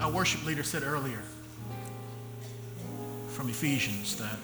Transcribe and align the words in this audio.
Our 0.00 0.12
worship 0.12 0.46
leader 0.46 0.62
said 0.62 0.84
earlier 0.84 1.20
from 3.26 3.48
Ephesians 3.48 4.16
that 4.18 4.38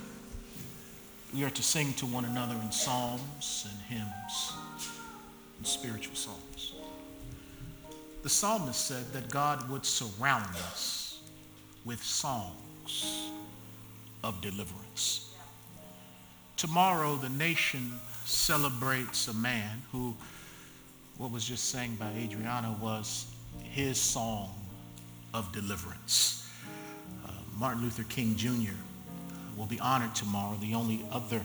we 1.33 1.45
are 1.45 1.51
to 1.51 1.63
sing 1.63 1.93
to 1.95 2.07
one 2.07 2.25
another 2.25 2.57
in 2.61 2.73
psalms 2.73 3.69
and 3.71 3.81
hymns 3.83 4.53
and 5.59 5.67
spiritual 5.67 6.17
songs. 6.17 6.73
The 8.25 8.29
psalmist 8.29 8.85
said 8.85 9.13
that 9.13 9.31
God 9.31 9.71
would 9.71 9.87
surround 9.87 10.57
us 10.57 11.21
with 11.85 12.03
songs 12.03 13.31
of 14.25 14.41
deliverance. 14.41 15.35
Tomorrow, 16.57 17.15
the 17.15 17.29
nation 17.29 17.93
celebrates 18.25 19.29
a 19.29 19.35
man 19.35 19.83
who, 19.93 20.17
what 21.17 21.31
was 21.31 21.45
just 21.45 21.71
sang 21.71 21.95
by 21.95 22.11
Adriana, 22.19 22.77
was 22.81 23.27
his 23.63 24.01
song 24.01 24.51
of 25.35 25.53
deliverance. 25.53 26.49
Uh, 27.27 27.33
Martin 27.59 27.83
Luther 27.83 28.05
King 28.05 28.37
Jr. 28.37 28.73
will 29.57 29.67
be 29.67 29.81
honored 29.81 30.15
tomorrow. 30.15 30.57
The 30.61 30.75
only 30.75 31.05
other 31.11 31.43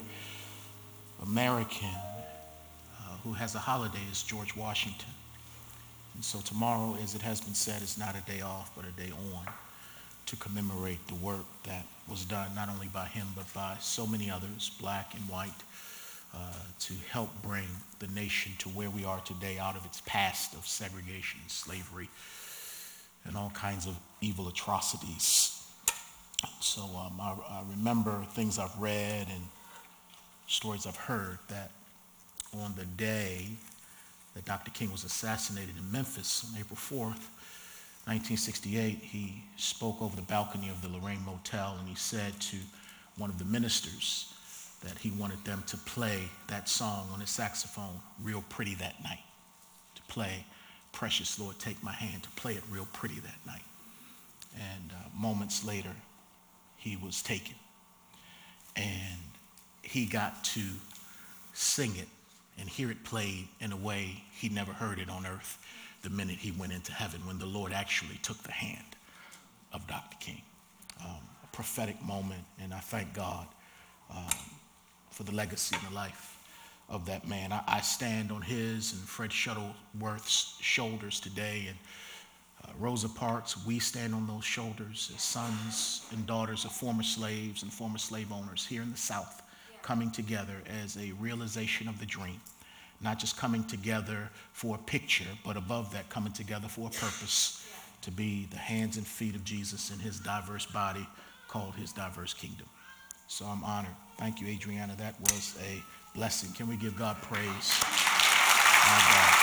American 1.23 1.89
uh, 1.89 3.17
who 3.23 3.33
has 3.33 3.55
a 3.55 3.59
holiday 3.59 3.99
is 4.11 4.23
George 4.23 4.55
Washington. 4.55 5.09
And 6.13 6.23
so 6.23 6.39
tomorrow, 6.39 6.97
as 7.03 7.15
it 7.15 7.21
has 7.21 7.41
been 7.41 7.55
said, 7.55 7.81
is 7.81 7.97
not 7.97 8.15
a 8.15 8.21
day 8.31 8.41
off, 8.41 8.71
but 8.75 8.85
a 8.85 8.91
day 8.91 9.11
on 9.11 9.45
to 10.27 10.35
commemorate 10.35 11.05
the 11.07 11.15
work 11.15 11.45
that 11.63 11.85
was 12.07 12.23
done 12.25 12.53
not 12.53 12.69
only 12.69 12.87
by 12.87 13.05
him, 13.05 13.25
but 13.35 13.51
by 13.53 13.75
so 13.79 14.05
many 14.05 14.29
others, 14.29 14.71
black 14.79 15.15
and 15.15 15.23
white, 15.27 15.49
uh, 16.35 16.37
to 16.79 16.93
help 17.09 17.29
bring 17.41 17.65
the 17.97 18.07
nation 18.09 18.51
to 18.59 18.69
where 18.69 18.91
we 18.91 19.03
are 19.03 19.19
today 19.21 19.57
out 19.57 19.75
of 19.75 19.83
its 19.85 20.01
past 20.05 20.53
of 20.53 20.67
segregation, 20.67 21.39
and 21.41 21.49
slavery, 21.49 22.07
and 23.25 23.37
all 23.37 23.51
kinds 23.51 23.85
of 23.85 23.97
evil 24.21 24.47
atrocities. 24.47 25.61
So 26.61 26.81
um, 26.81 27.19
I, 27.19 27.35
I 27.49 27.63
remember 27.69 28.23
things 28.33 28.59
I've 28.59 28.77
read 28.77 29.27
and 29.29 29.43
stories 30.47 30.85
I've 30.85 30.95
heard 30.95 31.37
that 31.49 31.71
on 32.53 32.73
the 32.75 32.85
day 32.85 33.47
that 34.35 34.45
Dr. 34.45 34.71
King 34.71 34.91
was 34.91 35.03
assassinated 35.03 35.75
in 35.77 35.91
Memphis 35.91 36.45
on 36.49 36.59
April 36.59 36.77
4th, 36.77 37.27
1968, 38.05 38.99
he 39.03 39.43
spoke 39.55 40.01
over 40.01 40.15
the 40.15 40.23
balcony 40.23 40.69
of 40.69 40.81
the 40.81 40.87
Lorraine 40.87 41.23
Motel 41.25 41.75
and 41.79 41.87
he 41.87 41.93
said 41.93 42.33
to 42.39 42.57
one 43.17 43.29
of 43.29 43.37
the 43.37 43.45
ministers 43.45 44.33
that 44.83 44.97
he 44.97 45.11
wanted 45.11 45.43
them 45.45 45.63
to 45.67 45.77
play 45.77 46.23
that 46.47 46.67
song 46.67 47.07
on 47.13 47.19
his 47.19 47.29
saxophone 47.29 47.99
real 48.23 48.43
pretty 48.49 48.73
that 48.75 49.03
night, 49.03 49.19
to 49.93 50.01
play 50.03 50.45
Precious 50.91 51.39
Lord, 51.39 51.57
Take 51.59 51.81
My 51.83 51.91
Hand, 51.91 52.23
to 52.23 52.29
play 52.31 52.53
it 52.53 52.63
real 52.69 52.87
pretty 52.93 53.19
that 53.19 53.37
night. 53.45 53.63
And 54.55 54.91
uh, 54.91 54.95
moments 55.17 55.63
later, 55.63 55.95
he 56.77 56.97
was 56.97 57.21
taken. 57.21 57.55
And 58.75 59.19
he 59.81 60.05
got 60.05 60.43
to 60.45 60.61
sing 61.53 61.95
it 61.95 62.07
and 62.59 62.67
hear 62.67 62.91
it 62.91 63.03
played 63.03 63.47
in 63.59 63.71
a 63.71 63.77
way 63.77 64.23
he 64.33 64.49
never 64.49 64.73
heard 64.73 64.99
it 64.99 65.09
on 65.09 65.25
earth 65.25 65.57
the 66.01 66.09
minute 66.09 66.37
he 66.37 66.51
went 66.51 66.71
into 66.71 66.91
heaven 66.91 67.25
when 67.25 67.39
the 67.39 67.45
Lord 67.45 67.73
actually 67.73 68.17
took 68.21 68.37
the 68.43 68.51
hand 68.51 68.95
of 69.73 69.85
Dr. 69.87 70.17
King. 70.19 70.41
Um, 71.01 71.17
a 71.43 71.47
prophetic 71.51 72.01
moment, 72.03 72.43
and 72.61 72.73
I 72.73 72.79
thank 72.79 73.13
God 73.13 73.47
um, 74.09 74.29
for 75.11 75.23
the 75.23 75.31
legacy 75.33 75.75
and 75.75 75.91
the 75.91 75.95
life 75.95 76.38
of 76.89 77.05
that 77.05 77.27
man. 77.27 77.51
I, 77.53 77.61
I, 77.67 77.81
stand 77.81 78.31
on 78.31 78.41
his 78.41 78.93
and 78.93 79.01
Fred 79.01 79.29
Shuttlesworth's 79.29 80.57
shoulders 80.59 81.19
today, 81.19 81.67
and 81.67 81.77
uh, 82.65 82.71
Rosa 82.79 83.07
Parks, 83.07 83.63
we 83.65 83.79
stand 83.79 84.13
on 84.15 84.25
those 84.27 84.43
shoulders 84.43 85.11
as 85.15 85.21
sons 85.21 86.07
and 86.11 86.25
daughters 86.25 86.65
of 86.65 86.71
former 86.71 87.03
slaves 87.03 87.63
and 87.63 87.71
former 87.71 87.99
slave 87.99 88.31
owners 88.31 88.65
here 88.65 88.81
in 88.81 88.91
the 88.91 88.97
South 88.97 89.43
coming 89.81 90.11
together 90.11 90.61
as 90.83 90.97
a 90.97 91.11
realization 91.13 91.87
of 91.87 91.99
the 91.99 92.05
dream. 92.05 92.41
Not 93.01 93.17
just 93.17 93.37
coming 93.37 93.63
together 93.63 94.29
for 94.51 94.75
a 94.75 94.79
picture, 94.79 95.29
but 95.45 95.55
above 95.55 95.93
that, 95.93 96.09
coming 96.09 96.33
together 96.33 96.67
for 96.67 96.87
a 96.87 96.91
purpose 96.91 97.65
to 98.01 98.11
be 98.11 98.47
the 98.51 98.57
hands 98.57 98.97
and 98.97 99.07
feet 99.07 99.35
of 99.35 99.43
Jesus 99.43 99.91
in 99.91 99.99
his 99.99 100.19
diverse 100.19 100.65
body 100.65 101.07
called 101.47 101.75
his 101.75 101.91
diverse 101.93 102.33
kingdom. 102.33 102.67
So 103.27 103.45
I'm 103.45 103.63
honored. 103.63 103.95
Thank 104.17 104.41
you, 104.41 104.47
Adriana. 104.47 104.95
That 104.97 105.19
was 105.21 105.57
a 105.61 105.81
blessing. 106.15 106.51
Can 106.53 106.67
we 106.67 106.75
give 106.75 106.97
God 106.97 107.17
praise? 107.21 107.83
God. 108.89 109.35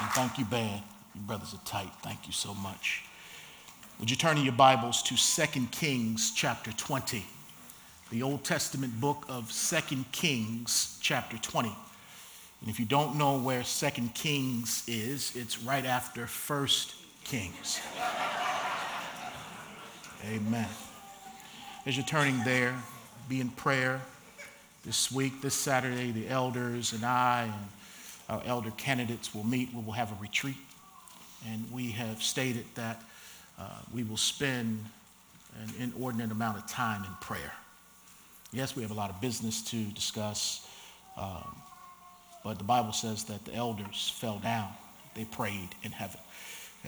And 0.00 0.10
thank 0.10 0.38
you, 0.38 0.44
band. 0.44 0.82
You 1.14 1.20
brothers 1.22 1.52
are 1.54 1.60
tight. 1.64 1.90
Thank 2.02 2.26
you 2.26 2.32
so 2.32 2.54
much. 2.54 3.02
Would 3.98 4.10
you 4.10 4.16
turn 4.16 4.38
in 4.38 4.44
your 4.44 4.52
Bibles 4.52 5.02
to 5.02 5.16
2 5.16 5.66
Kings 5.72 6.32
chapter 6.34 6.70
20, 6.70 7.26
the 8.10 8.22
Old 8.22 8.44
Testament 8.44 9.00
book 9.00 9.26
of 9.28 9.52
2 9.52 10.04
Kings 10.12 10.98
chapter 11.02 11.36
20. 11.36 11.68
And 12.60 12.70
if 12.70 12.78
you 12.78 12.86
don't 12.86 13.16
know 13.16 13.38
where 13.38 13.64
2 13.64 13.88
Kings 14.14 14.84
is, 14.86 15.34
it's 15.34 15.62
right 15.62 15.84
after 15.84 16.26
1 16.26 16.68
Kings. 17.24 17.80
Amen. 20.26 20.68
As 21.86 21.96
you're 21.96 22.04
turning 22.04 22.42
there, 22.42 22.74
be 23.28 23.40
in 23.40 23.50
prayer 23.50 24.00
this 24.84 25.12
week, 25.12 25.40
this 25.42 25.54
Saturday, 25.54 26.10
the 26.10 26.28
elders 26.28 26.92
and 26.92 27.04
I 27.04 27.44
and 27.44 27.68
our 28.28 28.42
elder 28.44 28.72
candidates 28.72 29.32
will 29.32 29.46
meet. 29.46 29.72
We 29.72 29.80
will 29.80 29.92
have 29.92 30.10
a 30.10 30.20
retreat. 30.20 30.56
And 31.48 31.70
we 31.70 31.92
have 31.92 32.20
stated 32.20 32.64
that 32.74 33.00
uh, 33.60 33.68
we 33.94 34.02
will 34.02 34.16
spend 34.16 34.84
an 35.62 35.72
inordinate 35.78 36.32
amount 36.32 36.58
of 36.58 36.66
time 36.66 37.04
in 37.04 37.10
prayer. 37.20 37.52
Yes, 38.52 38.74
we 38.74 38.82
have 38.82 38.90
a 38.90 38.94
lot 38.94 39.10
of 39.10 39.20
business 39.20 39.62
to 39.70 39.84
discuss, 39.84 40.66
um, 41.16 41.54
but 42.42 42.58
the 42.58 42.64
Bible 42.64 42.92
says 42.92 43.24
that 43.24 43.44
the 43.44 43.54
elders 43.54 44.12
fell 44.18 44.38
down. 44.40 44.68
They 45.14 45.26
prayed 45.26 45.68
in 45.84 45.92
heaven. 45.92 46.20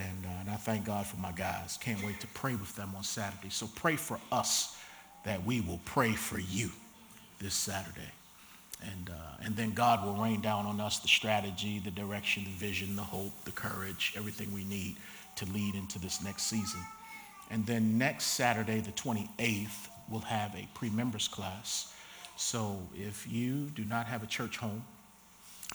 And, 0.00 0.24
uh, 0.24 0.40
and 0.40 0.50
I 0.50 0.56
thank 0.56 0.86
God 0.86 1.06
for 1.06 1.16
my 1.18 1.32
guys. 1.32 1.78
Can't 1.80 2.02
wait 2.04 2.20
to 2.20 2.26
pray 2.28 2.54
with 2.54 2.74
them 2.76 2.92
on 2.96 3.02
Saturday. 3.02 3.50
So 3.50 3.68
pray 3.74 3.96
for 3.96 4.18
us 4.32 4.78
that 5.24 5.44
we 5.44 5.60
will 5.60 5.80
pray 5.84 6.12
for 6.12 6.38
you 6.38 6.70
this 7.38 7.54
Saturday. 7.54 8.10
And, 8.82 9.10
uh, 9.10 9.44
and 9.44 9.54
then 9.56 9.72
God 9.72 10.04
will 10.04 10.14
rain 10.14 10.40
down 10.40 10.64
on 10.64 10.80
us 10.80 11.00
the 11.00 11.08
strategy, 11.08 11.80
the 11.80 11.90
direction, 11.90 12.44
the 12.44 12.50
vision, 12.50 12.96
the 12.96 13.02
hope, 13.02 13.32
the 13.44 13.50
courage, 13.50 14.14
everything 14.16 14.52
we 14.54 14.64
need 14.64 14.96
to 15.36 15.44
lead 15.46 15.74
into 15.74 15.98
this 15.98 16.22
next 16.22 16.44
season. 16.44 16.80
And 17.50 17.66
then 17.66 17.98
next 17.98 18.24
Saturday, 18.24 18.80
the 18.80 18.92
28th, 18.92 19.88
we'll 20.08 20.20
have 20.20 20.54
a 20.54 20.66
pre 20.72 20.88
members 20.88 21.28
class. 21.28 21.92
So 22.36 22.80
if 22.94 23.30
you 23.30 23.66
do 23.74 23.84
not 23.84 24.06
have 24.06 24.22
a 24.22 24.26
church 24.26 24.56
home, 24.56 24.82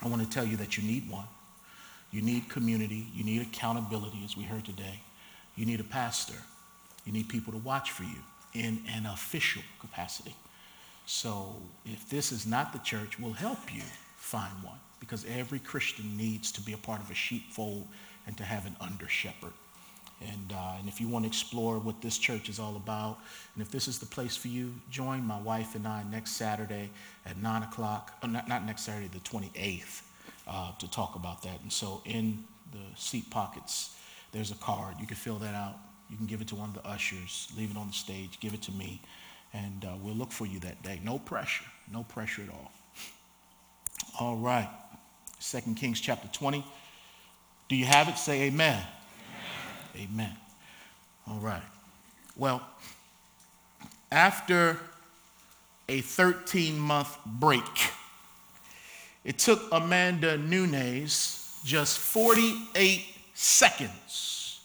I 0.01 0.07
want 0.07 0.23
to 0.23 0.29
tell 0.29 0.45
you 0.45 0.57
that 0.57 0.77
you 0.77 0.83
need 0.83 1.09
one. 1.09 1.27
You 2.15 2.21
need 2.21 2.47
community. 2.47 3.07
You 3.13 3.25
need 3.25 3.41
accountability, 3.41 4.21
as 4.23 4.37
we 4.37 4.43
heard 4.43 4.63
today. 4.63 5.01
You 5.57 5.65
need 5.65 5.81
a 5.81 5.83
pastor. 5.83 6.37
You 7.03 7.11
need 7.11 7.27
people 7.27 7.51
to 7.51 7.59
watch 7.59 7.91
for 7.91 8.03
you 8.03 8.19
in 8.53 8.81
an 8.87 9.05
official 9.05 9.61
capacity. 9.81 10.33
So 11.05 11.57
if 11.85 12.09
this 12.09 12.31
is 12.31 12.47
not 12.47 12.71
the 12.71 12.79
church, 12.79 13.19
we'll 13.19 13.33
help 13.33 13.75
you 13.75 13.81
find 14.15 14.53
one 14.63 14.79
because 15.01 15.25
every 15.25 15.59
Christian 15.59 16.15
needs 16.15 16.53
to 16.53 16.61
be 16.61 16.71
a 16.71 16.77
part 16.77 17.01
of 17.01 17.11
a 17.11 17.13
sheepfold 17.13 17.85
and 18.27 18.37
to 18.37 18.45
have 18.45 18.65
an 18.65 18.77
under 18.79 19.09
shepherd. 19.09 19.51
And, 20.21 20.53
uh, 20.53 20.75
and 20.79 20.87
if 20.87 21.01
you 21.01 21.09
want 21.09 21.25
to 21.25 21.27
explore 21.27 21.79
what 21.79 22.01
this 22.01 22.17
church 22.17 22.47
is 22.47 22.59
all 22.59 22.77
about, 22.77 23.17
and 23.55 23.61
if 23.61 23.69
this 23.71 23.89
is 23.89 23.99
the 23.99 24.05
place 24.05 24.37
for 24.37 24.47
you, 24.47 24.73
join 24.89 25.21
my 25.27 25.41
wife 25.41 25.75
and 25.75 25.85
I 25.85 26.03
next 26.09 26.37
Saturday 26.37 26.91
at 27.25 27.35
9 27.35 27.63
o'clock, 27.63 28.13
oh, 28.23 28.27
not, 28.27 28.47
not 28.47 28.65
next 28.65 28.83
Saturday, 28.83 29.09
the 29.09 29.19
28th, 29.19 30.01
uh, 30.47 30.71
to 30.79 30.89
talk 30.89 31.15
about 31.15 31.43
that. 31.43 31.61
And 31.61 31.71
so 31.71 32.01
in 32.05 32.43
the 32.71 32.79
seat 32.95 33.29
pockets, 33.29 33.95
there's 34.31 34.51
a 34.51 34.55
card. 34.55 34.95
You 34.99 35.07
can 35.07 35.15
fill 35.15 35.37
that 35.39 35.55
out. 35.55 35.75
You 36.09 36.17
can 36.17 36.25
give 36.25 36.41
it 36.41 36.47
to 36.49 36.55
one 36.55 36.69
of 36.69 36.75
the 36.75 36.87
ushers, 36.87 37.51
leave 37.57 37.71
it 37.71 37.77
on 37.77 37.87
the 37.87 37.93
stage, 37.93 38.39
give 38.39 38.53
it 38.53 38.61
to 38.63 38.71
me, 38.71 39.01
and 39.53 39.85
uh, 39.85 39.93
we'll 40.01 40.13
look 40.13 40.31
for 40.31 40.45
you 40.45 40.59
that 40.59 40.83
day. 40.83 40.99
No 41.03 41.17
pressure, 41.17 41.65
no 41.91 42.03
pressure 42.03 42.43
at 42.43 42.49
all. 42.49 42.71
All 44.19 44.37
right. 44.37 44.69
Second 45.39 45.75
Kings 45.75 45.99
chapter 45.99 46.27
20. 46.31 46.63
Do 47.69 47.75
you 47.75 47.85
have 47.85 48.07
it? 48.07 48.17
Say 48.17 48.43
amen. 48.43 48.81
Amen. 49.95 50.09
amen. 50.11 50.37
All 51.27 51.39
right. 51.39 51.63
Well, 52.35 52.61
after 54.11 54.79
a 55.89 56.01
13 56.01 56.77
month 56.77 57.17
break, 57.25 57.63
it 59.25 59.39
took 59.39 59.59
Amanda 59.71 60.37
Nunes 60.37 61.59
just 61.65 61.97
48 61.97 63.03
seconds 63.33 64.61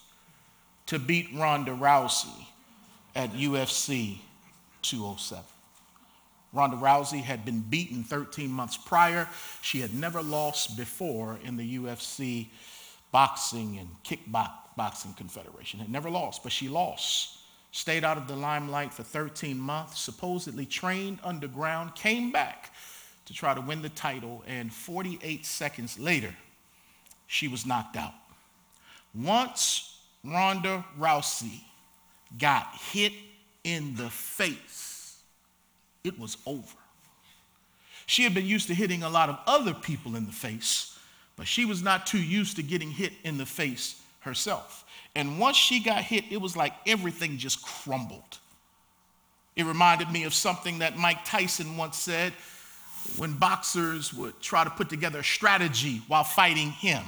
to 0.86 0.98
beat 0.98 1.28
Ronda 1.34 1.72
Rousey 1.72 2.46
at 3.16 3.32
UFC 3.32 4.18
207. 4.82 5.42
Ronda 6.52 6.76
Rousey 6.76 7.22
had 7.22 7.44
been 7.44 7.60
beaten 7.60 8.04
13 8.04 8.50
months 8.50 8.76
prior. 8.76 9.28
She 9.62 9.80
had 9.80 9.94
never 9.94 10.22
lost 10.22 10.76
before 10.76 11.38
in 11.42 11.56
the 11.56 11.78
UFC 11.78 12.48
boxing 13.12 13.78
and 13.78 13.88
kickboxing 14.04 15.16
confederation. 15.16 15.80
Had 15.80 15.90
never 15.90 16.10
lost, 16.10 16.42
but 16.42 16.52
she 16.52 16.68
lost. 16.68 17.38
Stayed 17.72 18.04
out 18.04 18.18
of 18.18 18.26
the 18.26 18.36
limelight 18.36 18.92
for 18.92 19.04
13 19.04 19.58
months, 19.58 20.00
supposedly 20.00 20.66
trained 20.66 21.20
underground, 21.22 21.94
came 21.94 22.32
back 22.32 22.72
to 23.30 23.36
try 23.36 23.54
to 23.54 23.60
win 23.60 23.80
the 23.80 23.88
title, 23.90 24.42
and 24.48 24.72
48 24.72 25.46
seconds 25.46 26.00
later, 26.00 26.34
she 27.28 27.46
was 27.46 27.64
knocked 27.64 27.96
out. 27.96 28.12
Once 29.14 30.00
Ronda 30.24 30.84
Rousey 30.98 31.60
got 32.36 32.66
hit 32.90 33.12
in 33.62 33.94
the 33.94 34.10
face, 34.10 35.20
it 36.02 36.18
was 36.18 36.38
over. 36.44 36.76
She 38.06 38.24
had 38.24 38.34
been 38.34 38.46
used 38.46 38.66
to 38.66 38.74
hitting 38.74 39.04
a 39.04 39.08
lot 39.08 39.28
of 39.28 39.38
other 39.46 39.74
people 39.74 40.16
in 40.16 40.26
the 40.26 40.32
face, 40.32 40.98
but 41.36 41.46
she 41.46 41.64
was 41.64 41.84
not 41.84 42.08
too 42.08 42.20
used 42.20 42.56
to 42.56 42.64
getting 42.64 42.90
hit 42.90 43.12
in 43.22 43.38
the 43.38 43.46
face 43.46 44.02
herself. 44.20 44.84
And 45.14 45.38
once 45.38 45.56
she 45.56 45.80
got 45.80 46.02
hit, 46.02 46.24
it 46.32 46.40
was 46.40 46.56
like 46.56 46.72
everything 46.84 47.38
just 47.38 47.62
crumbled. 47.62 48.38
It 49.54 49.66
reminded 49.66 50.10
me 50.10 50.24
of 50.24 50.34
something 50.34 50.80
that 50.80 50.96
Mike 50.96 51.24
Tyson 51.24 51.76
once 51.76 51.96
said 51.96 52.32
when 53.16 53.34
boxers 53.34 54.12
would 54.14 54.40
try 54.40 54.64
to 54.64 54.70
put 54.70 54.88
together 54.88 55.20
a 55.20 55.24
strategy 55.24 56.02
while 56.08 56.24
fighting 56.24 56.70
him. 56.70 57.02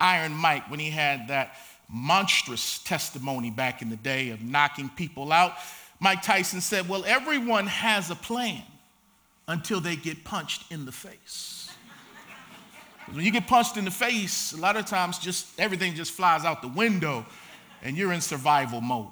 Iron 0.00 0.32
Mike, 0.32 0.70
when 0.70 0.80
he 0.80 0.90
had 0.90 1.28
that 1.28 1.56
monstrous 1.88 2.78
testimony 2.80 3.50
back 3.50 3.82
in 3.82 3.90
the 3.90 3.96
day 3.96 4.30
of 4.30 4.42
knocking 4.42 4.88
people 4.90 5.32
out, 5.32 5.54
Mike 6.00 6.22
Tyson 6.22 6.60
said, 6.60 6.88
Well, 6.88 7.04
everyone 7.06 7.66
has 7.66 8.10
a 8.10 8.16
plan 8.16 8.62
until 9.46 9.80
they 9.80 9.96
get 9.96 10.24
punched 10.24 10.70
in 10.72 10.84
the 10.86 10.92
face. 10.92 11.70
when 13.12 13.24
you 13.24 13.30
get 13.30 13.46
punched 13.46 13.76
in 13.76 13.84
the 13.84 13.90
face, 13.90 14.52
a 14.52 14.56
lot 14.56 14.76
of 14.76 14.86
times 14.86 15.18
just 15.18 15.48
everything 15.60 15.94
just 15.94 16.12
flies 16.12 16.44
out 16.44 16.62
the 16.62 16.68
window 16.68 17.24
and 17.82 17.96
you're 17.96 18.12
in 18.12 18.20
survival 18.20 18.80
mode. 18.80 19.10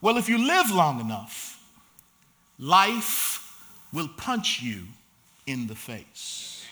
Well, 0.00 0.16
if 0.16 0.28
you 0.28 0.38
live 0.38 0.70
long 0.70 1.00
enough, 1.00 1.62
life 2.58 3.32
will 3.92 4.08
punch 4.08 4.62
you 4.62 4.84
in 5.46 5.66
the 5.66 5.74
face. 5.74 6.66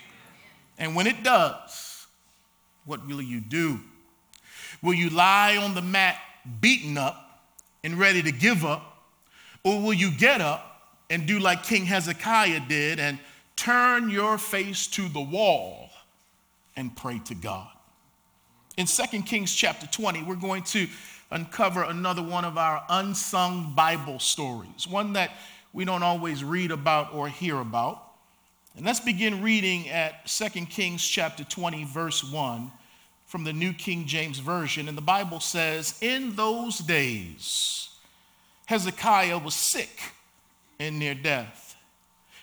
And 0.79 0.95
when 0.95 1.07
it 1.07 1.23
does, 1.23 2.07
what 2.85 3.07
will 3.07 3.21
you 3.21 3.41
do? 3.41 3.81
Will 4.83 4.95
you 4.95 5.11
lie 5.11 5.57
on 5.57 5.75
the 5.75 5.83
mat 5.83 6.17
beaten 6.61 6.97
up 6.97 7.45
and 7.85 7.99
ready 7.99 8.23
to 8.23 8.33
give 8.33 8.65
up? 8.65 8.87
Or 9.63 9.81
will 9.81 9.93
you 9.93 10.11
get 10.11 10.41
up 10.41 10.95
and 11.11 11.27
do 11.27 11.39
like 11.39 11.65
King 11.65 11.85
Hezekiah 11.85 12.63
did 12.69 12.99
and 12.99 13.19
turn 13.57 14.09
your 14.09 14.39
face 14.39 14.87
to 14.89 15.09
the 15.09 15.21
wall 15.21 15.91
and 16.77 16.97
pray 16.97 17.19
to 17.27 17.35
God? 17.35 17.69
In 18.77 18.87
2 18.87 19.23
Kings 19.23 19.55
chapter 19.55 19.87
20, 19.87 20.23
we're 20.23 20.37
going 20.37 20.63
to 20.63 20.89
uncover 21.31 21.83
another 21.83 22.23
one 22.23 22.45
of 22.45 22.57
our 22.57 22.83
unsung 22.89 23.75
Bible 23.75 24.19
stories, 24.19 24.87
one 24.89 25.13
that 25.13 25.33
we 25.73 25.85
don't 25.85 26.03
always 26.03 26.43
read 26.43 26.71
about 26.71 27.13
or 27.13 27.29
hear 27.29 27.61
about. 27.61 28.10
And 28.77 28.87
let's 28.87 29.01
begin 29.01 29.43
reading 29.43 29.89
at 29.89 30.27
2 30.27 30.49
Kings 30.67 31.07
chapter 31.07 31.45
20, 31.45 31.85
verse 31.85 32.23
1 32.23 32.71
from 33.27 33.45
the 33.45 33.53
New 33.53 33.73
King 33.73 34.07
James 34.07 34.39
Version. 34.39 34.89
And 34.89 34.97
the 34.97 35.03
Bible 35.03 35.41
says, 35.41 35.99
In 36.01 36.35
those 36.37 36.79
days, 36.79 37.91
Hezekiah 38.67 39.39
was 39.39 39.55
sick 39.55 40.01
and 40.79 40.99
near 40.99 41.15
death. 41.15 41.77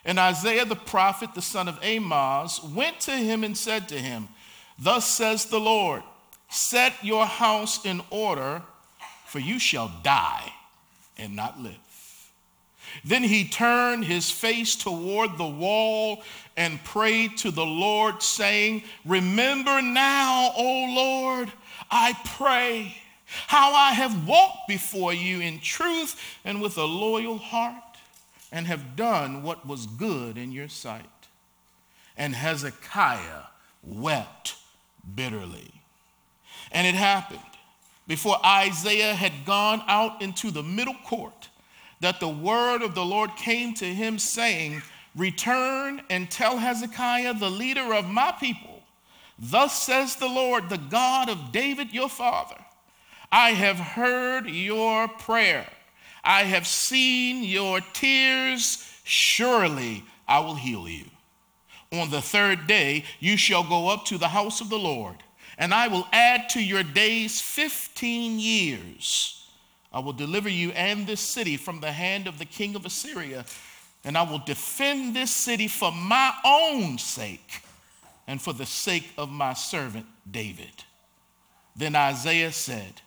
And 0.06 0.19
Isaiah 0.19 0.65
the 0.65 0.75
prophet, 0.75 1.33
the 1.33 1.41
son 1.41 1.68
of 1.68 1.77
Amoz, 1.83 2.62
went 2.63 3.00
to 3.01 3.12
him 3.12 3.44
and 3.44 3.57
said 3.57 3.89
to 3.89 3.95
him, 3.95 4.30
Thus 4.80 5.06
says 5.06 5.45
the 5.45 5.59
Lord, 5.59 6.03
Set 6.50 6.94
your 7.03 7.25
house 7.25 7.85
in 7.85 8.01
order, 8.09 8.62
for 9.25 9.39
you 9.39 9.59
shall 9.59 9.91
die 10.03 10.53
and 11.18 11.35
not 11.35 11.59
live. 11.59 11.86
Then 13.03 13.23
he 13.23 13.47
turned 13.47 14.05
his 14.05 14.29
face 14.29 14.75
toward 14.75 15.38
the 15.38 15.47
wall 15.47 16.23
and 16.55 16.83
prayed 16.83 17.38
to 17.38 17.51
the 17.51 17.65
Lord, 17.65 18.21
saying, 18.23 18.83
Remember 19.05 19.81
now, 19.81 20.51
O 20.55 20.94
Lord, 20.95 21.51
I 21.91 22.17
pray, 22.25 22.97
how 23.25 23.73
I 23.73 23.91
have 23.91 24.27
walked 24.27 24.67
before 24.67 25.13
you 25.13 25.39
in 25.39 25.59
truth 25.59 26.19
and 26.44 26.61
with 26.61 26.77
a 26.77 26.85
loyal 26.85 27.38
heart, 27.38 27.83
and 28.51 28.65
have 28.67 28.95
done 28.95 29.44
what 29.44 29.65
was 29.65 29.85
good 29.85 30.38
in 30.38 30.51
your 30.51 30.69
sight. 30.69 31.05
And 32.15 32.33
Hezekiah 32.33 33.44
wept 33.83 34.55
bitterly. 35.15 35.71
And 36.71 36.88
it 36.88 36.95
happened 36.95 37.39
before 38.07 38.44
Isaiah 38.45 39.13
had 39.13 39.45
gone 39.45 39.83
out 39.88 40.21
into 40.21 40.49
the 40.49 40.63
middle 40.63 40.95
court 41.05 41.49
that 41.99 42.19
the 42.19 42.29
word 42.29 42.81
of 42.81 42.95
the 42.95 43.05
Lord 43.05 43.35
came 43.35 43.73
to 43.75 43.85
him, 43.85 44.19
saying, 44.19 44.81
Return 45.15 46.01
and 46.09 46.29
tell 46.29 46.57
Hezekiah, 46.57 47.35
the 47.35 47.49
leader 47.49 47.94
of 47.94 48.07
my 48.07 48.31
people, 48.39 48.83
Thus 49.39 49.83
says 49.83 50.15
the 50.15 50.27
Lord, 50.27 50.69
the 50.69 50.77
God 50.77 51.29
of 51.29 51.51
David 51.51 51.94
your 51.94 52.09
father, 52.09 52.57
I 53.31 53.51
have 53.51 53.77
heard 53.77 54.47
your 54.47 55.07
prayer, 55.07 55.67
I 56.23 56.44
have 56.44 56.65
seen 56.65 57.44
your 57.44 57.81
tears, 57.94 58.83
surely 59.03 60.03
I 60.27 60.39
will 60.39 60.55
heal 60.55 60.88
you. 60.88 61.05
On 61.91 62.09
the 62.09 62.21
third 62.21 62.67
day, 62.67 63.05
you 63.19 63.38
shall 63.38 63.63
go 63.63 63.89
up 63.89 64.05
to 64.05 64.17
the 64.17 64.27
house 64.27 64.59
of 64.59 64.69
the 64.69 64.79
Lord, 64.79 65.15
and 65.57 65.73
I 65.73 65.88
will 65.88 66.07
add 66.11 66.49
to 66.49 66.63
your 66.63 66.83
days 66.83 67.39
15 67.39 68.39
years 68.39 69.36
I 69.97 69.99
will 69.99 70.13
deliver 70.13 70.47
you 70.47 70.69
and 70.73 71.07
this 71.07 71.19
city 71.19 71.57
from 71.57 71.79
the 71.79 71.91
hand 71.91 72.27
of 72.27 72.38
the 72.38 72.45
king 72.45 72.75
of 72.75 72.85
Assyria, 72.85 73.45
and 74.03 74.15
I 74.15 74.21
will 74.21 74.38
defend 74.38 75.15
this 75.15 75.31
city 75.31 75.67
for 75.67 75.91
my 75.91 76.31
own 76.45 76.99
sake 76.99 77.63
and 78.27 78.39
for 78.39 78.53
the 78.53 78.67
sake 78.67 79.09
of 79.17 79.31
my 79.31 79.55
servant 79.55 80.05
David. 80.29 80.83
Then 81.75 81.95
Isaiah 81.95 82.51
said, 82.51 83.01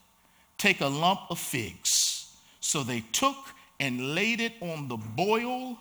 Take 0.58 0.80
a 0.80 0.88
lump 0.88 1.20
of 1.30 1.38
figs. 1.38 2.36
So 2.58 2.82
they 2.82 3.04
took 3.12 3.36
and 3.78 4.16
laid 4.16 4.40
it 4.40 4.54
on 4.60 4.88
the 4.88 4.96
boil, 4.96 5.78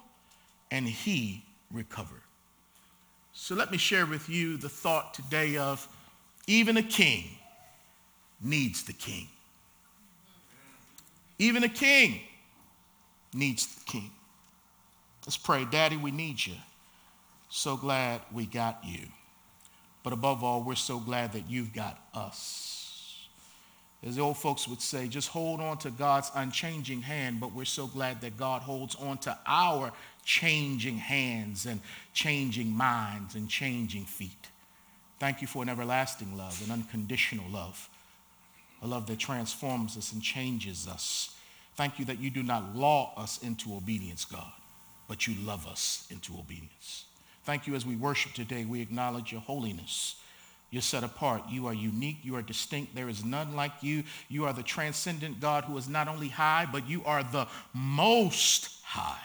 and 0.69 0.87
he 0.87 1.43
recovered. 1.73 2.21
So 3.33 3.55
let 3.55 3.71
me 3.71 3.79
share 3.79 4.05
with 4.05 4.29
you 4.29 4.57
the 4.57 4.69
thought 4.69 5.15
today 5.15 5.57
of 5.57 5.87
even 6.45 6.77
a 6.77 6.83
king 6.83 7.31
needs 8.39 8.83
the 8.83 8.93
king. 8.93 9.27
Even 11.39 11.63
a 11.63 11.69
king 11.69 12.19
needs 13.33 13.65
the 13.65 13.85
king. 13.85 14.11
Let's 15.25 15.37
pray. 15.37 15.65
Daddy, 15.65 15.97
we 15.97 16.11
need 16.11 16.45
you. 16.45 16.55
So 17.49 17.77
glad 17.77 18.21
we 18.31 18.45
got 18.45 18.83
you. 18.83 19.07
But 20.03 20.13
above 20.13 20.43
all, 20.43 20.63
we're 20.63 20.75
so 20.75 20.99
glad 20.99 21.33
that 21.33 21.49
you've 21.49 21.73
got 21.73 21.99
us. 22.13 23.27
As 24.05 24.15
the 24.15 24.21
old 24.21 24.37
folks 24.37 24.67
would 24.67 24.81
say, 24.81 25.07
just 25.07 25.27
hold 25.27 25.59
on 25.59 25.77
to 25.79 25.89
God's 25.89 26.31
unchanging 26.33 27.01
hand, 27.01 27.41
but 27.41 27.53
we're 27.53 27.65
so 27.65 27.85
glad 27.85 28.21
that 28.21 28.37
God 28.37 28.61
holds 28.61 28.95
on 28.95 29.17
to 29.19 29.37
our 29.45 29.91
changing 30.23 30.97
hands 30.97 31.65
and 31.65 31.81
changing 32.13 32.71
minds 32.71 33.35
and 33.35 33.49
changing 33.49 34.05
feet. 34.05 34.47
Thank 35.19 35.41
you 35.41 35.47
for 35.47 35.63
an 35.63 35.69
everlasting 35.69 36.37
love, 36.37 36.61
an 36.65 36.71
unconditional 36.71 37.49
love 37.49 37.88
a 38.81 38.87
love 38.87 39.07
that 39.07 39.19
transforms 39.19 39.97
us 39.97 40.13
and 40.13 40.21
changes 40.21 40.87
us. 40.87 41.35
Thank 41.75 41.99
you 41.99 42.05
that 42.05 42.19
you 42.19 42.29
do 42.29 42.43
not 42.43 42.75
law 42.75 43.13
us 43.17 43.41
into 43.43 43.75
obedience, 43.75 44.25
God, 44.25 44.51
but 45.07 45.27
you 45.27 45.35
love 45.45 45.67
us 45.67 46.07
into 46.09 46.33
obedience. 46.33 47.05
Thank 47.43 47.67
you 47.67 47.75
as 47.75 47.85
we 47.85 47.95
worship 47.95 48.33
today, 48.33 48.65
we 48.65 48.81
acknowledge 48.81 49.31
your 49.31 49.41
holiness. 49.41 50.15
You're 50.71 50.81
set 50.83 51.03
apart. 51.03 51.43
You 51.49 51.65
are 51.65 51.73
unique. 51.73 52.17
You 52.21 52.35
are 52.35 52.43
distinct. 52.43 52.93
There 52.93 53.09
is 53.09 53.25
none 53.25 53.55
like 53.55 53.71
you. 53.81 54.03
You 54.27 54.45
are 54.45 54.53
the 54.53 54.61
transcendent 54.61 55.39
God 55.39 55.63
who 55.63 55.75
is 55.77 55.89
not 55.89 56.07
only 56.07 56.27
high, 56.27 56.67
but 56.71 56.87
you 56.87 57.03
are 57.05 57.23
the 57.23 57.47
most 57.73 58.83
high. 58.83 59.17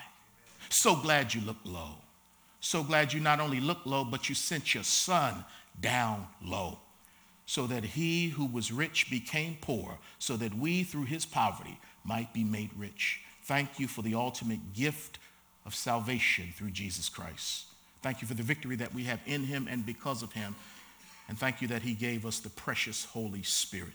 So 0.69 0.95
glad 0.95 1.35
you 1.35 1.41
look 1.41 1.57
low. 1.63 1.91
So 2.61 2.83
glad 2.83 3.13
you 3.13 3.19
not 3.19 3.39
only 3.39 3.59
look 3.59 3.85
low, 3.85 4.03
but 4.03 4.27
you 4.27 4.33
sent 4.33 4.73
your 4.73 4.83
son 4.83 5.45
down 5.79 6.25
low 6.43 6.79
so 7.45 7.67
that 7.67 7.83
he 7.83 8.29
who 8.29 8.45
was 8.45 8.71
rich 8.71 9.09
became 9.09 9.57
poor, 9.61 9.99
so 10.19 10.35
that 10.37 10.53
we 10.57 10.83
through 10.83 11.05
his 11.05 11.25
poverty 11.25 11.79
might 12.03 12.33
be 12.33 12.43
made 12.43 12.71
rich. 12.75 13.21
Thank 13.43 13.79
you 13.79 13.87
for 13.87 14.01
the 14.01 14.15
ultimate 14.15 14.73
gift 14.73 15.19
of 15.65 15.75
salvation 15.75 16.53
through 16.55 16.71
Jesus 16.71 17.09
Christ. 17.09 17.65
Thank 18.01 18.21
you 18.21 18.27
for 18.27 18.33
the 18.33 18.43
victory 18.43 18.75
that 18.77 18.93
we 18.93 19.03
have 19.05 19.19
in 19.25 19.43
him 19.43 19.67
and 19.69 19.85
because 19.85 20.23
of 20.23 20.31
him. 20.33 20.55
And 21.27 21.37
thank 21.37 21.61
you 21.61 21.67
that 21.69 21.81
he 21.81 21.93
gave 21.93 22.25
us 22.25 22.39
the 22.39 22.49
precious 22.49 23.05
Holy 23.05 23.43
Spirit. 23.43 23.93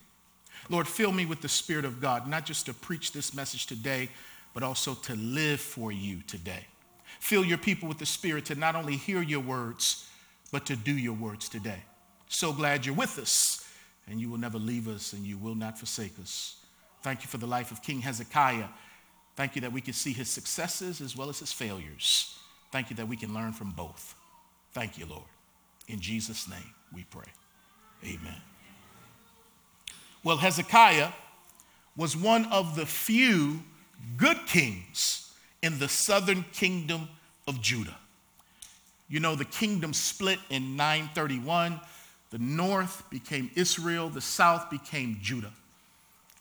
Lord, 0.69 0.87
fill 0.89 1.13
me 1.13 1.27
with 1.27 1.41
the 1.41 1.49
Spirit 1.49 1.85
of 1.85 2.01
God, 2.01 2.29
not 2.29 2.45
just 2.45 2.67
to 2.67 2.75
preach 2.75 3.13
this 3.13 3.35
message 3.35 3.67
today, 3.67 4.09
but 4.53 4.63
also 4.63 4.95
to 4.95 5.15
live 5.15 5.61
for 5.61 5.93
you 5.93 6.23
today. 6.27 6.67
Fill 7.21 7.45
your 7.45 7.59
people 7.59 7.89
with 7.89 7.99
the 7.99 8.07
Spirit 8.07 8.47
to 8.47 8.55
not 8.55 8.75
only 8.75 8.97
hear 8.97 9.23
your 9.23 9.41
words, 9.41 10.09
but 10.51 10.67
to 10.67 10.77
do 10.77 10.93
your 10.93 11.15
words 11.15 11.49
today. 11.49 11.83
So 12.33 12.53
glad 12.53 12.87
you're 12.87 12.95
with 12.95 13.19
us, 13.19 13.69
and 14.09 14.21
you 14.21 14.31
will 14.31 14.39
never 14.39 14.57
leave 14.57 14.87
us, 14.87 15.13
and 15.13 15.27
you 15.27 15.37
will 15.37 15.57
not 15.57 15.77
forsake 15.77 16.13
us. 16.23 16.57
Thank 17.03 17.23
you 17.23 17.29
for 17.29 17.39
the 17.39 17.47
life 17.47 17.73
of 17.73 17.83
King 17.83 18.01
Hezekiah. 18.01 18.69
Thank 19.35 19.57
you 19.57 19.63
that 19.63 19.73
we 19.73 19.81
can 19.81 19.95
see 19.95 20.13
his 20.13 20.29
successes 20.29 21.01
as 21.01 21.17
well 21.17 21.29
as 21.29 21.41
his 21.41 21.53
failures. 21.53 22.39
Thank 22.71 22.89
you 22.89 22.97
that 22.97 23.09
we 23.09 23.17
can 23.17 23.35
learn 23.35 23.53
from 23.53 23.73
both. 23.73 24.15
Thank 24.73 24.97
you, 24.97 25.07
Lord. 25.07 25.25
In 25.89 26.01
Jesus' 26.01 26.49
name 26.49 26.73
we 26.95 27.03
pray. 27.11 27.27
Amen. 28.05 28.41
Well, 30.23 30.37
Hezekiah 30.37 31.11
was 31.97 32.17
one 32.17 32.45
of 32.47 32.77
the 32.77 32.87
few 32.87 33.61
good 34.17 34.39
kings 34.47 35.33
in 35.63 35.81
the 35.81 35.89
southern 35.89 36.45
kingdom 36.53 37.09
of 37.49 37.61
Judah. 37.61 37.97
You 39.09 39.19
know, 39.19 39.35
the 39.35 39.45
kingdom 39.45 39.93
split 39.93 40.39
in 40.49 40.77
931. 40.77 41.81
The 42.31 42.39
north 42.39 43.09
became 43.11 43.51
Israel, 43.57 44.09
the 44.09 44.21
south 44.21 44.71
became 44.71 45.19
Judah. 45.21 45.53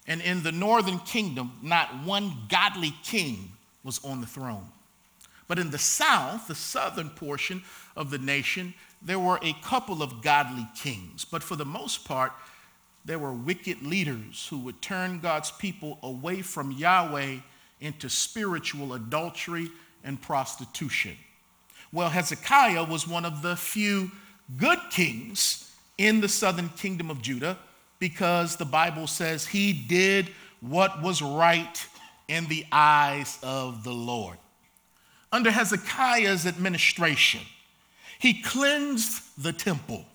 And 0.07 0.21
in 0.21 0.43
the 0.43 0.51
northern 0.51 0.99
kingdom, 0.99 1.51
not 1.61 2.03
one 2.03 2.33
godly 2.47 2.93
king 3.03 3.51
was 3.83 4.03
on 4.03 4.21
the 4.21 4.27
throne. 4.27 4.67
But 5.47 5.59
in 5.59 5.71
the 5.71 5.79
south, 5.79 6.47
the 6.47 6.55
southern 6.55 7.09
portion 7.09 7.63
of 7.95 8.11
the 8.11 8.17
nation, 8.19 8.73
there 9.01 9.19
were 9.19 9.39
a 9.41 9.53
couple 9.63 10.03
of 10.03 10.21
godly 10.21 10.67
kings. 10.75 11.25
But 11.25 11.41
for 11.41 11.55
the 11.55 11.65
most 11.65 12.05
part, 12.05 12.33
there 13.05 13.19
were 13.19 13.33
wicked 13.33 13.81
leaders 13.81 14.47
who 14.49 14.59
would 14.59 14.81
turn 14.81 15.19
God's 15.19 15.51
people 15.51 15.97
away 16.03 16.41
from 16.41 16.71
Yahweh 16.71 17.37
into 17.81 18.09
spiritual 18.09 18.93
adultery 18.93 19.69
and 20.03 20.21
prostitution. 20.21 21.15
Well, 21.91 22.09
Hezekiah 22.09 22.83
was 22.83 23.07
one 23.07 23.25
of 23.25 23.41
the 23.41 23.55
few 23.55 24.11
good 24.57 24.79
kings 24.91 25.68
in 25.99 26.21
the 26.21 26.29
southern 26.29 26.69
kingdom 26.69 27.11
of 27.11 27.21
Judah 27.21 27.59
because 27.99 28.55
the 28.55 28.65
Bible 28.65 29.05
says 29.05 29.45
he 29.45 29.73
did 29.73 30.31
what 30.61 31.03
was 31.03 31.21
right 31.21 31.85
in 32.27 32.47
the 32.47 32.65
eyes 32.71 33.37
of 33.43 33.83
the 33.83 33.91
Lord. 33.91 34.37
Under 35.31 35.51
Hezekiah's 35.51 36.47
administration, 36.47 37.41
he 38.17 38.41
cleansed 38.41 39.43
the 39.43 39.53
temple. 39.53 40.05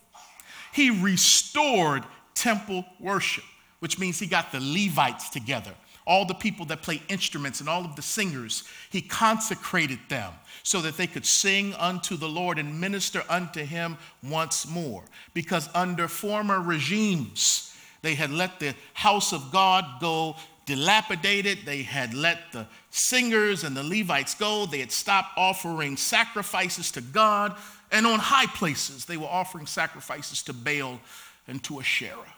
He 0.72 0.90
restored 0.90 2.04
temple 2.34 2.84
worship, 2.98 3.44
which 3.78 3.98
means 3.98 4.18
he 4.18 4.26
got 4.26 4.50
the 4.52 4.60
Levites 4.60 5.28
together, 5.28 5.72
all 6.06 6.24
the 6.24 6.34
people 6.34 6.66
that 6.66 6.82
play 6.82 7.02
instruments 7.08 7.60
and 7.60 7.68
all 7.68 7.84
of 7.84 7.96
the 7.96 8.02
singers. 8.02 8.64
He 8.90 9.00
consecrated 9.00 9.98
them 10.08 10.32
so 10.62 10.80
that 10.82 10.96
they 10.96 11.06
could 11.06 11.26
sing 11.26 11.74
unto 11.74 12.16
the 12.16 12.28
Lord 12.28 12.58
and 12.58 12.80
minister 12.80 13.22
unto 13.28 13.64
him 13.64 13.96
once 14.22 14.66
more. 14.68 15.04
Because 15.32 15.68
under 15.74 16.08
former 16.08 16.60
regimes, 16.60 17.74
they 18.02 18.14
had 18.14 18.30
let 18.30 18.60
the 18.60 18.74
house 18.92 19.32
of 19.32 19.50
God 19.50 19.84
go 20.00 20.36
dilapidated. 20.66 21.58
They 21.64 21.82
had 21.82 22.14
let 22.14 22.52
the 22.52 22.66
singers 22.90 23.64
and 23.64 23.76
the 23.76 23.82
Levites 23.82 24.34
go. 24.34 24.66
They 24.66 24.80
had 24.80 24.92
stopped 24.92 25.36
offering 25.36 25.96
sacrifices 25.96 26.90
to 26.92 27.00
God. 27.00 27.56
And 27.90 28.06
on 28.06 28.18
high 28.18 28.46
places, 28.46 29.04
they 29.04 29.16
were 29.16 29.26
offering 29.26 29.66
sacrifices 29.66 30.42
to 30.44 30.52
Baal 30.52 31.00
and 31.46 31.62
to 31.64 31.80
Asherah. 31.80 32.34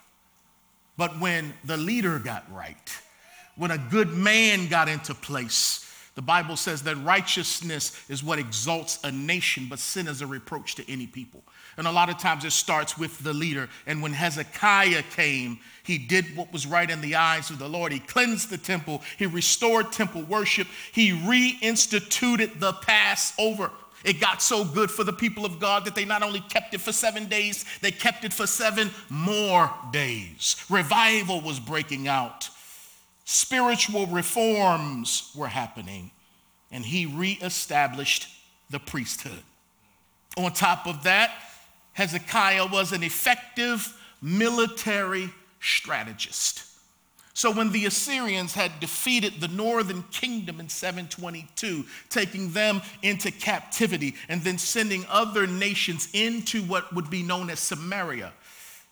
But 0.97 1.21
when 1.21 1.53
the 1.65 1.77
leader 1.77 2.19
got 2.19 2.45
right, 2.53 2.99
when 3.57 3.71
a 3.71 3.79
good 3.79 4.13
man 4.13 4.69
got 4.69 4.89
into 4.89 5.15
place, 5.15 5.83
the 6.15 6.23
Bible 6.23 6.57
says 6.57 6.83
that 6.85 6.97
righteousness 6.97 7.93
is 8.09 8.25
what 8.25 8.39
exalts 8.39 8.99
a 9.05 9.13
nation, 9.13 9.67
but 9.69 9.79
sin 9.79 10.09
is 10.09 10.23
a 10.23 10.27
reproach 10.27 10.75
to 10.77 10.91
any 10.91 11.07
people. 11.07 11.43
And 11.77 11.87
a 11.87 11.93
lot 11.93 12.09
of 12.09 12.17
times 12.17 12.47
it 12.47 12.53
starts 12.53 12.97
with 12.97 13.19
the 13.23 13.35
leader. 13.35 13.69
And 13.87 14.01
when 14.01 14.15
Hezekiah 14.15 15.03
came, 15.15 15.59
he 15.85 15.99
did 15.99 16.35
what 16.35 16.51
was 16.53 16.67
right 16.67 16.91
in 16.91 17.03
the 17.03 17.17
eyes 17.17 17.51
of 17.51 17.59
the 17.59 17.69
Lord. 17.69 17.93
He 17.93 17.99
cleansed 17.99 18.49
the 18.49 18.57
temple, 18.57 19.03
he 19.19 19.27
restored 19.27 19.93
temple 19.93 20.23
worship, 20.23 20.69
he 20.93 21.11
reinstituted 21.11 22.61
the 22.61 22.73
Passover. 22.73 23.71
It 24.03 24.21
got 24.21 24.41
so 24.41 24.65
good 24.65 24.91
for 24.91 25.05
the 25.05 25.13
people 25.13 25.45
of 25.45 25.59
God 25.59 25.85
that 25.85 25.95
they 25.95 26.05
not 26.05 26.23
only 26.23 26.41
kept 26.41 26.73
it 26.73 26.81
for 26.81 26.93
seven 26.93 27.27
days, 27.27 27.65
they 27.83 27.91
kept 27.91 28.25
it 28.25 28.33
for 28.33 28.47
seven 28.47 28.91
more 29.11 29.71
days. 29.91 30.57
Revival 30.71 31.41
was 31.41 31.59
breaking 31.59 32.07
out, 32.09 32.49
spiritual 33.27 34.07
reforms 34.07 35.33
were 35.35 35.49
happening, 35.49 36.13
and 36.71 36.87
he 36.87 37.05
reestablished 37.05 38.29
the 38.71 38.79
priesthood. 38.79 39.43
On 40.39 40.51
top 40.53 40.87
of 40.87 41.03
that, 41.03 41.33
Hezekiah 41.93 42.67
was 42.67 42.93
an 42.93 43.03
effective 43.03 43.95
military 44.23 45.31
strategist. 45.61 46.65
So 47.35 47.51
when 47.51 47.71
the 47.73 47.85
Assyrians 47.85 48.55
had 48.55 48.81
defeated 48.81 49.41
the 49.41 49.49
northern 49.49 50.05
kingdom 50.05 50.61
in 50.61 50.69
722, 50.69 51.85
taking 52.09 52.53
them 52.53 52.81
into 53.03 53.31
captivity 53.31 54.15
and 54.29 54.43
then 54.43 54.57
sending 54.57 55.05
other 55.11 55.47
nations 55.47 56.09
into 56.15 56.63
what 56.63 56.95
would 56.95 57.11
be 57.11 57.23
known 57.23 57.51
as 57.51 57.61
Samaria 57.61 58.33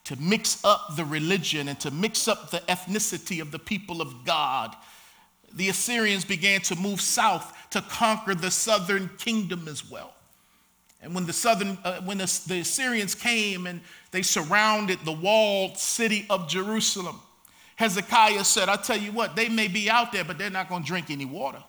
to 0.04 0.16
mix 0.16 0.62
up 0.64 0.96
the 0.96 1.04
religion 1.04 1.68
and 1.68 1.80
to 1.80 1.90
mix 1.90 2.28
up 2.28 2.50
the 2.50 2.58
ethnicity 2.68 3.40
of 3.40 3.50
the 3.50 3.58
people 3.58 4.02
of 4.02 4.24
God, 4.24 4.74
the 5.54 5.68
Assyrians 5.68 6.24
began 6.24 6.60
to 6.62 6.76
move 6.76 7.00
south 7.00 7.70
to 7.70 7.80
conquer 7.82 8.34
the 8.34 8.50
southern 8.50 9.08
kingdom 9.18 9.66
as 9.68 9.88
well. 9.88 10.12
And 11.00 11.14
when 11.14 11.26
the 11.26 11.32
southern, 11.32 11.78
uh, 11.84 12.00
when 12.02 12.18
the, 12.18 12.42
the 12.46 12.60
Assyrians 12.60 13.14
came 13.14 13.66
and 13.66 13.80
they 14.10 14.22
surrounded 14.22 14.98
the 15.04 15.12
walled 15.12 15.76
city 15.76 16.26
of 16.30 16.48
Jerusalem, 16.48 17.20
Hezekiah 17.76 18.44
said, 18.44 18.68
I 18.68 18.76
tell 18.76 18.96
you 18.96 19.12
what, 19.12 19.36
they 19.36 19.48
may 19.48 19.68
be 19.68 19.90
out 19.90 20.12
there, 20.12 20.24
but 20.24 20.38
they're 20.38 20.50
not 20.50 20.68
going 20.68 20.82
to 20.82 20.86
drink 20.86 21.10
any 21.10 21.24
water. 21.24 21.62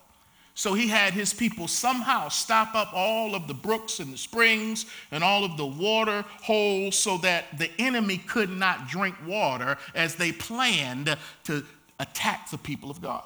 So 0.58 0.74
he 0.74 0.88
had 0.88 1.14
his 1.14 1.34
people 1.34 1.68
somehow 1.68 2.30
stop 2.30 2.76
up 2.76 2.94
all 2.94 3.36
of 3.36 3.50
the 3.50 3.54
brooks 3.54 4.00
and 4.00 4.14
the 4.14 4.18
springs 4.18 4.86
and 5.12 5.22
all 5.22 5.44
of 5.44 5.58
the 5.58 5.66
water 5.66 6.24
holes 6.44 6.98
so 6.98 7.18
that 7.20 7.58
the 7.58 7.70
enemy 7.78 8.18
could 8.18 8.50
not 8.50 8.88
drink 8.88 9.16
water 9.28 9.78
as 9.94 10.16
they 10.16 10.32
planned 10.32 11.18
to 11.44 11.66
attack 12.00 12.50
the 12.50 12.58
people 12.58 12.90
of 12.90 13.02
God. 13.02 13.24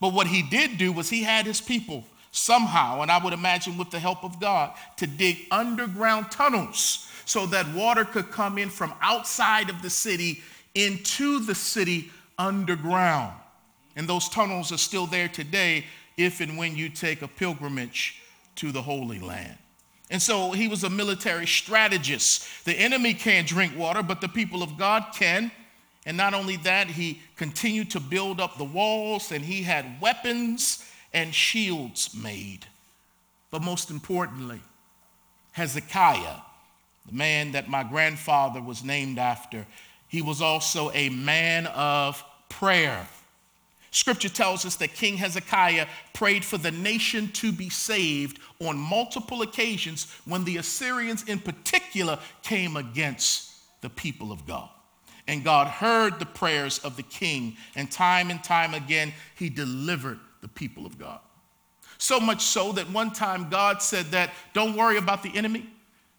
But 0.00 0.12
what 0.12 0.28
he 0.28 0.42
did 0.42 0.78
do 0.78 0.92
was 0.92 1.10
he 1.10 1.24
had 1.24 1.44
his 1.44 1.60
people 1.60 2.04
somehow, 2.30 3.02
and 3.02 3.10
I 3.10 3.22
would 3.22 3.32
imagine 3.32 3.76
with 3.76 3.90
the 3.90 3.98
help 3.98 4.22
of 4.22 4.40
God, 4.40 4.74
to 4.98 5.08
dig 5.08 5.46
underground 5.50 6.30
tunnels 6.30 7.10
so 7.24 7.46
that 7.46 7.74
water 7.74 8.04
could 8.04 8.30
come 8.30 8.58
in 8.58 8.70
from 8.70 8.94
outside 9.00 9.70
of 9.70 9.82
the 9.82 9.90
city 9.90 10.40
into 10.76 11.40
the 11.40 11.54
city 11.54 12.10
underground. 12.38 13.34
And 13.96 14.08
those 14.08 14.28
tunnels 14.28 14.70
are 14.70 14.78
still 14.78 15.06
there 15.06 15.28
today 15.28 15.84
if 16.16 16.40
and 16.40 16.56
when 16.56 16.76
you 16.76 16.88
take 16.88 17.22
a 17.22 17.28
pilgrimage 17.28 18.20
to 18.56 18.72
the 18.72 18.82
Holy 18.82 19.18
Land. 19.18 19.58
And 20.10 20.20
so 20.20 20.52
he 20.52 20.68
was 20.68 20.84
a 20.84 20.90
military 20.90 21.46
strategist. 21.46 22.64
The 22.64 22.74
enemy 22.74 23.14
can't 23.14 23.48
drink 23.48 23.76
water, 23.76 24.02
but 24.02 24.20
the 24.20 24.28
people 24.28 24.62
of 24.62 24.76
God 24.76 25.06
can. 25.14 25.50
And 26.06 26.16
not 26.16 26.34
only 26.34 26.56
that, 26.58 26.88
he 26.88 27.20
continued 27.36 27.90
to 27.92 28.00
build 28.00 28.40
up 28.40 28.58
the 28.58 28.64
walls 28.64 29.32
and 29.32 29.44
he 29.44 29.62
had 29.62 30.00
weapons 30.00 30.84
and 31.12 31.34
shields 31.34 32.14
made. 32.14 32.66
But 33.50 33.62
most 33.62 33.90
importantly, 33.90 34.60
Hezekiah, 35.52 36.40
the 37.06 37.14
man 37.14 37.52
that 37.52 37.68
my 37.68 37.82
grandfather 37.82 38.60
was 38.60 38.84
named 38.84 39.18
after, 39.18 39.66
he 40.08 40.20
was 40.20 40.42
also 40.42 40.90
a 40.92 41.08
man 41.08 41.66
of 41.68 42.22
prayer. 42.48 43.06
Scripture 43.94 44.28
tells 44.28 44.66
us 44.66 44.74
that 44.76 44.92
King 44.94 45.16
Hezekiah 45.16 45.86
prayed 46.14 46.44
for 46.44 46.58
the 46.58 46.72
nation 46.72 47.28
to 47.34 47.52
be 47.52 47.70
saved 47.70 48.40
on 48.60 48.76
multiple 48.76 49.42
occasions 49.42 50.12
when 50.24 50.42
the 50.42 50.56
Assyrians, 50.56 51.22
in 51.28 51.38
particular, 51.38 52.18
came 52.42 52.76
against 52.76 53.52
the 53.82 53.88
people 53.88 54.32
of 54.32 54.44
God. 54.48 54.68
And 55.28 55.44
God 55.44 55.68
heard 55.68 56.18
the 56.18 56.26
prayers 56.26 56.80
of 56.80 56.96
the 56.96 57.04
king, 57.04 57.56
and 57.76 57.88
time 57.88 58.32
and 58.32 58.42
time 58.42 58.74
again, 58.74 59.12
he 59.36 59.48
delivered 59.48 60.18
the 60.40 60.48
people 60.48 60.86
of 60.86 60.98
God. 60.98 61.20
So 61.96 62.18
much 62.18 62.42
so 62.42 62.72
that 62.72 62.90
one 62.90 63.12
time 63.12 63.48
God 63.48 63.80
said 63.80 64.06
that, 64.06 64.32
don't 64.54 64.74
worry 64.76 64.96
about 64.96 65.22
the 65.22 65.34
enemy. 65.36 65.70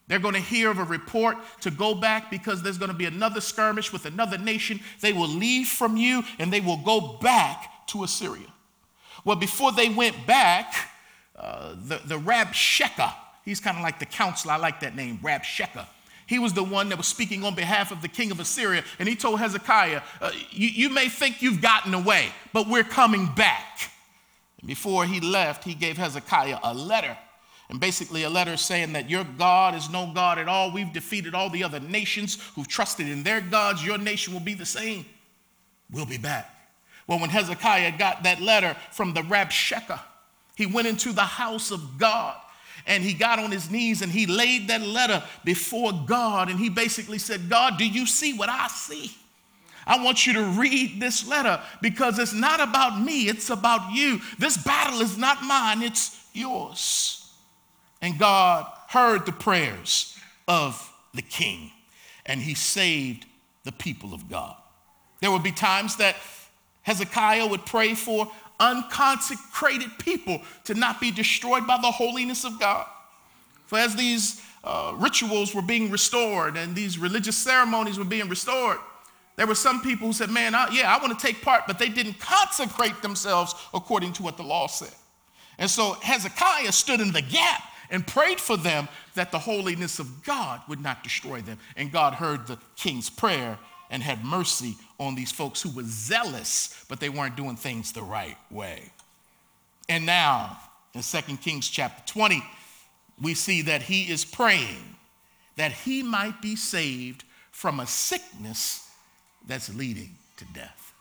They're 0.08 0.20
going 0.20 0.36
to 0.36 0.40
hear 0.40 0.70
of 0.70 0.78
a 0.78 0.84
report 0.84 1.38
to 1.62 1.72
go 1.72 1.96
back 1.96 2.30
because 2.30 2.62
there's 2.62 2.78
going 2.78 2.92
to 2.92 2.98
be 2.98 3.06
another 3.06 3.42
skirmish 3.42 3.92
with 3.92 4.06
another 4.06 4.38
nation. 4.38 4.80
They 5.02 5.14
will 5.14 5.28
leave 5.28 5.68
from 5.68 5.98
you 5.98 6.24
and 6.38 6.54
they 6.54 6.62
will 6.62 6.78
go 6.78 7.18
back 7.22 7.88
to 7.88 8.04
Assyria. 8.04 8.48
Well, 9.24 9.36
before 9.36 9.72
they 9.72 9.90
went 9.90 10.28
back, 10.28 10.92
uh, 11.36 11.76
the, 11.76 12.00
the 12.06 12.20
Rabshakeh, 12.20 13.14
he's 13.44 13.60
kind 13.60 13.78
of 13.78 13.84
like 13.84 13.98
the 13.98 14.06
counselor, 14.06 14.54
I 14.54 14.58
like 14.58 14.80
that 14.82 14.96
name, 14.96 15.18
Rabshakeh. 15.24 15.88
He 16.28 16.40
was 16.40 16.54
the 16.54 16.64
one 16.64 16.90
that 16.90 16.98
was 16.98 17.08
speaking 17.08 17.44
on 17.44 17.56
behalf 17.56 17.92
of 17.92 18.02
the 18.02 18.08
king 18.08 18.32
of 18.32 18.40
Assyria, 18.40 18.84
and 18.98 19.08
he 19.08 19.16
told 19.16 19.40
Hezekiah, 19.40 20.02
uh, 20.22 20.32
you, 20.50 20.70
you 20.70 20.90
may 20.90 21.08
think 21.08 21.42
you've 21.42 21.62
gotten 21.62 21.94
away, 21.94 22.30
but 22.52 22.68
we're 22.68 22.84
coming 22.84 23.28
back. 23.36 23.92
And 24.60 24.68
before 24.68 25.06
he 25.06 25.20
left, 25.20 25.64
he 25.64 25.76
gave 25.76 25.98
Hezekiah 25.98 26.60
a 26.64 26.74
letter 26.74 27.16
And 27.70 27.80
basically, 27.80 28.24
a 28.24 28.30
letter 28.30 28.58
saying 28.58 28.94
that 28.94 29.10
your 29.10 29.24
God 29.24 29.74
is 29.74 29.90
no 29.90 30.12
God 30.14 30.38
at 30.38 30.48
all. 30.48 30.72
We've 30.72 30.94
defeated 30.94 31.34
all 31.34 31.50
the 31.50 31.64
other 31.64 31.80
nations 31.80 32.38
who've 32.54 32.68
trusted 32.68 33.08
in 33.08 33.24
their 33.24 33.42
gods. 33.42 33.84
Your 33.84 33.98
nation 33.98 34.34
will 34.34 34.42
be 34.42 34.54
the 34.54 34.66
same. 34.66 35.06
We'll 35.92 36.06
be 36.06 36.20
back. 36.20 36.52
Well, 37.08 37.20
when 37.20 37.30
Hezekiah 37.30 37.98
got 37.98 38.24
that 38.24 38.42
letter 38.42 38.76
from 38.92 39.14
the 39.14 39.22
Rabshakeh, 39.22 40.00
he 40.56 40.66
went 40.66 40.88
into 40.88 41.12
the 41.12 41.22
house 41.22 41.72
of 41.72 41.98
God 41.98 42.36
and 42.88 43.04
he 43.04 43.14
got 43.14 43.40
on 43.40 43.52
his 43.52 43.70
knees 43.70 44.02
and 44.02 44.12
he 44.12 44.26
laid 44.26 44.68
that 44.68 44.82
letter 44.82 45.24
before 45.44 45.92
God 45.92 46.50
and 46.50 46.60
he 46.60 46.70
basically 46.70 47.18
said, 47.18 47.50
God, 47.50 47.78
do 47.78 47.88
you 47.88 48.06
see 48.06 48.34
what 48.34 48.50
I 48.50 48.68
see? 48.68 49.16
I 49.88 50.04
want 50.04 50.26
you 50.26 50.34
to 50.34 50.44
read 50.44 51.00
this 51.00 51.28
letter 51.28 51.62
because 51.82 52.18
it's 52.18 52.34
not 52.34 52.60
about 52.60 53.00
me, 53.00 53.28
it's 53.28 53.50
about 53.52 53.92
you. 53.92 54.20
This 54.40 54.58
battle 54.58 55.02
is 55.02 55.18
not 55.18 55.44
mine, 55.44 55.84
it's 55.84 56.20
yours. 56.34 57.25
And 58.06 58.20
God 58.20 58.68
heard 58.88 59.26
the 59.26 59.32
prayers 59.32 60.16
of 60.48 60.94
the 61.16 61.24
king 61.24 61.72
and 62.28 62.40
he 62.40 62.54
saved 62.54 63.26
the 63.64 63.72
people 63.72 64.14
of 64.14 64.30
God. 64.30 64.56
There 65.22 65.32
would 65.32 65.42
be 65.42 65.52
times 65.52 65.96
that 65.96 66.16
Hezekiah 66.84 67.48
would 67.48 67.66
pray 67.66 67.96
for 67.96 68.32
unconsecrated 68.60 69.90
people 69.98 70.40
to 70.66 70.76
not 70.76 71.02
be 71.02 71.10
destroyed 71.10 71.66
by 71.66 71.80
the 71.82 71.90
holiness 71.90 72.46
of 72.46 72.60
God. 72.60 72.86
For 73.66 73.80
as 73.80 73.96
these 73.96 74.40
uh, 74.64 74.94
rituals 74.98 75.56
were 75.56 75.64
being 75.64 75.90
restored 75.90 76.58
and 76.58 76.76
these 76.76 77.00
religious 77.00 77.36
ceremonies 77.36 77.98
were 77.98 78.06
being 78.06 78.30
restored, 78.30 78.78
there 79.36 79.48
were 79.48 79.56
some 79.56 79.82
people 79.82 80.06
who 80.06 80.14
said, 80.14 80.30
Man, 80.30 80.54
I, 80.54 80.70
yeah, 80.72 80.96
I 80.96 81.04
want 81.04 81.18
to 81.20 81.26
take 81.26 81.42
part, 81.42 81.64
but 81.66 81.80
they 81.80 81.90
didn't 81.90 82.20
consecrate 82.20 83.02
themselves 83.02 83.56
according 83.74 84.14
to 84.14 84.22
what 84.22 84.38
the 84.38 84.44
law 84.44 84.68
said. 84.68 84.94
And 85.58 85.68
so 85.68 85.94
Hezekiah 86.04 86.72
stood 86.72 87.00
in 87.00 87.12
the 87.12 87.24
gap 87.24 87.64
and 87.90 88.06
prayed 88.06 88.40
for 88.40 88.58
them 88.58 88.88
that 89.16 89.32
the 89.32 89.40
holiness 89.40 90.00
of 90.00 90.24
God 90.24 90.62
would 90.68 90.82
not 90.82 91.04
destroy 91.04 91.42
them. 91.42 91.58
And 91.76 91.92
God 91.92 92.14
heard 92.14 92.48
the 92.48 92.58
king's 92.76 93.10
prayer 93.10 93.58
and 93.90 94.02
had 94.02 94.24
mercy 94.24 94.76
on 95.00 95.16
these 95.16 95.32
folks 95.32 95.62
who 95.62 95.70
were 95.70 95.84
zealous, 95.86 96.86
but 96.90 97.00
they 97.00 97.10
weren't 97.10 97.36
doing 97.36 97.56
things 97.56 97.92
the 97.92 98.02
right 98.02 98.38
way. 98.50 98.92
And 99.88 100.06
now, 100.06 100.58
in 100.94 101.02
2 101.02 101.38
Kings 101.38 101.70
chapter 101.70 102.02
20, 102.12 102.44
we 103.22 103.34
see 103.34 103.62
that 103.64 103.84
he 103.84 104.12
is 104.12 104.26
praying 104.26 104.96
that 105.56 105.72
he 105.72 106.04
might 106.04 106.42
be 106.42 106.56
saved 106.56 107.24
from 107.52 107.80
a 107.80 107.88
sickness 107.88 108.90
that's 109.48 109.74
leading 109.74 110.16
to 110.38 110.46
death. 110.54 110.94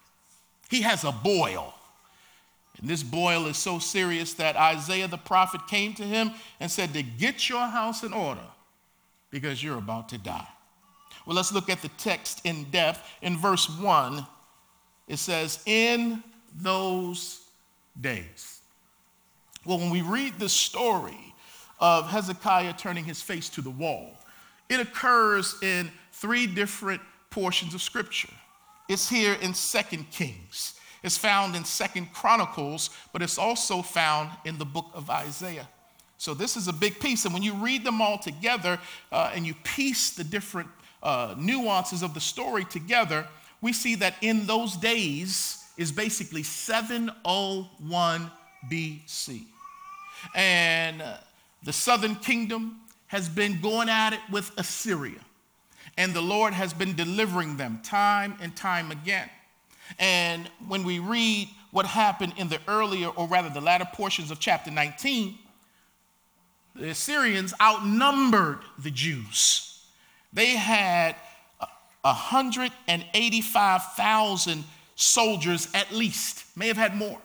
He 0.71 0.83
has 0.83 1.05
a 1.05 1.13
boil. 1.13 1.75
And 2.81 2.89
this 2.89 3.03
boil 3.03 3.47
is 3.47 3.57
so 3.57 3.79
serious 3.79 4.35
that 4.35 4.57
Isaiah 4.57 5.09
the 5.09 5.17
prophet 5.17 5.67
came 5.69 5.95
to 5.95 6.03
him 6.03 6.33
and 6.61 6.71
said 6.71 6.93
to 6.95 7.03
get 7.03 7.49
your 7.49 7.67
house 7.67 8.03
in 8.03 8.13
order 8.13 8.45
because 9.31 9.63
you're 9.63 9.79
about 9.79 10.09
to 10.11 10.19
die. 10.19 10.49
Well, 11.27 11.37
let's 11.37 11.53
look 11.53 11.71
at 11.71 11.83
the 11.83 11.89
text 11.89 12.41
in 12.45 12.65
depth. 12.65 13.03
In 13.23 13.37
verse 13.37 13.69
1, 13.69 14.27
it 15.09 15.19
says, 15.19 15.61
In 15.67 16.23
those 16.55 17.41
days. 18.01 18.61
Well, 19.65 19.79
when 19.79 19.91
we 19.91 20.03
read 20.03 20.39
the 20.39 20.49
story 20.49 21.35
of 21.81 22.09
Hezekiah 22.09 22.75
turning 22.75 23.05
his 23.05 23.23
face 23.23 23.49
to 23.51 23.63
the 23.63 23.71
wall, 23.71 24.19
it 24.69 24.81
occurs 24.81 25.57
in 25.63 25.91
three 26.13 26.47
different 26.47 27.01
portions 27.31 27.75
of 27.75 27.83
scripture. 27.83 28.33
It's 28.89 29.09
here 29.09 29.37
in 29.41 29.55
Second 29.55 30.11
Kings. 30.11 30.75
It's 31.05 31.19
found 31.19 31.55
in 31.55 31.67
Second 31.67 32.15
Chronicles, 32.15 32.89
but 33.13 33.21
it's 33.21 33.37
also 33.37 33.83
found 33.83 34.31
in 34.47 34.57
the 34.57 34.65
book 34.65 34.87
of 34.95 35.11
Isaiah. 35.11 35.69
So 36.17 36.33
this 36.33 36.57
is 36.57 36.67
a 36.67 36.73
big 36.73 36.99
piece. 36.99 37.27
And 37.27 37.35
when 37.35 37.43
you 37.43 37.53
read 37.53 37.85
them 37.85 38.01
all 38.01 38.17
together 38.17 38.81
uh, 39.13 39.31
and 39.35 39.47
you 39.47 39.53
piece 39.65 40.13
the 40.13 40.25
different 40.25 40.71
uh, 41.03 41.35
nuances 41.39 42.03
of 42.03 42.15
the 42.15 42.21
story 42.21 42.65
together, 42.65 43.29
we 43.61 43.75
see 43.75 43.97
that 43.97 44.15
in 44.23 44.47
those 44.47 44.79
days 44.79 45.63
is 45.77 45.93
basically 45.93 46.43
701 46.43 48.31
BC. 48.71 49.43
And 50.35 51.03
uh, 51.03 51.19
the 51.65 51.73
southern 51.75 52.15
kingdom 52.15 52.81
has 53.09 53.29
been 53.29 53.61
going 53.61 53.91
at 53.91 54.15
it 54.15 54.21
with 54.33 54.51
Assyria. 54.57 55.21
And 55.99 56.15
the 56.15 56.23
Lord 56.23 56.55
has 56.55 56.73
been 56.73 56.97
delivering 56.97 57.59
them 57.59 57.81
time 57.85 58.39
and 58.41 58.57
time 58.57 58.91
again. 58.91 59.29
And 59.99 60.49
when 60.67 60.85
we 60.85 60.99
read 60.99 61.49
what 61.71 61.87
happened 61.87 62.35
in 62.37 62.49
the 62.49 62.61
earlier, 62.69 63.09
or 63.09 63.27
rather 63.27 63.51
the 63.51 63.61
latter 63.61 63.87
portions 63.93 64.31
of 64.31 64.41
chapter 64.41 64.71
19, 64.71 65.39
the 66.77 66.91
Assyrians 66.91 67.55
outnumbered 67.61 68.61
the 68.79 68.91
Jews 68.91 69.75
they 70.35 70.57
had 70.57 71.17
185,000 72.03 74.65
soldiers 74.97 75.69
at 75.73 75.93
least, 75.93 76.45
may 76.57 76.67
have 76.67 76.77
had 76.77 76.97
more. 76.97 77.21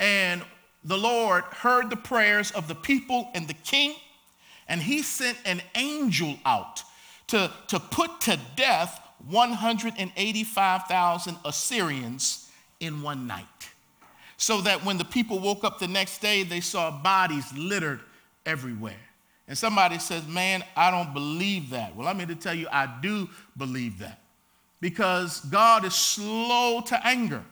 And 0.00 0.42
the 0.82 0.96
Lord 0.96 1.44
heard 1.44 1.90
the 1.90 1.96
prayers 1.96 2.50
of 2.52 2.68
the 2.68 2.74
people 2.74 3.28
and 3.34 3.46
the 3.46 3.52
king, 3.54 3.94
and 4.66 4.80
he 4.82 5.02
sent 5.02 5.36
an 5.44 5.60
angel 5.74 6.38
out 6.44 6.82
to, 7.28 7.52
to 7.68 7.78
put 7.78 8.20
to 8.22 8.40
death 8.56 9.00
185,000 9.28 11.36
Assyrians 11.44 12.50
in 12.80 13.02
one 13.02 13.26
night. 13.26 13.44
So 14.36 14.60
that 14.62 14.84
when 14.84 14.98
the 14.98 15.04
people 15.04 15.38
woke 15.38 15.64
up 15.64 15.78
the 15.78 15.88
next 15.88 16.18
day, 16.18 16.42
they 16.42 16.60
saw 16.60 16.90
bodies 16.90 17.50
littered 17.56 18.00
everywhere. 18.44 18.96
And 19.48 19.56
somebody 19.56 19.98
says, 19.98 20.26
Man, 20.26 20.64
I 20.76 20.90
don't 20.90 21.14
believe 21.14 21.70
that. 21.70 21.96
Well, 21.96 22.08
I'm 22.08 22.18
here 22.18 22.26
to 22.26 22.34
tell 22.34 22.54
you, 22.54 22.68
I 22.70 22.98
do 23.00 23.28
believe 23.56 24.00
that. 24.00 24.20
Because 24.80 25.40
God 25.40 25.84
is 25.84 25.94
slow 25.94 26.82
to 26.86 27.06
anger. 27.06 27.42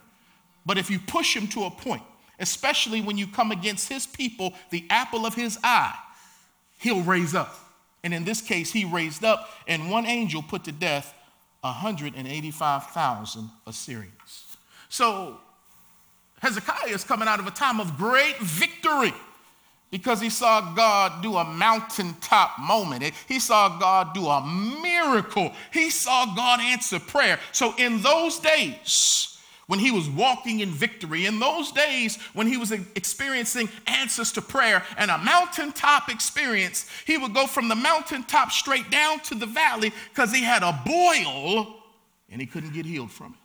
But 0.67 0.79
if 0.79 0.91
you 0.91 0.99
push 0.99 1.35
him 1.35 1.47
to 1.49 1.65
a 1.65 1.71
point, 1.71 2.03
especially 2.39 3.01
when 3.01 3.17
you 3.17 3.27
come 3.27 3.51
against 3.51 3.89
his 3.89 4.07
people, 4.07 4.53
the 4.71 4.87
apple 4.91 5.25
of 5.25 5.35
his 5.35 5.59
eye, 5.63 5.95
he'll 6.81 7.03
raise 7.03 7.35
up. 7.35 7.55
And 8.03 8.13
in 8.13 8.25
this 8.25 8.43
case, 8.43 8.73
he 8.73 8.85
raised 8.85 9.25
up, 9.25 9.49
and 9.67 9.91
one 9.91 10.05
angel 10.05 10.43
put 10.43 10.65
to 10.65 10.73
death 10.73 11.15
185,000 11.65 13.51
Assyrians. 13.67 14.57
So 14.89 15.39
Hezekiah 16.41 16.91
is 16.91 17.05
coming 17.05 17.27
out 17.27 17.41
of 17.41 17.47
a 17.47 17.51
time 17.51 17.81
of 17.81 17.97
great 17.97 18.39
victory 18.39 19.15
because 19.91 20.21
he 20.21 20.29
saw 20.29 20.75
God 20.75 21.23
do 21.23 21.37
a 21.37 21.45
mountaintop 21.45 22.59
moment. 22.59 23.15
He 23.29 23.39
saw 23.39 23.79
God 23.79 24.13
do 24.13 24.27
a 24.27 24.45
miracle. 24.83 25.53
He 25.73 25.89
saw 25.89 26.35
God 26.35 26.61
answer 26.61 26.99
prayer. 26.99 27.39
So, 27.53 27.75
in 27.77 28.03
those 28.03 28.41
days, 28.41 29.34
when 29.67 29.79
he 29.79 29.91
was 29.91 30.09
walking 30.09 30.61
in 30.61 30.71
victory, 30.71 31.27
in 31.27 31.39
those 31.39 31.73
days 31.73 32.17
when 32.35 32.47
he 32.47 32.57
was 32.57 32.71
experiencing 32.73 33.69
answers 33.87 34.33
to 34.33 34.43
prayer 34.43 34.83
and 34.97 35.11
a 35.11 35.19
mountaintop 35.19 36.11
experience, 36.11 36.89
he 37.07 37.17
would 37.17 37.35
go 37.35 37.47
from 37.47 37.69
the 37.69 37.75
mountaintop 37.75 38.53
straight 38.53 38.91
down 38.91 39.21
to 39.21 39.35
the 39.35 39.47
valley 39.47 39.93
because 40.11 40.33
he 40.33 40.43
had 40.43 40.63
a 40.63 40.79
boil 40.85 41.77
and 42.31 42.41
he 42.41 42.47
couldn't 42.47 42.75
get 42.75 42.85
healed 42.85 43.11
from 43.11 43.33
it. 43.33 43.39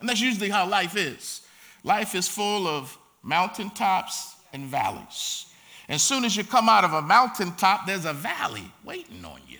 And 0.00 0.08
that's 0.08 0.20
usually 0.20 0.50
how 0.50 0.66
life 0.68 0.96
is. 0.96 1.42
Life 1.82 2.14
is 2.14 2.28
full 2.28 2.66
of 2.66 2.96
mountaintops 3.22 4.36
and 4.52 4.64
valleys. 4.66 5.46
As 5.88 6.02
soon 6.02 6.24
as 6.24 6.36
you 6.36 6.44
come 6.44 6.68
out 6.68 6.84
of 6.84 6.92
a 6.92 7.00
mountaintop, 7.00 7.86
there's 7.86 8.04
a 8.04 8.12
valley 8.12 8.70
waiting 8.84 9.24
on 9.24 9.40
you. 9.48 9.58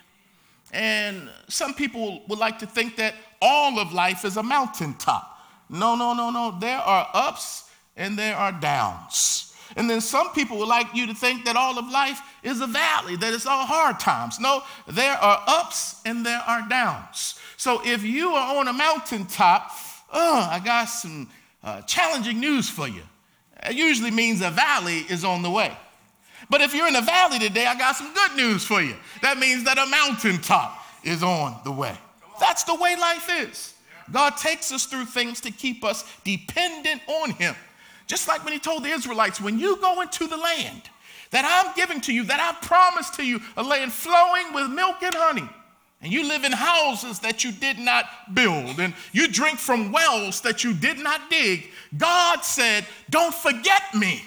And 0.72 1.30
some 1.48 1.72
people 1.72 2.22
would 2.28 2.38
like 2.38 2.58
to 2.58 2.66
think 2.66 2.96
that 2.96 3.14
all 3.40 3.78
of 3.78 3.92
life 3.92 4.24
is 4.24 4.36
a 4.36 4.42
mountaintop. 4.42 5.37
No, 5.70 5.94
no, 5.94 6.14
no, 6.14 6.30
no. 6.30 6.56
There 6.58 6.78
are 6.78 7.08
ups 7.12 7.64
and 7.96 8.18
there 8.18 8.36
are 8.36 8.52
downs. 8.52 9.54
And 9.76 9.88
then 9.88 10.00
some 10.00 10.32
people 10.32 10.58
would 10.58 10.68
like 10.68 10.94
you 10.94 11.06
to 11.06 11.14
think 11.14 11.44
that 11.44 11.56
all 11.56 11.78
of 11.78 11.90
life 11.90 12.20
is 12.42 12.60
a 12.60 12.66
valley, 12.66 13.16
that 13.16 13.34
it's 13.34 13.46
all 13.46 13.66
hard 13.66 14.00
times. 14.00 14.40
No, 14.40 14.62
there 14.86 15.12
are 15.12 15.42
ups 15.46 16.00
and 16.06 16.24
there 16.24 16.40
are 16.46 16.66
downs. 16.68 17.38
So 17.56 17.82
if 17.84 18.02
you 18.02 18.30
are 18.30 18.56
on 18.56 18.68
a 18.68 18.72
mountaintop, 18.72 19.70
oh, 20.12 20.48
I 20.50 20.58
got 20.60 20.86
some 20.86 21.28
uh, 21.62 21.82
challenging 21.82 22.40
news 22.40 22.70
for 22.70 22.88
you. 22.88 23.02
It 23.64 23.74
usually 23.74 24.10
means 24.10 24.40
a 24.40 24.50
valley 24.50 25.04
is 25.10 25.24
on 25.24 25.42
the 25.42 25.50
way. 25.50 25.76
But 26.48 26.62
if 26.62 26.74
you're 26.74 26.88
in 26.88 26.96
a 26.96 27.02
valley 27.02 27.38
today, 27.38 27.66
I 27.66 27.76
got 27.76 27.96
some 27.96 28.14
good 28.14 28.36
news 28.36 28.64
for 28.64 28.80
you. 28.80 28.94
That 29.20 29.38
means 29.38 29.64
that 29.64 29.76
a 29.76 29.86
mountaintop 29.86 30.82
is 31.04 31.22
on 31.22 31.60
the 31.64 31.72
way. 31.72 31.96
That's 32.40 32.64
the 32.64 32.74
way 32.74 32.96
life 32.96 33.28
is. 33.48 33.74
God 34.12 34.36
takes 34.36 34.72
us 34.72 34.86
through 34.86 35.06
things 35.06 35.40
to 35.42 35.50
keep 35.50 35.84
us 35.84 36.04
dependent 36.24 37.02
on 37.06 37.30
Him. 37.30 37.54
Just 38.06 38.28
like 38.28 38.44
when 38.44 38.52
He 38.52 38.58
told 38.58 38.84
the 38.84 38.88
Israelites, 38.88 39.40
when 39.40 39.58
you 39.58 39.76
go 39.76 40.00
into 40.00 40.26
the 40.26 40.36
land 40.36 40.82
that 41.30 41.44
I'm 41.44 41.74
giving 41.74 42.00
to 42.02 42.12
you, 42.12 42.24
that 42.24 42.40
I 42.40 42.66
promised 42.66 43.14
to 43.14 43.24
you, 43.24 43.40
a 43.56 43.62
land 43.62 43.92
flowing 43.92 44.54
with 44.54 44.70
milk 44.70 45.02
and 45.02 45.14
honey, 45.14 45.48
and 46.00 46.12
you 46.12 46.26
live 46.26 46.44
in 46.44 46.52
houses 46.52 47.18
that 47.20 47.44
you 47.44 47.52
did 47.52 47.78
not 47.78 48.06
build, 48.34 48.78
and 48.78 48.94
you 49.12 49.28
drink 49.28 49.58
from 49.58 49.92
wells 49.92 50.40
that 50.42 50.62
you 50.62 50.72
did 50.72 50.98
not 50.98 51.28
dig, 51.28 51.68
God 51.96 52.44
said, 52.44 52.86
Don't 53.10 53.34
forget 53.34 53.82
me. 53.94 54.22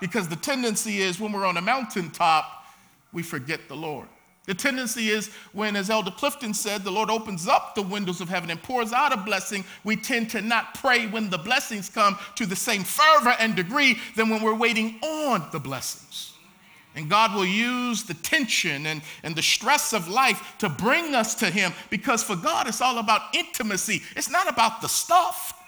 Because 0.00 0.28
the 0.28 0.36
tendency 0.36 0.98
is 0.98 1.18
when 1.18 1.32
we're 1.32 1.46
on 1.46 1.56
a 1.56 1.60
mountaintop, 1.62 2.66
we 3.12 3.22
forget 3.22 3.68
the 3.68 3.76
Lord. 3.76 4.08
The 4.48 4.54
tendency 4.54 5.10
is 5.10 5.28
when, 5.52 5.76
as 5.76 5.90
Elder 5.90 6.10
Clifton 6.10 6.54
said, 6.54 6.82
the 6.82 6.90
Lord 6.90 7.10
opens 7.10 7.46
up 7.46 7.74
the 7.74 7.82
windows 7.82 8.22
of 8.22 8.30
heaven 8.30 8.48
and 8.48 8.62
pours 8.62 8.94
out 8.94 9.12
a 9.12 9.18
blessing, 9.18 9.62
we 9.84 9.94
tend 9.94 10.30
to 10.30 10.40
not 10.40 10.72
pray 10.72 11.06
when 11.06 11.28
the 11.28 11.36
blessings 11.36 11.90
come 11.90 12.18
to 12.36 12.46
the 12.46 12.56
same 12.56 12.82
fervor 12.82 13.36
and 13.38 13.54
degree 13.54 13.98
than 14.16 14.30
when 14.30 14.42
we're 14.42 14.54
waiting 14.54 14.98
on 15.02 15.46
the 15.52 15.60
blessings. 15.60 16.32
And 16.96 17.10
God 17.10 17.34
will 17.34 17.44
use 17.44 18.04
the 18.04 18.14
tension 18.14 18.86
and, 18.86 19.02
and 19.22 19.36
the 19.36 19.42
stress 19.42 19.92
of 19.92 20.08
life 20.08 20.54
to 20.60 20.70
bring 20.70 21.14
us 21.14 21.34
to 21.36 21.50
Him 21.50 21.74
because 21.90 22.22
for 22.22 22.34
God, 22.34 22.66
it's 22.66 22.80
all 22.80 22.96
about 22.96 23.34
intimacy. 23.34 24.00
It's 24.16 24.30
not 24.30 24.48
about 24.48 24.80
the 24.80 24.88
stuff. 24.88 25.62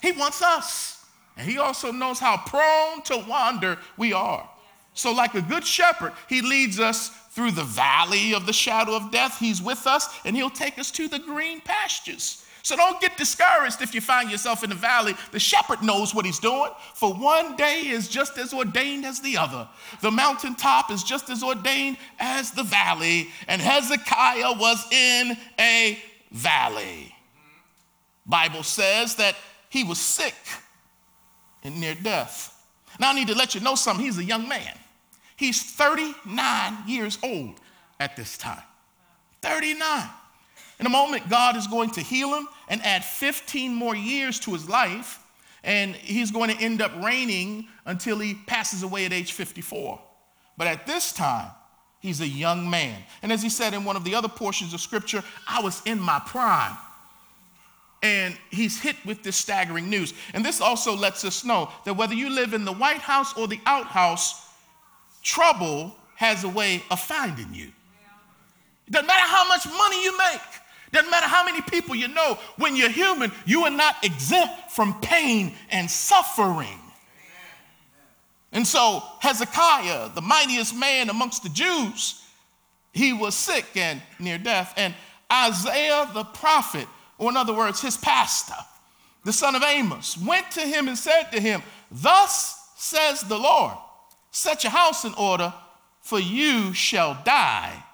He 0.00 0.12
wants 0.12 0.42
us. 0.42 1.04
And 1.36 1.50
He 1.50 1.58
also 1.58 1.90
knows 1.90 2.20
how 2.20 2.36
prone 2.36 3.02
to 3.02 3.28
wander 3.28 3.78
we 3.96 4.12
are. 4.12 4.48
So, 4.94 5.12
like 5.12 5.34
a 5.34 5.42
good 5.42 5.66
shepherd, 5.66 6.12
He 6.28 6.40
leads 6.40 6.78
us 6.78 7.10
through 7.32 7.50
the 7.50 7.64
valley 7.64 8.34
of 8.34 8.46
the 8.46 8.52
shadow 8.52 8.94
of 8.94 9.10
death. 9.10 9.38
He's 9.38 9.60
with 9.60 9.86
us 9.86 10.08
and 10.24 10.36
he'll 10.36 10.50
take 10.50 10.78
us 10.78 10.90
to 10.92 11.08
the 11.08 11.18
green 11.18 11.60
pastures. 11.60 12.44
So 12.62 12.76
don't 12.76 13.00
get 13.00 13.16
discouraged 13.16 13.82
if 13.82 13.94
you 13.94 14.00
find 14.00 14.30
yourself 14.30 14.62
in 14.62 14.70
the 14.70 14.76
valley. 14.76 15.14
The 15.32 15.40
shepherd 15.40 15.82
knows 15.82 16.14
what 16.14 16.24
he's 16.24 16.38
doing, 16.38 16.70
for 16.94 17.12
one 17.12 17.56
day 17.56 17.80
is 17.80 18.06
just 18.06 18.38
as 18.38 18.54
ordained 18.54 19.04
as 19.04 19.20
the 19.20 19.36
other. 19.36 19.68
The 20.00 20.12
mountaintop 20.12 20.92
is 20.92 21.02
just 21.02 21.28
as 21.28 21.42
ordained 21.42 21.96
as 22.20 22.52
the 22.52 22.62
valley, 22.62 23.30
and 23.48 23.60
Hezekiah 23.60 24.52
was 24.52 24.86
in 24.92 25.36
a 25.58 25.98
valley. 26.30 27.12
Bible 28.26 28.62
says 28.62 29.16
that 29.16 29.34
he 29.68 29.82
was 29.82 29.98
sick 29.98 30.34
and 31.64 31.80
near 31.80 31.96
death. 31.96 32.64
Now 33.00 33.10
I 33.10 33.14
need 33.14 33.26
to 33.28 33.34
let 33.34 33.56
you 33.56 33.60
know 33.60 33.74
something. 33.74 34.04
He's 34.04 34.18
a 34.18 34.24
young 34.24 34.48
man. 34.48 34.78
He's 35.42 35.60
39 35.60 36.84
years 36.86 37.18
old 37.20 37.58
at 37.98 38.14
this 38.14 38.38
time. 38.38 38.62
39. 39.40 40.08
In 40.78 40.86
a 40.86 40.88
moment, 40.88 41.28
God 41.28 41.56
is 41.56 41.66
going 41.66 41.90
to 41.90 42.00
heal 42.00 42.32
him 42.32 42.46
and 42.68 42.80
add 42.82 43.04
15 43.04 43.74
more 43.74 43.96
years 43.96 44.38
to 44.38 44.52
his 44.52 44.68
life, 44.68 45.18
and 45.64 45.96
he's 45.96 46.30
going 46.30 46.56
to 46.56 46.62
end 46.62 46.80
up 46.80 46.92
reigning 47.02 47.66
until 47.86 48.20
he 48.20 48.34
passes 48.34 48.84
away 48.84 49.04
at 49.04 49.12
age 49.12 49.32
54. 49.32 50.00
But 50.56 50.68
at 50.68 50.86
this 50.86 51.12
time, 51.12 51.50
he's 51.98 52.20
a 52.20 52.28
young 52.28 52.70
man. 52.70 53.02
And 53.20 53.32
as 53.32 53.42
he 53.42 53.48
said 53.50 53.74
in 53.74 53.82
one 53.82 53.96
of 53.96 54.04
the 54.04 54.14
other 54.14 54.28
portions 54.28 54.72
of 54.72 54.80
scripture, 54.80 55.24
I 55.48 55.60
was 55.60 55.82
in 55.86 55.98
my 55.98 56.22
prime. 56.24 56.76
And 58.00 58.36
he's 58.52 58.80
hit 58.80 58.94
with 59.04 59.24
this 59.24 59.38
staggering 59.38 59.90
news. 59.90 60.14
And 60.34 60.44
this 60.44 60.60
also 60.60 60.94
lets 60.94 61.24
us 61.24 61.44
know 61.44 61.68
that 61.84 61.94
whether 61.94 62.14
you 62.14 62.30
live 62.30 62.54
in 62.54 62.64
the 62.64 62.72
White 62.72 63.00
House 63.00 63.36
or 63.36 63.48
the 63.48 63.60
outhouse, 63.66 64.41
trouble 65.22 65.96
has 66.16 66.44
a 66.44 66.48
way 66.48 66.82
of 66.90 67.00
finding 67.00 67.52
you. 67.52 67.72
It 68.86 68.92
doesn't 68.92 69.06
matter 69.06 69.28
how 69.28 69.46
much 69.48 69.66
money 69.66 70.02
you 70.02 70.16
make. 70.18 70.40
Doesn't 70.92 71.10
matter 71.10 71.26
how 71.26 71.44
many 71.44 71.62
people 71.62 71.94
you 71.94 72.08
know. 72.08 72.38
When 72.56 72.76
you're 72.76 72.90
human, 72.90 73.32
you 73.46 73.62
are 73.62 73.70
not 73.70 73.96
exempt 74.04 74.70
from 74.70 75.00
pain 75.00 75.54
and 75.70 75.90
suffering. 75.90 76.78
And 78.52 78.66
so 78.66 79.02
Hezekiah, 79.20 80.10
the 80.14 80.20
mightiest 80.20 80.76
man 80.76 81.08
amongst 81.08 81.42
the 81.42 81.48
Jews, 81.48 82.22
he 82.92 83.14
was 83.14 83.34
sick 83.34 83.64
and 83.74 84.02
near 84.18 84.36
death. 84.36 84.74
And 84.76 84.94
Isaiah 85.32 86.10
the 86.12 86.24
prophet, 86.24 86.86
or 87.16 87.30
in 87.30 87.38
other 87.38 87.54
words, 87.54 87.80
his 87.80 87.96
pastor, 87.96 88.54
the 89.24 89.32
son 89.32 89.54
of 89.54 89.62
Amoz, 89.62 90.18
went 90.18 90.50
to 90.52 90.60
him 90.60 90.88
and 90.88 90.98
said 90.98 91.30
to 91.32 91.40
him, 91.40 91.62
Thus 91.90 92.68
says 92.76 93.22
the 93.22 93.38
Lord, 93.38 93.78
Set 94.32 94.64
your 94.64 94.72
house 94.72 95.04
in 95.04 95.12
order, 95.14 95.52
for 96.00 96.18
you 96.18 96.72
shall 96.72 97.16
die 97.24 97.84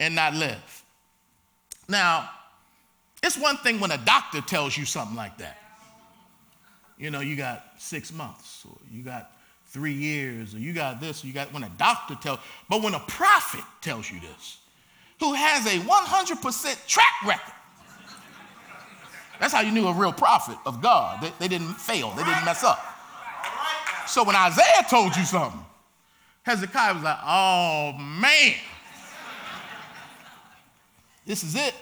and 0.00 0.14
not 0.14 0.32
live. 0.32 0.84
Now, 1.88 2.30
it's 3.22 3.36
one 3.36 3.56
thing 3.58 3.80
when 3.80 3.90
a 3.90 3.98
doctor 3.98 4.40
tells 4.40 4.76
you 4.76 4.84
something 4.84 5.16
like 5.16 5.38
that. 5.38 5.58
You 6.96 7.10
know, 7.10 7.20
you 7.20 7.36
got 7.36 7.64
six 7.78 8.12
months, 8.12 8.64
or 8.64 8.76
you 8.90 9.02
got 9.02 9.32
three 9.66 9.92
years, 9.92 10.54
or 10.54 10.58
you 10.58 10.72
got 10.72 11.00
this, 11.00 11.24
or 11.24 11.26
you 11.26 11.32
got 11.32 11.52
when 11.52 11.64
a 11.64 11.72
doctor 11.76 12.14
tells, 12.14 12.38
but 12.70 12.80
when 12.80 12.94
a 12.94 13.00
prophet 13.00 13.64
tells 13.80 14.10
you 14.10 14.20
this, 14.20 14.58
who 15.18 15.34
has 15.34 15.66
a 15.66 15.78
100% 15.80 16.86
track 16.86 17.12
record, 17.26 17.52
that's 19.40 19.52
how 19.52 19.60
you 19.60 19.72
knew 19.72 19.88
a 19.88 19.92
real 19.92 20.12
prophet 20.12 20.56
of 20.64 20.80
God. 20.80 21.22
They, 21.22 21.32
they 21.40 21.48
didn't 21.48 21.74
fail, 21.74 22.10
they 22.12 22.24
didn't 22.24 22.44
mess 22.44 22.62
up. 22.64 22.95
So 24.06 24.24
when 24.24 24.36
Isaiah 24.36 24.86
told 24.88 25.16
you 25.16 25.24
something, 25.24 25.64
Hezekiah 26.42 26.94
was 26.94 27.02
like, 27.02 27.18
oh 27.24 27.92
man, 27.98 28.54
this 31.26 31.42
is 31.42 31.56
it. 31.56 31.74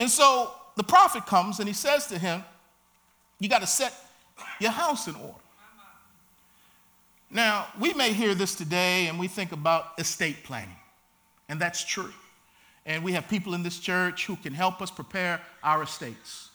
And 0.00 0.10
so 0.10 0.52
the 0.76 0.82
prophet 0.82 1.26
comes 1.26 1.58
and 1.58 1.68
he 1.68 1.74
says 1.74 2.06
to 2.06 2.18
him, 2.18 2.42
You 3.38 3.48
got 3.48 3.60
to 3.60 3.66
set 3.66 3.92
your 4.60 4.70
house 4.70 5.08
in 5.08 5.14
order. 5.16 5.34
Now, 7.30 7.66
we 7.78 7.92
may 7.92 8.12
hear 8.14 8.34
this 8.34 8.54
today 8.54 9.08
and 9.08 9.18
we 9.18 9.28
think 9.28 9.52
about 9.52 9.92
estate 9.98 10.44
planning, 10.44 10.76
and 11.48 11.60
that's 11.60 11.84
true. 11.84 12.12
And 12.86 13.04
we 13.04 13.12
have 13.12 13.28
people 13.28 13.52
in 13.52 13.62
this 13.62 13.78
church 13.78 14.24
who 14.24 14.36
can 14.36 14.54
help 14.54 14.80
us 14.80 14.90
prepare 14.90 15.42
our 15.62 15.82
estates. 15.82 16.47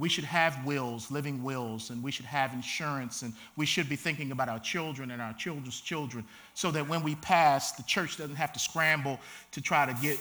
We 0.00 0.08
should 0.08 0.24
have 0.24 0.64
wills, 0.64 1.10
living 1.10 1.42
wills, 1.42 1.90
and 1.90 2.02
we 2.02 2.10
should 2.10 2.24
have 2.24 2.54
insurance, 2.54 3.20
and 3.20 3.34
we 3.56 3.66
should 3.66 3.86
be 3.86 3.96
thinking 3.96 4.32
about 4.32 4.48
our 4.48 4.58
children 4.58 5.10
and 5.10 5.20
our 5.20 5.34
children's 5.34 5.78
children 5.78 6.24
so 6.54 6.70
that 6.70 6.88
when 6.88 7.02
we 7.02 7.16
pass, 7.16 7.72
the 7.72 7.82
church 7.82 8.16
doesn't 8.16 8.36
have 8.36 8.50
to 8.54 8.58
scramble 8.58 9.20
to 9.52 9.60
try 9.60 9.84
to 9.84 9.92
get 10.00 10.18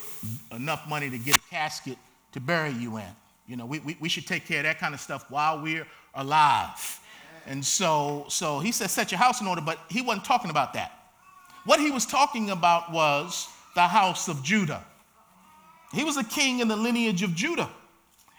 enough 0.51 0.87
money 0.89 1.09
to 1.09 1.17
get 1.17 1.37
a 1.37 1.41
casket 1.49 1.97
to 2.33 2.41
bury 2.41 2.71
you 2.71 2.97
in. 2.97 3.05
You 3.47 3.55
know, 3.55 3.65
we, 3.65 3.79
we, 3.79 3.95
we 4.01 4.09
should 4.09 4.27
take 4.27 4.45
care 4.45 4.57
of 4.57 4.65
that 4.65 4.79
kind 4.79 4.93
of 4.93 4.99
stuff 4.99 5.31
while 5.31 5.61
we're 5.61 5.87
alive. 6.13 6.99
And 7.47 7.65
so, 7.65 8.25
so 8.27 8.59
he 8.59 8.73
said, 8.73 8.89
set 8.89 9.13
your 9.13 9.19
house 9.19 9.39
in 9.39 9.47
order, 9.47 9.61
but 9.61 9.79
he 9.89 10.01
wasn't 10.01 10.25
talking 10.25 10.51
about 10.51 10.73
that. 10.73 10.91
What 11.63 11.79
he 11.79 11.89
was 11.89 12.05
talking 12.05 12.49
about 12.49 12.91
was 12.91 13.47
the 13.75 13.87
house 13.87 14.27
of 14.27 14.43
Judah. 14.43 14.83
He 15.93 16.03
was 16.03 16.17
a 16.17 16.23
king 16.25 16.59
in 16.59 16.67
the 16.67 16.75
lineage 16.75 17.23
of 17.23 17.33
Judah. 17.33 17.69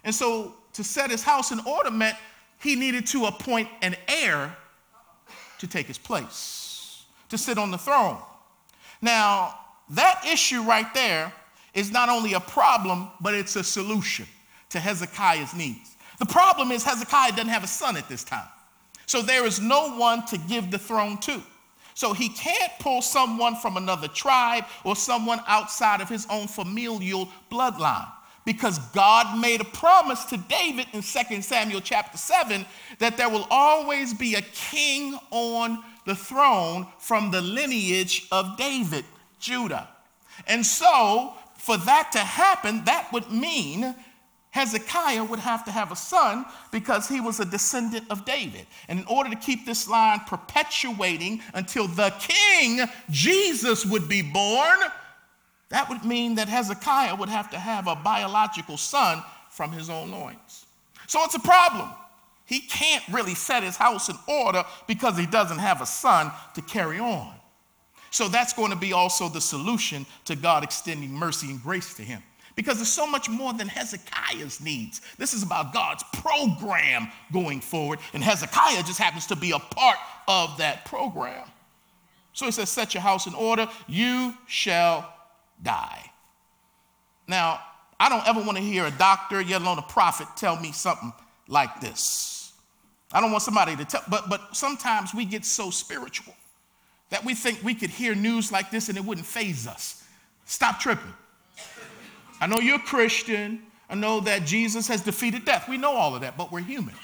And 0.04 0.14
so 0.14 0.54
to 0.74 0.84
set 0.84 1.10
his 1.10 1.22
house 1.22 1.50
in 1.52 1.60
order 1.60 1.90
meant 1.90 2.16
he 2.60 2.76
needed 2.76 3.06
to 3.08 3.26
appoint 3.26 3.68
an 3.82 3.96
heir 4.08 4.56
to 5.58 5.66
take 5.66 5.86
his 5.86 5.98
place, 5.98 7.04
to 7.28 7.38
sit 7.38 7.58
on 7.58 7.70
the 7.70 7.78
throne. 7.78 8.18
Now, 9.02 9.58
that 9.90 10.24
issue 10.30 10.62
right 10.62 10.92
there 10.94 11.32
is 11.74 11.90
not 11.90 12.08
only 12.08 12.34
a 12.34 12.40
problem, 12.40 13.08
but 13.20 13.34
it's 13.34 13.56
a 13.56 13.64
solution 13.64 14.26
to 14.70 14.78
Hezekiah's 14.78 15.54
needs. 15.54 15.96
The 16.18 16.26
problem 16.26 16.70
is 16.70 16.84
Hezekiah 16.84 17.32
doesn't 17.32 17.48
have 17.48 17.64
a 17.64 17.68
son 17.68 17.96
at 17.96 18.08
this 18.08 18.24
time. 18.24 18.48
So 19.06 19.22
there 19.22 19.46
is 19.46 19.60
no 19.60 19.96
one 19.96 20.24
to 20.26 20.38
give 20.38 20.70
the 20.70 20.78
throne 20.78 21.18
to. 21.18 21.42
So 21.94 22.12
he 22.12 22.28
can't 22.28 22.72
pull 22.78 23.02
someone 23.02 23.56
from 23.56 23.76
another 23.76 24.08
tribe 24.08 24.64
or 24.84 24.94
someone 24.94 25.40
outside 25.46 26.00
of 26.00 26.08
his 26.08 26.26
own 26.30 26.46
familial 26.46 27.28
bloodline 27.50 28.10
because 28.50 28.80
God 28.90 29.38
made 29.38 29.60
a 29.60 29.64
promise 29.64 30.24
to 30.24 30.36
David 30.36 30.88
in 30.92 31.02
2 31.02 31.40
Samuel 31.40 31.80
chapter 31.80 32.18
7 32.18 32.66
that 32.98 33.16
there 33.16 33.28
will 33.28 33.46
always 33.48 34.12
be 34.12 34.34
a 34.34 34.42
king 34.42 35.16
on 35.30 35.78
the 36.04 36.16
throne 36.16 36.84
from 36.98 37.30
the 37.30 37.40
lineage 37.40 38.26
of 38.32 38.56
David, 38.56 39.04
Judah. 39.38 39.88
And 40.48 40.66
so, 40.66 41.34
for 41.58 41.76
that 41.76 42.10
to 42.10 42.18
happen, 42.18 42.82
that 42.86 43.12
would 43.12 43.30
mean 43.30 43.94
Hezekiah 44.50 45.22
would 45.22 45.38
have 45.38 45.64
to 45.66 45.70
have 45.70 45.92
a 45.92 45.96
son 45.96 46.44
because 46.72 47.06
he 47.06 47.20
was 47.20 47.38
a 47.38 47.44
descendant 47.44 48.06
of 48.10 48.24
David. 48.24 48.66
And 48.88 48.98
in 48.98 49.06
order 49.06 49.30
to 49.30 49.36
keep 49.36 49.64
this 49.64 49.88
line 49.88 50.22
perpetuating 50.26 51.40
until 51.54 51.86
the 51.86 52.12
king, 52.18 52.80
Jesus, 53.10 53.86
would 53.86 54.08
be 54.08 54.22
born, 54.22 54.78
that 55.70 55.88
would 55.88 56.04
mean 56.04 56.34
that 56.34 56.48
Hezekiah 56.48 57.16
would 57.16 57.28
have 57.28 57.50
to 57.50 57.58
have 57.58 57.86
a 57.88 57.94
biological 57.96 58.76
son 58.76 59.22
from 59.50 59.72
his 59.72 59.88
own 59.88 60.10
loins. 60.10 60.66
So 61.06 61.22
it's 61.24 61.34
a 61.34 61.40
problem. 61.40 61.88
He 62.44 62.60
can't 62.60 63.04
really 63.10 63.34
set 63.34 63.62
his 63.62 63.76
house 63.76 64.08
in 64.08 64.16
order 64.28 64.64
because 64.88 65.16
he 65.16 65.26
doesn't 65.26 65.58
have 65.58 65.80
a 65.80 65.86
son 65.86 66.32
to 66.54 66.62
carry 66.62 66.98
on. 66.98 67.32
So 68.10 68.28
that's 68.28 68.52
going 68.52 68.70
to 68.70 68.76
be 68.76 68.92
also 68.92 69.28
the 69.28 69.40
solution 69.40 70.04
to 70.24 70.34
God 70.34 70.64
extending 70.64 71.12
mercy 71.12 71.50
and 71.50 71.62
grace 71.62 71.94
to 71.94 72.02
him. 72.02 72.22
Because 72.56 72.76
there's 72.76 72.88
so 72.88 73.06
much 73.06 73.28
more 73.28 73.52
than 73.52 73.68
Hezekiah's 73.68 74.60
needs. 74.60 75.00
This 75.16 75.32
is 75.32 75.44
about 75.44 75.72
God's 75.72 76.02
program 76.14 77.08
going 77.32 77.60
forward, 77.60 78.00
and 78.12 78.22
Hezekiah 78.22 78.82
just 78.82 78.98
happens 78.98 79.26
to 79.26 79.36
be 79.36 79.52
a 79.52 79.58
part 79.60 79.96
of 80.26 80.58
that 80.58 80.84
program. 80.84 81.46
So 82.32 82.46
he 82.46 82.52
says, 82.52 82.68
Set 82.68 82.92
your 82.92 83.02
house 83.02 83.28
in 83.28 83.34
order, 83.34 83.68
you 83.86 84.34
shall 84.48 85.14
die. 85.62 86.10
Now, 87.28 87.60
I 87.98 88.08
don't 88.08 88.26
ever 88.26 88.40
want 88.42 88.56
to 88.56 88.62
hear 88.62 88.86
a 88.86 88.90
doctor, 88.90 89.40
yet 89.40 89.60
alone 89.62 89.78
a 89.78 89.82
prophet, 89.82 90.26
tell 90.36 90.58
me 90.58 90.72
something 90.72 91.12
like 91.48 91.80
this. 91.80 92.52
I 93.12 93.20
don't 93.20 93.30
want 93.30 93.42
somebody 93.42 93.76
to 93.76 93.84
tell, 93.84 94.02
but, 94.08 94.28
but 94.28 94.56
sometimes 94.56 95.14
we 95.14 95.24
get 95.24 95.44
so 95.44 95.70
spiritual 95.70 96.34
that 97.10 97.24
we 97.24 97.34
think 97.34 97.62
we 97.62 97.74
could 97.74 97.90
hear 97.90 98.14
news 98.14 98.50
like 98.52 98.70
this 98.70 98.88
and 98.88 98.96
it 98.96 99.04
wouldn't 99.04 99.26
faze 99.26 99.66
us. 99.66 100.04
Stop 100.44 100.80
tripping. 100.80 101.12
I 102.40 102.46
know 102.46 102.60
you're 102.60 102.76
a 102.76 102.78
Christian. 102.78 103.62
I 103.88 103.96
know 103.96 104.20
that 104.20 104.46
Jesus 104.46 104.88
has 104.88 105.02
defeated 105.02 105.44
death. 105.44 105.68
We 105.68 105.76
know 105.76 105.92
all 105.92 106.14
of 106.14 106.22
that, 106.22 106.36
but 106.36 106.52
we're 106.52 106.60
human. 106.60 106.94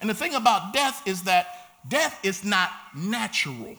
And 0.00 0.08
the 0.08 0.14
thing 0.14 0.34
about 0.34 0.72
death 0.72 1.06
is 1.06 1.22
that 1.22 1.46
death 1.88 2.18
is 2.24 2.42
not 2.42 2.70
natural. 2.96 3.76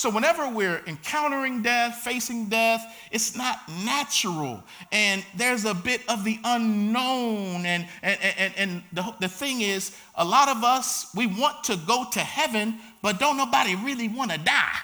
So, 0.00 0.08
whenever 0.08 0.48
we're 0.48 0.80
encountering 0.86 1.60
death, 1.60 1.96
facing 1.96 2.46
death, 2.46 2.96
it's 3.10 3.36
not 3.36 3.60
natural. 3.84 4.64
And 4.92 5.22
there's 5.36 5.66
a 5.66 5.74
bit 5.74 6.00
of 6.08 6.24
the 6.24 6.38
unknown. 6.42 7.66
And, 7.66 7.86
and, 8.02 8.18
and, 8.38 8.54
and 8.56 8.82
the, 8.94 9.14
the 9.20 9.28
thing 9.28 9.60
is, 9.60 9.94
a 10.14 10.24
lot 10.24 10.48
of 10.48 10.64
us, 10.64 11.14
we 11.14 11.26
want 11.26 11.64
to 11.64 11.76
go 11.86 12.06
to 12.12 12.20
heaven, 12.20 12.78
but 13.02 13.18
don't 13.18 13.36
nobody 13.36 13.74
really 13.74 14.08
want 14.08 14.30
to 14.30 14.38
die. 14.38 14.78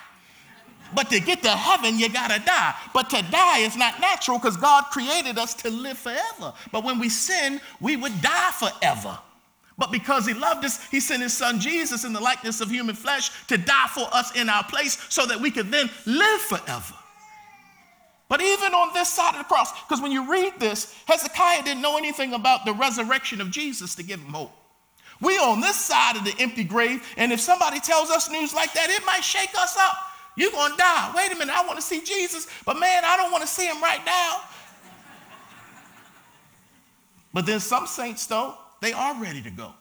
But 0.95 1.09
to 1.09 1.21
get 1.21 1.43
to 1.45 1.49
heaven, 1.49 1.99
you 1.99 2.11
gotta 2.11 2.45
die. 2.45 2.75
But 2.93 3.09
to 3.09 3.23
die 3.31 3.61
is 3.61 3.75
not 3.75 3.99
natural 3.99 4.39
because 4.39 4.59
God 4.59 4.85
created 4.91 5.39
us 5.39 5.55
to 5.55 5.71
live 5.71 5.97
forever. 5.97 6.53
But 6.73 6.85
when 6.85 6.99
we 6.99 7.09
sin, 7.09 7.63
we 7.81 7.97
would 7.97 8.21
die 8.21 8.51
forever. 8.51 9.19
But 9.79 9.93
because 9.93 10.27
he 10.27 10.33
loved 10.33 10.65
us, 10.65 10.83
he 10.91 11.01
sent 11.01 11.23
his 11.23 11.37
son 11.37 11.61
Jesus 11.61 12.05
in 12.05 12.13
the 12.13 12.21
likeness 12.21 12.61
of 12.61 12.71
human 12.71 12.95
flesh 12.95 13.31
to 13.49 13.59
die 13.59 13.89
for 13.93 14.09
us 14.13 14.35
in 14.35 14.49
our 14.49 14.65
place 14.65 14.99
so 15.11 15.27
that 15.27 15.41
we 15.41 15.51
could 15.51 15.71
then 15.71 15.91
live 16.07 16.41
forever. 16.41 16.95
But 18.29 18.41
even 18.41 18.73
on 18.73 18.93
this 18.95 19.13
side 19.13 19.35
of 19.35 19.39
the 19.39 19.45
cross, 19.45 19.73
because 19.83 20.01
when 20.01 20.13
you 20.13 20.31
read 20.31 20.55
this, 20.59 20.95
Hezekiah 21.07 21.63
didn't 21.63 21.83
know 21.83 21.97
anything 21.97 22.33
about 22.33 22.65
the 22.65 22.73
resurrection 22.73 23.41
of 23.41 23.51
Jesus 23.51 23.95
to 23.97 24.03
give 24.03 24.21
him 24.21 24.33
hope. 24.33 24.53
We 25.21 25.39
on 25.39 25.61
this 25.61 25.77
side 25.77 26.17
of 26.17 26.25
the 26.25 26.35
empty 26.41 26.65
grave, 26.65 27.07
and 27.17 27.33
if 27.33 27.41
somebody 27.41 27.79
tells 27.79 28.11
us 28.11 28.31
news 28.31 28.53
like 28.53 28.73
that, 28.73 28.91
it 28.91 29.05
might 29.07 29.23
shake 29.23 29.55
us 29.57 29.77
up. 29.79 29.97
You're 30.37 30.51
gonna 30.51 30.77
die. 30.77 31.13
Wait 31.17 31.33
a 31.33 31.35
minute, 31.37 31.55
I 31.55 31.65
want 31.67 31.79
to 31.79 31.83
see 31.83 32.03
Jesus, 32.03 32.47
but 32.65 32.79
man, 32.79 33.05
I 33.05 33.17
don't 33.17 33.31
want 33.31 33.43
to 33.43 33.49
see 33.49 33.67
him 33.67 33.81
right 33.81 34.05
now. 34.05 34.41
But 37.33 37.47
then 37.47 37.61
some 37.61 37.87
saints, 37.87 38.27
though, 38.27 38.57
they 38.81 38.93
are 38.93 39.21
ready 39.21 39.43
to 39.43 39.51
go. 39.51 39.73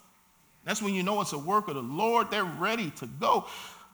That's 0.63 0.81
when 0.81 0.93
you 0.93 1.03
know 1.03 1.21
it's 1.21 1.33
a 1.33 1.37
work 1.37 1.67
of 1.67 1.75
the 1.75 1.81
Lord. 1.81 2.31
They're 2.31 2.43
ready 2.43 2.89
to 2.91 3.05
go. 3.05 3.45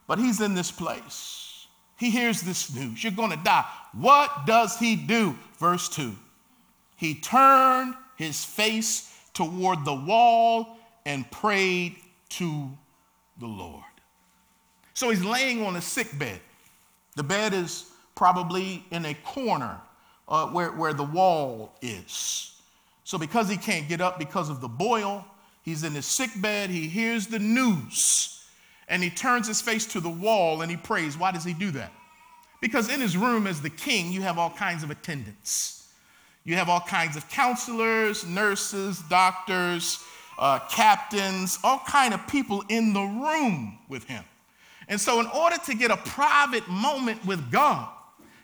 But 0.08 0.20
he's 0.20 0.42
in 0.42 0.56
this 0.56 0.72
place. 0.72 1.68
He 1.98 2.10
hears 2.10 2.42
this 2.42 2.74
news. 2.74 3.04
You're 3.04 3.12
going 3.14 3.32
to 3.32 3.44
die. 3.44 3.66
What 3.94 4.46
does 4.46 4.80
he 4.80 4.96
do? 4.96 5.36
Verse 5.60 5.88
2 5.90 6.16
He 6.98 7.16
turned 7.16 7.94
his 8.16 8.44
face 8.44 9.14
toward 9.34 9.86
the 9.86 9.94
wall 9.94 10.78
and 11.06 11.30
prayed 11.30 11.96
to 12.30 12.70
the 13.40 13.48
Lord. 13.48 13.84
So 14.94 15.10
he's 15.10 15.24
laying 15.24 15.66
on 15.66 15.76
a 15.76 15.82
sick 15.82 16.18
bed. 16.18 16.40
The 17.16 17.24
bed 17.24 17.54
is 17.54 17.92
probably 18.16 18.86
in 18.92 19.06
a 19.06 19.14
corner 19.14 19.80
uh, 20.28 20.48
where, 20.48 20.72
where 20.72 20.94
the 20.94 21.04
wall 21.04 21.74
is. 21.82 22.61
So, 23.12 23.18
because 23.18 23.50
he 23.50 23.58
can't 23.58 23.90
get 23.90 24.00
up 24.00 24.18
because 24.18 24.50
of 24.50 24.62
the 24.62 24.70
boil, 24.70 25.26
he's 25.64 25.84
in 25.84 25.92
his 25.92 26.06
sick 26.06 26.30
bed, 26.38 26.70
he 26.70 26.88
hears 26.88 27.28
the 27.28 27.40
news, 27.40 28.42
and 28.88 29.04
he 29.04 29.10
turns 29.10 29.50
his 29.50 29.60
face 29.60 29.86
to 29.88 30.00
the 30.00 30.10
wall 30.10 30.62
and 30.62 30.72
he 30.72 30.78
prays. 30.78 31.18
Why 31.18 31.34
does 31.34 31.44
he 31.44 31.52
do 31.52 31.72
that? 31.72 31.92
Because 32.62 32.90
in 32.90 33.02
his 33.02 33.18
room, 33.18 33.48
as 33.48 33.62
the 33.62 33.70
king, 33.70 34.14
you 34.14 34.22
have 34.22 34.38
all 34.38 34.52
kinds 34.52 34.82
of 34.82 34.92
attendants. 34.92 35.90
You 36.46 36.56
have 36.56 36.70
all 36.70 36.80
kinds 36.80 37.18
of 37.18 37.28
counselors, 37.28 38.26
nurses, 38.26 39.02
doctors, 39.10 40.02
uh, 40.40 40.60
captains, 40.70 41.60
all 41.66 41.82
kind 41.86 42.14
of 42.14 42.26
people 42.28 42.64
in 42.70 42.94
the 42.94 43.02
room 43.02 43.78
with 43.90 44.06
him. 44.06 44.24
And 44.88 45.02
so, 45.02 45.20
in 45.20 45.28
order 45.36 45.58
to 45.66 45.76
get 45.76 45.92
a 45.92 45.98
private 45.98 46.66
moment 46.70 47.26
with 47.26 47.52
God, 47.52 47.90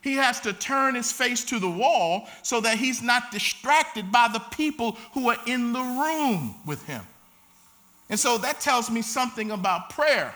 he 0.01 0.13
has 0.13 0.39
to 0.41 0.53
turn 0.53 0.95
his 0.95 1.12
face 1.12 1.43
to 1.45 1.60
the 1.60 1.69
wall 1.69 2.27
so 2.43 2.62
that 2.62 2.77
he's 2.77 3.01
not 3.01 3.31
distracted 3.31 4.12
by 4.12 4.29
the 4.31 4.39
people 4.39 4.97
who 5.13 5.29
are 5.29 5.38
in 5.45 5.73
the 5.73 5.81
room 5.81 6.55
with 6.65 6.86
him. 6.86 7.03
And 8.10 8.19
so 8.19 8.38
that 8.38 8.62
tells 8.62 8.89
me 8.89 9.01
something 9.01 9.51
about 9.51 9.89
prayer 9.89 10.33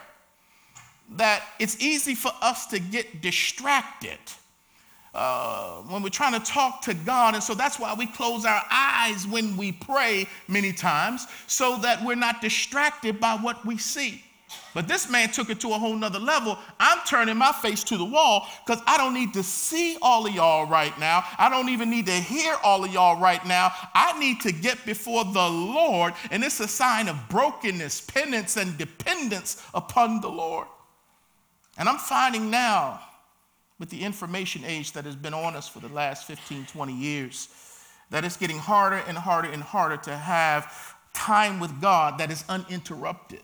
that 1.12 1.44
it's 1.60 1.82
easy 1.82 2.16
for 2.16 2.32
us 2.42 2.68
to 2.68 2.80
get 2.80 3.22
distracted 3.22 4.18
uh, 5.14 5.78
when 5.82 6.02
we're 6.02 6.10
trying 6.10 6.40
to 6.40 6.52
talk 6.52 6.82
to 6.84 6.94
God. 6.94 7.34
And 7.34 7.44
so 7.44 7.54
that's 7.54 7.80
why 7.80 7.94
we 7.94 8.08
close 8.08 8.46
our 8.46 8.64
eyes 8.72 9.28
when 9.28 9.58
we 9.58 9.74
pray 9.74 10.28
many 10.48 10.72
times 10.72 11.28
so 11.48 11.78
that 11.78 12.04
we're 12.04 12.16
not 12.16 12.42
distracted 12.42 13.20
by 13.20 13.36
what 13.36 13.66
we 13.66 13.78
see. 13.78 14.24
But 14.74 14.88
this 14.88 15.10
man 15.10 15.32
took 15.32 15.50
it 15.50 15.60
to 15.62 15.70
a 15.70 15.78
whole 15.78 15.96
nother 15.96 16.20
level. 16.20 16.58
I'm 16.80 17.00
turning 17.06 17.38
my 17.38 17.52
face 17.52 17.84
to 17.86 17.98
the 17.98 18.06
wall 18.06 18.48
because 18.66 18.82
I 18.88 18.98
don't 18.98 19.14
need 19.14 19.34
to 19.34 19.44
see 19.44 19.98
all 20.02 20.26
of 20.26 20.34
y'all 20.34 20.66
right 20.66 20.98
now. 20.98 21.24
I 21.38 21.50
don't 21.50 21.70
even 21.70 21.90
need 21.90 22.06
to 22.06 22.14
hear 22.14 22.56
all 22.64 22.86
of 22.86 22.94
y'all 22.94 23.20
right 23.20 23.46
now. 23.46 23.72
I 23.94 24.18
need 24.18 24.40
to 24.42 24.52
get 24.52 24.86
before 24.86 25.26
the 25.26 25.50
Lord, 25.50 26.14
and 26.32 26.44
it's 26.44 26.60
a 26.60 26.68
sign 26.68 27.10
of 27.10 27.18
brokenness, 27.30 28.02
penance, 28.02 28.56
and 28.56 28.78
dependence 28.78 29.62
upon 29.74 30.22
the 30.22 30.30
Lord. 30.30 30.68
And 31.78 31.90
I'm 31.90 31.98
finding 31.98 32.50
now, 32.50 33.02
with 33.80 33.90
the 33.90 34.02
information 34.02 34.64
age 34.64 34.92
that 34.94 35.06
has 35.06 35.16
been 35.16 35.34
on 35.34 35.56
us 35.56 35.68
for 35.68 35.80
the 35.80 35.90
last 35.90 36.28
15, 36.28 36.68
20 36.68 36.94
years, 36.94 37.50
that 38.12 38.24
it's 38.24 38.38
getting 38.38 38.60
harder 38.60 38.98
and 39.08 39.18
harder 39.18 39.50
and 39.50 39.64
harder 39.64 39.98
to 39.98 40.16
have 40.16 40.96
time 41.14 41.60
with 41.60 41.82
God 41.82 42.20
that 42.20 42.30
is 42.30 42.46
uninterrupted. 42.48 43.42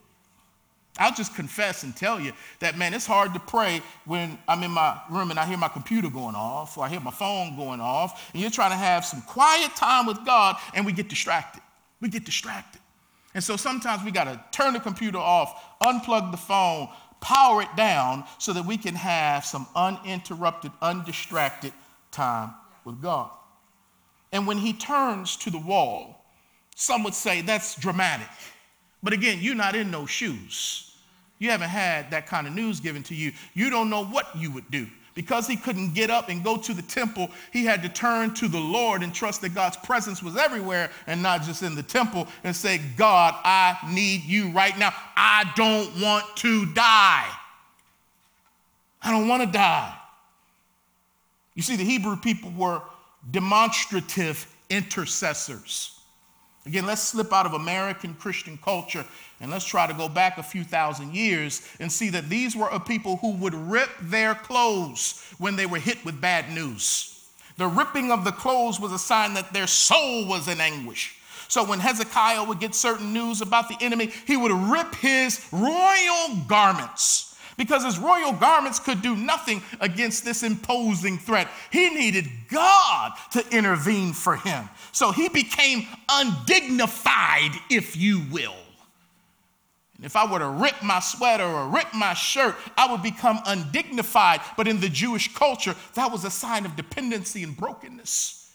I'll 1.00 1.14
just 1.14 1.36
confess 1.36 1.84
and 1.84 1.96
tell 1.96 2.20
you 2.20 2.34
that, 2.60 2.78
man, 2.78 2.94
it's 2.94 3.06
hard 3.06 3.34
to 3.34 3.40
pray 3.40 3.82
when 4.06 4.38
I'm 4.48 4.64
in 4.64 4.72
my 4.72 5.00
room 5.10 5.32
and 5.32 5.40
I 5.40 5.46
hear 5.46 5.58
my 5.58 5.68
computer 5.68 6.10
going 6.10 6.36
off 6.36 6.78
or 6.78 6.86
I 6.86 6.90
hear 6.90 7.00
my 7.00 7.12
phone 7.12 7.56
going 7.56 7.80
off, 7.80 8.32
and 8.34 8.42
you're 8.42 8.52
trying 8.52 8.72
to 8.72 8.78
have 8.78 9.06
some 9.06 9.22
quiet 9.22 9.76
time 9.76 10.06
with 10.06 10.26
God, 10.26 10.58
and 10.74 10.86
we 10.86 10.92
get 10.92 11.10
distracted. 11.10 11.62
We 12.02 12.10
get 12.10 12.26
distracted. 12.26 12.82
And 13.34 13.44
so 13.44 13.56
sometimes 13.56 14.04
we 14.04 14.12
got 14.12 14.24
to 14.26 14.42
turn 14.52 14.74
the 14.74 14.80
computer 14.80 15.20
off, 15.20 15.80
unplug 15.82 16.32
the 16.32 16.38
phone, 16.38 16.90
power 17.22 17.62
it 17.62 17.76
down 17.76 18.24
so 18.40 18.54
that 18.54 18.66
we 18.66 18.78
can 18.78 18.96
have 18.96 19.46
some 19.46 19.68
uninterrupted, 19.76 20.72
undistracted 20.82 21.74
time 22.12 22.52
with 22.86 23.02
God. 23.02 23.30
And 24.32 24.48
when 24.48 24.58
he 24.58 24.74
turns 24.74 25.36
to 25.38 25.50
the 25.50 25.60
wall, 25.60 26.26
some 26.76 27.04
would 27.04 27.14
say 27.14 27.42
that's 27.42 27.76
dramatic. 27.76 28.28
But 29.02 29.14
again, 29.14 29.40
you're 29.42 29.56
not 29.56 29.76
in 29.76 29.92
those 29.92 30.10
shoes. 30.10 30.87
You 31.39 31.52
haven't 31.52 31.69
had 31.69 32.12
that 32.12 32.26
kind 32.26 32.47
of 32.47 32.54
news 32.54 32.80
given 32.80 33.04
to 33.04 33.15
you. 33.15 33.32
You 33.54 33.69
don't 33.69 33.89
know 33.89 34.06
what 34.06 34.36
you 34.36 34.52
would 34.52 34.69
do. 34.71 34.88
Because 35.13 35.47
he 35.47 35.56
couldn't 35.56 35.95
get 35.95 36.12
up 36.12 36.30
and 36.30 36.43
go 36.43 36.58
to 36.58 36.76
the 36.76 36.84
temple, 36.84 37.32
he 37.52 37.65
had 37.65 37.82
to 37.82 37.89
turn 37.89 38.36
to 38.36 38.47
the 38.47 38.60
Lord 38.60 39.02
and 39.02 39.12
trust 39.12 39.41
that 39.41 39.56
God's 39.56 39.78
presence 39.78 40.21
was 40.21 40.38
everywhere 40.38 40.91
and 41.08 41.23
not 41.23 41.41
just 41.41 41.63
in 41.63 41.73
the 41.73 41.82
temple 41.82 42.28
and 42.43 42.56
say, 42.56 42.80
God, 42.97 43.34
I 43.43 43.78
need 43.91 44.23
you 44.26 44.52
right 44.52 44.78
now. 44.78 44.93
I 45.15 45.52
don't 45.56 46.00
want 46.00 46.26
to 46.38 46.67
die. 46.67 47.28
I 49.02 49.12
don't 49.12 49.28
want 49.28 49.41
to 49.41 49.52
die. 49.52 49.97
You 51.56 51.63
see, 51.63 51.76
the 51.76 51.84
Hebrew 51.84 52.15
people 52.15 52.52
were 52.56 52.82
demonstrative 53.32 54.45
intercessors. 54.69 55.97
Again, 56.67 56.86
let's 56.86 57.01
slip 57.01 57.32
out 57.32 57.45
of 57.45 57.53
American 57.53 58.13
Christian 58.15 58.60
culture 58.62 59.06
and 59.39 59.49
let's 59.49 59.63
try 59.63 59.88
to 59.88 59.93
go 59.93 60.10
back 60.10 60.38
a 60.38 60.43
few 60.43 60.65
thousand 60.65 61.15
years 61.15 61.65
and 61.80 61.89
see 61.89 62.10
that 62.10 62.27
these 62.27 62.58
were 62.58 62.67
a 62.67 62.80
people 62.80 63.15
who 63.17 63.32
would 63.38 63.56
rip 63.56 63.89
their 64.01 64.36
clothes 64.36 65.34
when 65.38 65.56
they 65.56 65.65
were 65.65 65.80
hit 65.80 66.03
with 66.03 66.19
bad 66.19 66.51
news. 66.51 67.25
The 67.56 67.67
ripping 67.67 68.12
of 68.12 68.25
the 68.25 68.34
clothes 68.34 68.82
was 68.82 68.91
a 68.91 68.99
sign 68.99 69.34
that 69.36 69.53
their 69.53 69.65
soul 69.65 70.27
was 70.27 70.49
in 70.49 70.60
anguish. 70.60 71.15
So 71.47 71.63
when 71.63 71.80
Hezekiah 71.80 72.43
would 72.43 72.60
get 72.60 72.75
certain 72.75 73.13
news 73.13 73.39
about 73.39 73.69
the 73.69 73.77
enemy, 73.80 74.12
he 74.25 74.36
would 74.36 74.51
rip 74.51 74.93
his 74.95 75.47
royal 75.53 76.36
garments 76.47 77.27
because 77.58 77.84
his 77.84 77.98
royal 77.98 78.34
garments 78.34 78.80
could 78.80 79.02
do 79.02 79.15
nothing 79.15 79.62
against 79.82 80.24
this 80.24 80.43
imposing 80.43 81.17
threat. 81.17 81.48
He 81.72 81.89
needed 81.89 82.28
God 82.50 83.13
to 83.32 83.43
intervene 83.52 84.13
for 84.13 84.36
him. 84.36 84.70
So 84.91 85.12
he 85.12 85.28
became 85.28 85.88
undignified, 86.10 87.52
if 87.70 87.98
you 87.98 88.24
will. 88.32 88.56
And 89.98 90.06
if 90.06 90.15
I 90.15 90.32
were 90.32 90.38
to 90.38 90.48
rip 90.48 90.84
my 90.84 91.00
sweater 91.00 91.43
or 91.43 91.67
rip 91.67 91.91
my 91.93 92.13
shirt, 92.13 92.56
I 92.78 92.91
would 92.91 93.02
become 93.02 93.39
undignified. 93.48 94.41
But 94.56 94.67
in 94.67 94.80
the 94.80 94.89
Jewish 94.89 95.34
culture, 95.34 95.76
that 95.96 96.12
was 96.12 96.24
a 96.24 96.30
sign 96.30 96.65
of 96.65 96.76
dependency 96.76 97.41
and 97.41 97.58
brokenness. 97.58 98.54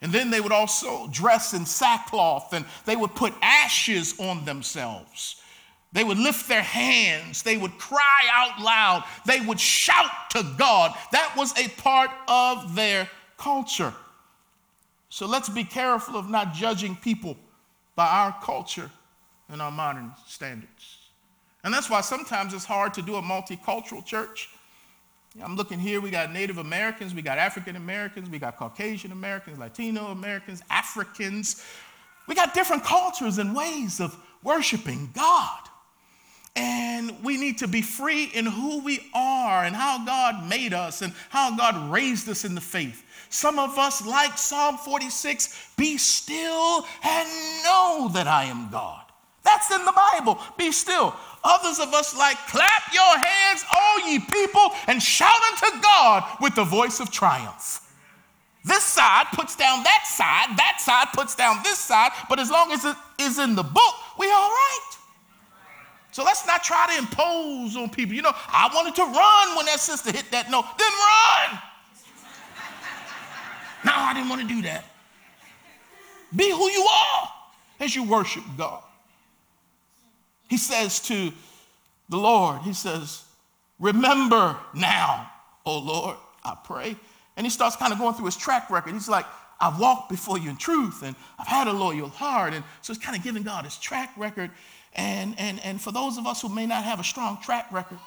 And 0.00 0.12
then 0.12 0.30
they 0.30 0.40
would 0.40 0.52
also 0.52 1.08
dress 1.08 1.52
in 1.52 1.66
sackcloth 1.66 2.54
and 2.54 2.64
they 2.86 2.96
would 2.96 3.14
put 3.14 3.34
ashes 3.42 4.14
on 4.18 4.44
themselves. 4.44 5.39
They 5.92 6.04
would 6.04 6.18
lift 6.18 6.48
their 6.48 6.62
hands. 6.62 7.42
They 7.42 7.56
would 7.56 7.76
cry 7.78 8.22
out 8.32 8.60
loud. 8.60 9.04
They 9.26 9.40
would 9.40 9.58
shout 9.58 10.30
to 10.30 10.44
God. 10.56 10.94
That 11.10 11.34
was 11.36 11.52
a 11.58 11.68
part 11.80 12.10
of 12.28 12.74
their 12.74 13.08
culture. 13.36 13.92
So 15.08 15.26
let's 15.26 15.48
be 15.48 15.64
careful 15.64 16.16
of 16.16 16.30
not 16.30 16.54
judging 16.54 16.94
people 16.94 17.36
by 17.96 18.06
our 18.06 18.36
culture 18.42 18.90
and 19.48 19.60
our 19.60 19.72
modern 19.72 20.12
standards. 20.26 20.98
And 21.64 21.74
that's 21.74 21.90
why 21.90 22.00
sometimes 22.00 22.54
it's 22.54 22.64
hard 22.64 22.94
to 22.94 23.02
do 23.02 23.16
a 23.16 23.22
multicultural 23.22 24.04
church. 24.04 24.48
I'm 25.42 25.56
looking 25.56 25.78
here, 25.78 26.00
we 26.00 26.10
got 26.10 26.32
Native 26.32 26.58
Americans, 26.58 27.14
we 27.14 27.22
got 27.22 27.38
African 27.38 27.76
Americans, 27.76 28.28
we 28.28 28.38
got 28.38 28.56
Caucasian 28.56 29.12
Americans, 29.12 29.58
Latino 29.58 30.06
Americans, 30.06 30.62
Africans. 30.70 31.64
We 32.26 32.34
got 32.34 32.54
different 32.54 32.84
cultures 32.84 33.38
and 33.38 33.54
ways 33.54 34.00
of 34.00 34.16
worshiping 34.42 35.10
God. 35.14 35.69
And 36.56 37.22
we 37.22 37.36
need 37.36 37.58
to 37.58 37.68
be 37.68 37.82
free 37.82 38.24
in 38.24 38.44
who 38.44 38.80
we 38.80 39.00
are 39.14 39.64
and 39.64 39.74
how 39.74 40.04
God 40.04 40.48
made 40.48 40.74
us 40.74 41.02
and 41.02 41.12
how 41.28 41.56
God 41.56 41.90
raised 41.92 42.28
us 42.28 42.44
in 42.44 42.54
the 42.54 42.60
faith. 42.60 43.04
Some 43.28 43.60
of 43.60 43.78
us, 43.78 44.04
like 44.04 44.36
Psalm 44.36 44.76
46, 44.76 45.74
be 45.76 45.96
still 45.96 46.84
and 47.04 47.28
know 47.62 48.10
that 48.12 48.26
I 48.26 48.44
am 48.44 48.68
God. 48.70 49.04
That's 49.44 49.70
in 49.70 49.84
the 49.84 49.92
Bible. 49.92 50.38
Be 50.58 50.72
still. 50.72 51.14
Others 51.42 51.78
of 51.78 51.94
us 51.94 52.16
like, 52.16 52.36
clap 52.48 52.92
your 52.92 53.18
hands, 53.18 53.64
all 53.72 54.08
ye 54.08 54.18
people, 54.18 54.72
and 54.86 55.02
shout 55.02 55.40
unto 55.52 55.80
God 55.80 56.24
with 56.40 56.54
the 56.54 56.64
voice 56.64 57.00
of 57.00 57.10
triumph. 57.10 57.86
This 58.64 58.84
side 58.84 59.26
puts 59.32 59.56
down 59.56 59.82
that 59.84 60.04
side, 60.06 60.58
that 60.58 60.78
side 60.80 61.06
puts 61.14 61.34
down 61.34 61.60
this 61.64 61.78
side, 61.78 62.10
but 62.28 62.38
as 62.38 62.50
long 62.50 62.72
as 62.72 62.84
it 62.84 62.96
is 63.18 63.38
in 63.38 63.54
the 63.54 63.62
book, 63.62 63.94
we 64.18 64.26
are 64.26 64.34
all 64.34 64.50
right. 64.50 64.96
So 66.12 66.24
let's 66.24 66.46
not 66.46 66.64
try 66.64 66.92
to 66.92 66.98
impose 66.98 67.76
on 67.76 67.88
people. 67.90 68.14
You 68.14 68.22
know, 68.22 68.32
I 68.34 68.70
wanted 68.74 68.94
to 68.96 69.02
run 69.02 69.56
when 69.56 69.66
that 69.66 69.80
sister 69.80 70.10
hit 70.10 70.30
that 70.32 70.50
note. 70.50 70.64
Then 70.78 70.88
run. 70.88 71.62
no, 73.84 73.92
I 73.94 74.14
didn't 74.14 74.28
want 74.28 74.42
to 74.42 74.48
do 74.48 74.62
that. 74.62 74.84
Be 76.34 76.50
who 76.50 76.68
you 76.68 76.82
are 76.82 77.28
as 77.80 77.94
you 77.94 78.04
worship 78.04 78.44
God. 78.56 78.82
He 80.48 80.56
says 80.56 81.00
to 81.00 81.32
the 82.08 82.16
Lord, 82.16 82.62
He 82.62 82.72
says, 82.72 83.24
Remember 83.78 84.56
now, 84.74 85.30
O 85.64 85.78
Lord, 85.78 86.16
I 86.44 86.56
pray. 86.64 86.96
And 87.36 87.46
he 87.46 87.50
starts 87.50 87.76
kind 87.76 87.92
of 87.92 87.98
going 87.98 88.14
through 88.14 88.26
his 88.26 88.36
track 88.36 88.68
record. 88.68 88.92
He's 88.92 89.08
like, 89.08 89.24
I've 89.60 89.78
walked 89.78 90.10
before 90.10 90.38
you 90.38 90.50
in 90.50 90.56
truth 90.56 91.02
and 91.02 91.14
I've 91.38 91.46
had 91.46 91.66
a 91.66 91.72
loyal 91.72 92.08
heart. 92.08 92.52
And 92.52 92.64
so 92.82 92.92
he's 92.92 93.02
kind 93.02 93.16
of 93.16 93.22
giving 93.22 93.42
God 93.42 93.64
his 93.64 93.76
track 93.78 94.12
record. 94.16 94.50
And, 94.94 95.38
and, 95.38 95.60
and 95.64 95.80
for 95.80 95.92
those 95.92 96.18
of 96.18 96.26
us 96.26 96.42
who 96.42 96.48
may 96.48 96.66
not 96.66 96.84
have 96.84 97.00
a 97.00 97.04
strong 97.04 97.38
track 97.40 97.70
record, 97.72 97.98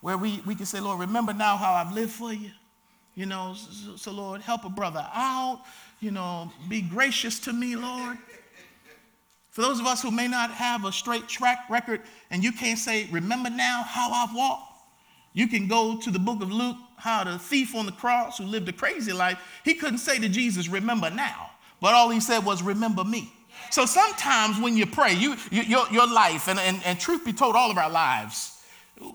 where 0.00 0.16
we, 0.16 0.40
we 0.46 0.54
can 0.54 0.66
say, 0.66 0.80
Lord, 0.80 1.00
remember 1.00 1.32
now 1.32 1.56
how 1.56 1.72
I've 1.72 1.92
lived 1.92 2.12
for 2.12 2.32
you. 2.32 2.50
You 3.14 3.26
know, 3.26 3.54
so, 3.56 3.96
so 3.96 4.12
Lord, 4.12 4.42
help 4.42 4.64
a 4.64 4.70
brother 4.70 5.04
out. 5.12 5.62
You 6.00 6.12
know, 6.12 6.52
be 6.68 6.82
gracious 6.82 7.40
to 7.40 7.52
me, 7.52 7.74
Lord. 7.74 8.16
For 9.50 9.62
those 9.62 9.80
of 9.80 9.86
us 9.86 10.02
who 10.02 10.12
may 10.12 10.28
not 10.28 10.52
have 10.52 10.84
a 10.84 10.92
straight 10.92 11.26
track 11.26 11.64
record 11.68 12.02
and 12.30 12.44
you 12.44 12.52
can't 12.52 12.78
say, 12.78 13.08
Remember 13.10 13.50
now 13.50 13.82
how 13.82 14.12
I've 14.12 14.32
walked, 14.32 14.72
you 15.32 15.48
can 15.48 15.66
go 15.66 15.98
to 15.98 16.10
the 16.12 16.18
book 16.18 16.42
of 16.42 16.52
Luke, 16.52 16.76
how 16.96 17.24
the 17.24 17.38
thief 17.40 17.74
on 17.74 17.86
the 17.86 17.92
cross 17.92 18.38
who 18.38 18.44
lived 18.44 18.68
a 18.68 18.72
crazy 18.72 19.12
life, 19.12 19.60
he 19.64 19.74
couldn't 19.74 19.98
say 19.98 20.20
to 20.20 20.28
Jesus, 20.28 20.68
Remember 20.68 21.10
now. 21.10 21.50
But 21.80 21.94
all 21.94 22.10
he 22.10 22.20
said 22.20 22.44
was, 22.44 22.62
Remember 22.62 23.02
me. 23.02 23.32
So 23.70 23.86
sometimes 23.86 24.60
when 24.60 24.76
you 24.76 24.86
pray, 24.86 25.14
you, 25.14 25.36
you 25.50 25.62
your, 25.62 25.88
your 25.90 26.06
life, 26.06 26.48
and, 26.48 26.58
and, 26.58 26.80
and 26.84 26.98
truth 26.98 27.24
be 27.24 27.32
told, 27.32 27.56
all 27.56 27.70
of 27.70 27.78
our 27.78 27.90
lives, 27.90 28.60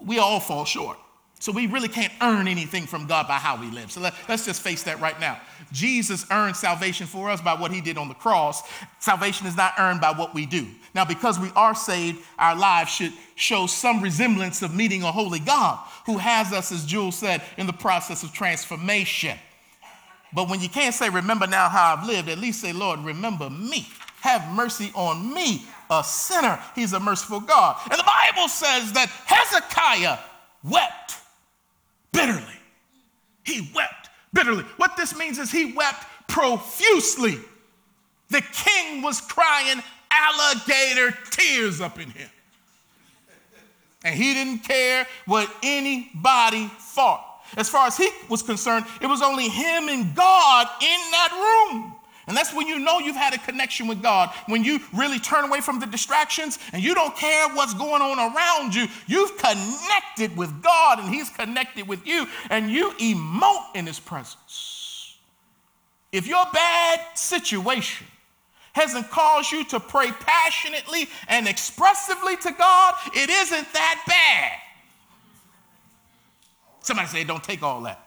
we 0.06 0.20
all 0.20 0.40
fall 0.40 0.66
short. 0.66 0.98
So 1.44 1.52
we 1.52 1.68
really 1.68 1.90
can't 1.90 2.14
earn 2.22 2.48
anything 2.48 2.86
from 2.86 3.06
God 3.06 3.28
by 3.28 3.34
how 3.34 3.60
we 3.60 3.70
live. 3.70 3.92
So 3.92 4.00
let, 4.00 4.14
us 4.30 4.46
just 4.46 4.62
face 4.62 4.84
that 4.84 5.02
right 5.02 5.20
now. 5.20 5.42
Jesus 5.74 6.26
earned 6.32 6.56
salvation 6.56 7.06
for 7.06 7.30
us 7.30 7.42
by 7.42 7.54
what 7.54 7.70
he 7.70 7.82
did 7.82 7.98
on 7.98 8.08
the 8.08 8.14
cross. 8.14 8.64
Salvation 9.00 9.46
is 9.46 9.58
not 9.58 9.74
earned 9.78 10.00
by 10.00 10.14
what 10.14 10.34
we 10.34 10.46
do. 10.46 10.66
Now, 10.96 11.04
because 11.04 11.38
we 11.38 11.52
are 11.54 11.76
saved, 11.76 12.24
our 12.40 12.56
lives 12.56 12.92
should 12.92 13.12
show 13.36 13.68
some 13.68 14.02
resemblance 14.02 14.62
of 14.62 14.74
meeting 14.74 15.04
a 15.04 15.12
holy 15.12 15.40
God 15.40 15.86
who 16.06 16.18
has 16.18 16.54
us, 16.54 16.72
as 16.72 16.86
Jules 16.86 17.18
said, 17.18 17.42
in 17.58 17.68
the 17.68 17.74
process 17.74 18.24
of 18.24 18.32
transformation. 18.32 19.38
But 20.32 20.48
when 20.48 20.62
you 20.62 20.70
can't 20.70 20.96
say, 20.96 21.10
Remember 21.10 21.46
now 21.46 21.68
how 21.68 21.94
I've 21.94 22.08
lived, 22.08 22.30
at 22.30 22.38
least 22.38 22.62
say, 22.62 22.72
Lord, 22.72 23.02
remember 23.02 23.50
me. 23.50 23.86
Have 24.24 24.54
mercy 24.54 24.90
on 24.96 25.34
me, 25.34 25.66
a 25.90 26.02
sinner. 26.02 26.58
He's 26.76 26.94
a 26.94 27.00
merciful 27.00 27.42
God. 27.42 27.78
And 27.92 28.00
the 28.00 28.06
Bible 28.06 28.48
says 28.48 28.94
that 28.94 29.10
Hezekiah 29.26 30.18
wept 30.64 31.18
bitterly. 32.14 32.58
He 33.44 33.70
wept 33.76 34.10
bitterly. 34.32 34.64
What 34.78 34.96
this 34.96 35.14
means 35.18 35.40
is 35.40 35.52
he 35.52 35.74
wept 35.74 36.06
profusely. 36.30 37.38
The 38.30 38.42
king 38.54 39.02
was 39.02 39.20
crying 39.20 39.84
alligator 40.10 41.18
tears 41.30 41.82
up 41.82 42.00
in 42.00 42.10
him. 42.10 42.30
And 44.06 44.16
he 44.16 44.34
didn't 44.34 44.60
care 44.60 45.06
what 45.26 45.54
anybody 45.62 46.72
thought. 46.80 47.42
As 47.58 47.68
far 47.68 47.88
as 47.88 47.98
he 47.98 48.08
was 48.30 48.42
concerned, 48.42 48.86
it 49.02 49.08
was 49.08 49.22
only 49.22 49.50
him 49.50 49.90
and 49.90 50.16
God 50.16 50.68
in 50.82 51.12
that 51.12 51.68
room. 51.74 51.96
And 52.28 52.38
that's 52.38 52.54
when 52.54 52.68
you 52.68 52.80
know 52.80 53.00
you've 53.00 53.16
had 53.16 53.34
a 53.34 53.38
connection 53.38 53.88
with 53.88 54.02
God. 54.02 54.30
When 54.48 54.64
you 54.64 54.80
really 54.94 55.20
turn 55.20 55.44
away 55.44 55.60
from 55.60 55.80
the 55.80 55.86
distractions 55.86 56.58
and 56.72 56.82
you 56.82 56.96
don't 56.96 57.16
care 57.16 57.50
what's 57.50 57.74
going 57.74 58.02
on 58.02 58.18
around 58.18 58.74
you, 58.74 58.88
you've 59.08 59.38
connected 59.38 60.38
with 60.38 60.62
God 60.62 61.00
and 61.00 61.14
He's 61.14 61.30
connected 61.30 61.88
with 61.88 62.08
you, 62.08 62.26
and 62.50 62.72
you 62.72 62.92
emote 62.92 63.76
in 63.76 63.86
His 63.86 64.00
presence. 64.00 65.18
If 66.12 66.28
your 66.28 66.46
bad 66.54 67.02
situation 67.16 68.08
hasn't 68.74 69.10
caused 69.10 69.52
you 69.52 69.66
to 69.66 69.80
pray 69.80 70.12
passionately 70.12 71.08
and 71.28 71.48
expressively 71.48 72.38
to 72.38 72.52
God, 72.52 72.96
it 73.14 73.30
isn't 73.30 73.74
that 73.74 74.04
bad. 74.08 74.60
Somebody 76.82 77.08
say, 77.08 77.24
don't 77.24 77.44
take 77.44 77.64
all 77.64 77.82
that. 77.82 78.03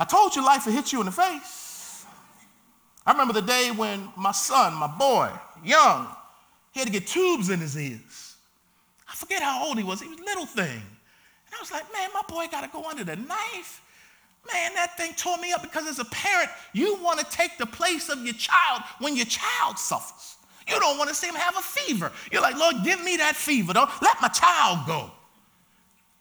I 0.00 0.04
told 0.06 0.34
you 0.34 0.42
life 0.42 0.64
would 0.64 0.74
hit 0.74 0.94
you 0.94 1.00
in 1.00 1.06
the 1.06 1.12
face. 1.12 2.06
I 3.04 3.12
remember 3.12 3.34
the 3.34 3.42
day 3.42 3.70
when 3.70 4.10
my 4.16 4.32
son, 4.32 4.72
my 4.72 4.86
boy, 4.86 5.28
young, 5.62 6.08
he 6.72 6.80
had 6.80 6.86
to 6.86 6.92
get 6.92 7.06
tubes 7.06 7.50
in 7.50 7.60
his 7.60 7.76
ears. 7.76 8.36
I 9.06 9.14
forget 9.14 9.42
how 9.42 9.62
old 9.66 9.76
he 9.76 9.84
was. 9.84 10.00
He 10.00 10.08
was 10.08 10.18
a 10.18 10.22
little 10.22 10.46
thing. 10.46 10.64
And 10.70 11.54
I 11.54 11.60
was 11.60 11.70
like, 11.70 11.84
man, 11.92 12.08
my 12.14 12.22
boy 12.26 12.46
got 12.50 12.62
to 12.62 12.68
go 12.68 12.88
under 12.88 13.04
the 13.04 13.16
knife. 13.16 13.82
Man, 14.50 14.72
that 14.72 14.96
thing 14.96 15.12
tore 15.18 15.36
me 15.36 15.52
up 15.52 15.60
because 15.60 15.86
as 15.86 15.98
a 15.98 16.06
parent, 16.06 16.48
you 16.72 16.96
want 17.02 17.20
to 17.20 17.26
take 17.26 17.58
the 17.58 17.66
place 17.66 18.08
of 18.08 18.24
your 18.24 18.34
child 18.34 18.82
when 19.00 19.16
your 19.16 19.26
child 19.26 19.78
suffers. 19.78 20.36
You 20.66 20.80
don't 20.80 20.96
want 20.96 21.10
to 21.10 21.14
see 21.14 21.26
him 21.26 21.34
have 21.34 21.58
a 21.58 21.60
fever. 21.60 22.10
You're 22.32 22.40
like, 22.40 22.56
Lord, 22.56 22.76
give 22.84 23.04
me 23.04 23.18
that 23.18 23.36
fever. 23.36 23.74
Don't 23.74 23.90
let 24.00 24.16
my 24.22 24.28
child 24.28 24.86
go. 24.86 25.10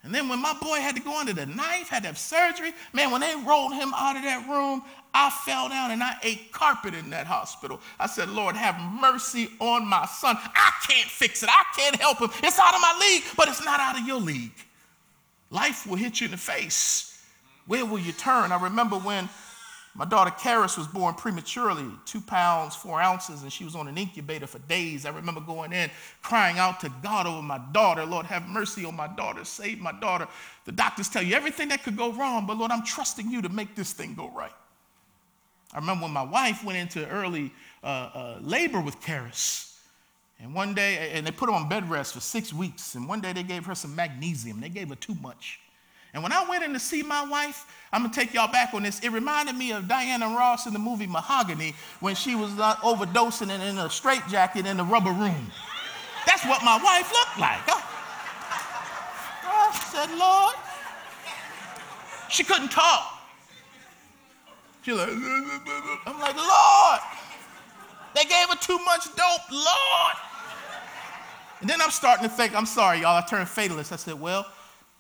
And 0.03 0.15
then 0.15 0.29
when 0.29 0.41
my 0.41 0.53
boy 0.61 0.77
had 0.77 0.95
to 0.95 1.01
go 1.01 1.19
under 1.19 1.33
the 1.33 1.45
knife, 1.45 1.89
had 1.89 2.03
to 2.03 2.07
have 2.07 2.17
surgery, 2.17 2.73
man, 2.93 3.11
when 3.11 3.19
they 3.19 3.35
rolled 3.45 3.73
him 3.73 3.93
out 3.93 4.15
of 4.15 4.23
that 4.23 4.47
room, 4.47 4.81
I 5.13 5.29
fell 5.29 5.67
down 5.67 5.91
and 5.91 6.01
I 6.01 6.13
ate 6.23 6.51
carpet 6.53 6.93
in 6.93 7.09
that 7.09 7.27
hospital. 7.27 7.81
I 7.99 8.07
said, 8.07 8.29
Lord, 8.29 8.55
have 8.55 8.79
mercy 8.79 9.49
on 9.59 9.85
my 9.85 10.05
son. 10.05 10.37
I 10.39 10.71
can't 10.87 11.09
fix 11.09 11.43
it. 11.43 11.49
I 11.51 11.63
can't 11.75 11.95
help 11.97 12.19
him. 12.19 12.29
It's 12.43 12.59
out 12.59 12.73
of 12.73 12.81
my 12.81 12.97
league, 13.01 13.23
but 13.35 13.49
it's 13.49 13.63
not 13.63 13.79
out 13.79 13.99
of 13.99 14.07
your 14.07 14.21
league. 14.21 14.53
Life 15.49 15.85
will 15.85 15.97
hit 15.97 16.21
you 16.21 16.25
in 16.25 16.31
the 16.31 16.37
face. 16.37 17.21
Where 17.65 17.85
will 17.85 17.99
you 17.99 18.13
turn? 18.13 18.51
I 18.51 18.63
remember 18.63 18.97
when 18.97 19.27
my 19.99 20.05
daughter 20.05 20.31
Karis 20.31 20.77
was 20.77 20.87
born 20.87 21.13
prematurely, 21.13 21.85
two 22.05 22.21
pounds, 22.21 22.73
four 22.73 23.01
ounces, 23.01 23.43
and 23.43 23.51
she 23.51 23.65
was 23.65 23.75
on 23.75 23.89
an 23.89 23.97
incubator 23.97 24.47
for 24.47 24.59
days. 24.59 25.05
I 25.05 25.09
remember 25.09 25.41
going 25.41 25.73
in, 25.73 25.91
crying 26.21 26.57
out 26.57 26.79
to 26.79 26.93
God 27.03 27.27
over 27.27 27.41
my 27.41 27.59
daughter. 27.73 28.05
Lord, 28.05 28.25
have 28.27 28.47
mercy 28.47 28.85
on 28.85 28.95
my 28.95 29.07
daughter, 29.07 29.43
save 29.43 29.81
my 29.81 29.91
daughter. 29.91 30.25
The 30.63 30.71
doctors 30.71 31.09
tell 31.09 31.21
you 31.21 31.35
everything 31.35 31.67
that 31.67 31.83
could 31.83 31.97
go 31.97 32.13
wrong, 32.13 32.47
but 32.47 32.55
Lord, 32.55 32.71
I'm 32.71 32.85
trusting 32.85 33.29
you 33.29 33.41
to 33.41 33.49
make 33.49 33.75
this 33.75 33.91
thing 33.91 34.15
go 34.15 34.29
right. 34.29 34.53
I 35.73 35.79
remember 35.79 36.03
when 36.03 36.13
my 36.13 36.23
wife 36.23 36.63
went 36.63 36.77
into 36.77 37.05
early 37.09 37.51
uh, 37.83 37.87
uh, 37.87 38.37
labor 38.39 38.79
with 38.79 39.01
Karis. 39.01 39.75
And 40.39 40.55
one 40.55 40.73
day, 40.73 41.11
and 41.11 41.27
they 41.27 41.31
put 41.31 41.49
her 41.49 41.55
on 41.55 41.67
bed 41.67 41.89
rest 41.89 42.13
for 42.13 42.21
six 42.21 42.53
weeks. 42.53 42.95
And 42.95 43.05
one 43.05 43.19
day 43.19 43.33
they 43.33 43.43
gave 43.43 43.65
her 43.65 43.75
some 43.75 43.97
magnesium. 43.97 44.61
They 44.61 44.69
gave 44.69 44.87
her 44.87 44.95
too 44.95 45.15
much. 45.15 45.59
And 46.13 46.23
when 46.23 46.31
I 46.31 46.43
went 46.47 46.63
in 46.63 46.73
to 46.73 46.79
see 46.79 47.03
my 47.03 47.23
wife, 47.25 47.65
I'm 47.91 48.01
gonna 48.01 48.13
take 48.13 48.33
y'all 48.33 48.51
back 48.51 48.73
on 48.73 48.83
this. 48.83 48.99
It 48.99 49.09
reminded 49.09 49.55
me 49.55 49.71
of 49.71 49.87
Diana 49.87 50.27
Ross 50.27 50.65
in 50.65 50.73
the 50.73 50.79
movie 50.79 51.07
Mahogany 51.07 51.75
when 51.99 52.15
she 52.15 52.35
was 52.35 52.57
uh, 52.59 52.75
overdosing 52.77 53.49
and 53.49 53.61
in 53.61 53.77
a 53.77 53.89
straitjacket 53.89 54.65
in 54.65 54.77
the 54.77 54.83
rubber 54.83 55.11
room. 55.11 55.51
That's 56.25 56.45
what 56.45 56.63
my 56.63 56.77
wife 56.83 57.11
looked 57.11 57.39
like. 57.39 57.59
Huh? 57.65 57.81
I 59.45 59.75
said, 59.91 60.17
Lord. 60.17 60.55
She 62.29 62.43
couldn't 62.43 62.69
talk. 62.69 63.19
She 64.83 64.93
like, 64.93 65.09
I'm 65.09 66.19
like, 66.19 66.35
Lord. 66.35 66.99
They 68.15 68.23
gave 68.23 68.49
her 68.49 68.55
too 68.55 68.79
much 68.85 69.05
dope, 69.15 69.51
Lord. 69.51 70.15
And 71.61 71.69
then 71.69 71.81
I'm 71.81 71.91
starting 71.91 72.27
to 72.27 72.33
think, 72.33 72.55
I'm 72.55 72.65
sorry, 72.65 73.01
y'all, 73.01 73.17
I 73.17 73.25
turned 73.27 73.49
fatalist. 73.49 73.91
I 73.91 73.97
said, 73.97 74.19
well, 74.19 74.45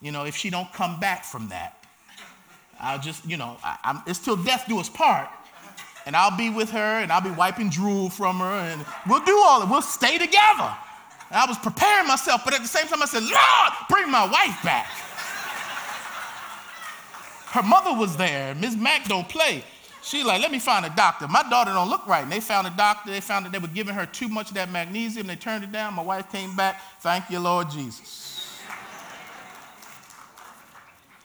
you 0.01 0.11
know, 0.11 0.25
if 0.25 0.35
she 0.35 0.49
don't 0.49 0.71
come 0.73 0.99
back 0.99 1.23
from 1.25 1.49
that, 1.49 1.83
I'll 2.79 2.99
just, 2.99 3.25
you 3.25 3.37
know, 3.37 3.57
I, 3.63 4.01
it's 4.07 4.19
till 4.19 4.37
death 4.37 4.65
do 4.67 4.79
us 4.79 4.89
part. 4.89 5.27
and 6.05 6.15
I'll 6.15 6.35
be 6.35 6.49
with 6.49 6.69
her 6.71 7.01
and 7.01 7.11
I'll 7.11 7.21
be 7.21 7.31
wiping 7.31 7.69
drool 7.69 8.09
from 8.09 8.39
her 8.39 8.45
and 8.45 8.85
we'll 9.07 9.23
do 9.25 9.37
all 9.45 9.61
it. 9.61 9.69
We'll 9.69 9.81
stay 9.81 10.17
together. 10.17 10.73
And 11.29 11.37
I 11.37 11.45
was 11.47 11.57
preparing 11.57 12.07
myself, 12.07 12.41
but 12.43 12.53
at 12.53 12.61
the 12.61 12.67
same 12.67 12.87
time 12.87 13.01
I 13.01 13.05
said, 13.05 13.23
Lord, 13.23 13.73
bring 13.89 14.09
my 14.09 14.23
wife 14.25 14.63
back. 14.63 14.87
Her 17.51 17.63
mother 17.63 17.93
was 17.99 18.15
there. 18.15 18.55
Ms. 18.55 18.75
Mack 18.75 19.07
don't 19.07 19.27
play. 19.27 19.63
She 20.01 20.23
like, 20.23 20.41
let 20.41 20.51
me 20.51 20.59
find 20.59 20.85
a 20.85 20.89
doctor. 20.95 21.27
My 21.27 21.43
daughter 21.49 21.71
don't 21.71 21.89
look 21.89 22.07
right. 22.07 22.23
And 22.23 22.31
they 22.31 22.39
found 22.39 22.65
a 22.67 22.71
doctor. 22.71 23.11
They 23.11 23.21
found 23.21 23.45
that 23.45 23.51
they 23.51 23.59
were 23.59 23.67
giving 23.67 23.93
her 23.93 24.05
too 24.05 24.29
much 24.29 24.49
of 24.49 24.55
that 24.55 24.71
magnesium. 24.71 25.27
They 25.27 25.35
turned 25.35 25.63
it 25.63 25.71
down. 25.71 25.95
My 25.95 26.03
wife 26.03 26.31
came 26.31 26.55
back. 26.55 26.81
Thank 27.01 27.29
you, 27.29 27.39
Lord 27.39 27.69
Jesus. 27.69 28.28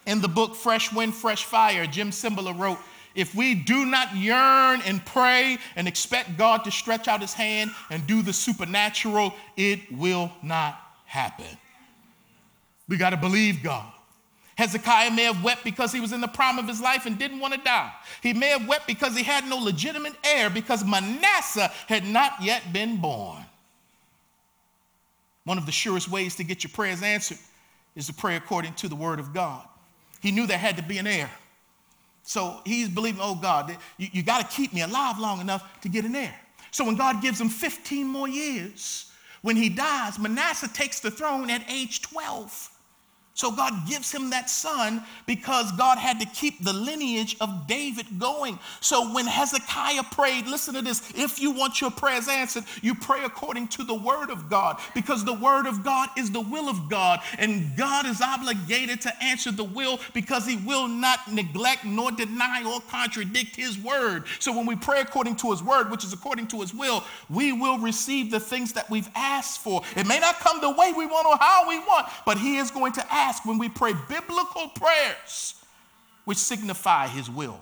In 0.07 0.21
the 0.21 0.29
book 0.29 0.55
Fresh 0.55 0.93
Wind, 0.93 1.15
Fresh 1.15 1.45
Fire, 1.45 1.87
Jim 1.87 2.11
Cymbala 2.11 2.59
wrote, 2.59 2.79
if 3.15 3.35
we 3.35 3.55
do 3.55 3.85
not 3.85 4.17
yearn 4.17 4.83
and 4.83 5.05
pray 5.05 5.59
and 5.77 5.87
expect 5.87 6.37
God 6.37 6.65
to 6.65 6.71
stretch 6.71 7.07
out 7.07 7.21
his 7.21 7.33
hand 7.33 7.71
and 7.91 8.07
do 8.07 8.23
the 8.23 8.33
supernatural, 8.33 9.35
it 9.57 9.81
will 9.93 10.33
not 10.43 10.81
happen. 11.05 11.47
We 12.89 12.97
got 12.97 13.11
to 13.11 13.17
believe 13.17 13.63
God. 13.63 13.91
Hezekiah 14.57 15.11
may 15.13 15.25
have 15.25 15.43
wept 15.43 15.65
because 15.65 15.93
he 15.93 16.01
was 16.01 16.13
in 16.13 16.21
the 16.21 16.29
prime 16.29 16.59
of 16.59 16.69
his 16.69 16.81
life 16.81 17.07
and 17.07 17.19
didn't 17.19 17.41
want 17.41 17.55
to 17.55 17.61
die. 17.61 17.93
He 18.23 18.33
may 18.33 18.49
have 18.49 18.69
wept 18.69 18.87
because 18.87 19.17
he 19.17 19.23
had 19.23 19.49
no 19.49 19.57
legitimate 19.59 20.15
heir 20.25 20.51
because 20.51 20.85
Manasseh 20.85 21.73
had 21.89 22.07
not 22.07 22.35
yet 22.41 22.73
been 22.73 22.99
born. 23.01 23.45
One 25.45 25.59
of 25.59 25.67
the 25.67 25.73
surest 25.73 26.09
ways 26.09 26.37
to 26.37 26.45
get 26.45 26.63
your 26.63 26.71
prayers 26.73 27.03
answered 27.03 27.39
is 27.97 28.07
to 28.07 28.13
pray 28.13 28.37
according 28.37 28.75
to 28.75 28.89
the 28.89 28.95
word 28.95 29.19
of 29.19 29.35
God. 29.35 29.67
He 30.25 30.33
knew 30.33 30.47
there 30.47 30.57
had 30.57 30.79
to 30.79 30.83
be 30.83 30.97
an 30.97 31.07
heir. 31.07 31.31
So 32.22 32.62
he's 32.64 32.89
believing, 32.89 33.20
oh 33.22 33.35
God, 33.35 33.77
you, 33.99 34.09
you 34.11 34.22
got 34.22 34.41
to 34.41 34.57
keep 34.57 34.72
me 34.72 34.81
alive 34.81 35.18
long 35.18 35.43
enough 35.43 35.83
to 35.83 35.91
get 35.91 36.07
an 36.07 36.16
heir. 36.16 36.35
So 36.70 36.83
when 36.87 36.97
God 36.97 37.20
gives 37.20 37.39
him 37.39 37.51
15 37.51 38.07
more 38.07 38.27
years, 38.27 39.12
when 39.43 39.55
he 39.55 39.68
dies, 39.68 40.18
Manasseh 40.18 40.72
takes 40.72 41.01
the 41.01 41.11
throne 41.11 41.51
at 41.51 41.62
age 41.70 42.01
12. 42.01 42.70
So 43.37 43.51
God 43.51 43.89
gives 43.89 44.12
him 44.12 44.30
that 44.30 44.49
son 44.49 45.03
because 45.26 45.72
God 45.72 45.99
had 45.99 46.20
to 46.20 46.26
keep 46.26 46.62
the 46.62 46.72
lineage 46.72 47.37
of 47.41 47.66
David 47.66 48.07
going. 48.20 48.61
So 48.80 49.12
when 49.12 49.26
Hezekiah 49.26 50.05
prayed, 50.12 50.47
listen 50.47 50.74
to 50.74 50.82
this 50.82 51.12
if 51.16 51.41
you 51.41 51.51
want 51.51 51.80
your 51.80 51.91
prayers 51.91 52.28
answered, 52.28 52.62
you 52.80 52.95
pray 52.95 53.24
according 53.24 53.68
to 53.68 53.82
the 53.82 53.95
word 53.95 54.30
of 54.30 54.49
God 54.49 54.78
because 54.95 55.24
the 55.24 55.35
word 55.35 55.66
of 55.66 55.82
God 55.82 56.11
is 56.16 56.30
the 56.30 56.41
will 56.41 56.68
of 56.68 56.89
God. 56.89 57.20
And 57.37 57.76
God 57.76 58.07
is 58.07 58.20
obligated 58.20 59.01
to 59.01 59.24
answer 59.24 59.51
the 59.51 59.64
will 59.64 59.99
because 60.12 60.47
he 60.47 60.57
will 60.59 60.87
not 60.87 61.32
neglect 61.32 61.85
nor 61.85 62.12
deny 62.12 62.62
or 62.64 62.80
contradict 62.82 63.57
his 63.57 63.76
word. 63.76 64.26
So 64.39 64.57
when 64.57 64.64
we 64.64 64.76
pray 64.76 65.01
according 65.01 65.35
to 65.37 65.51
his 65.51 65.61
word, 65.61 65.91
which 65.91 66.05
is 66.05 66.12
according 66.12 66.47
to 66.49 66.61
his 66.61 66.72
will, 66.72 67.03
we 67.28 67.51
will 67.51 67.78
receive 67.78 68.30
the 68.30 68.39
things 68.39 68.74
that 68.74 68.89
we've 68.89 69.11
asked 69.16 69.59
for. 69.59 69.82
It 69.97 70.07
may 70.07 70.20
not 70.20 70.39
come 70.39 70.61
the 70.61 70.70
way 70.70 70.93
we 70.97 71.07
want 71.07 71.26
or 71.26 71.37
how 71.41 71.68
we 71.68 71.80
want, 71.80 72.07
but 72.24 72.39
he 72.39 72.59
is 72.59 72.70
going 72.70 72.93
to 72.93 73.05
ask 73.12 73.24
when 73.45 73.59
we 73.59 73.68
pray 73.68 73.93
biblical 74.09 74.68
prayers, 74.68 75.55
which 76.25 76.39
signify 76.39 77.09
His 77.09 77.31
will. 77.31 77.61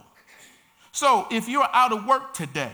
So 0.93 1.27
if 1.31 1.49
you're 1.49 1.69
out 1.73 1.93
of 1.93 2.07
work 2.07 2.35
today, 2.35 2.73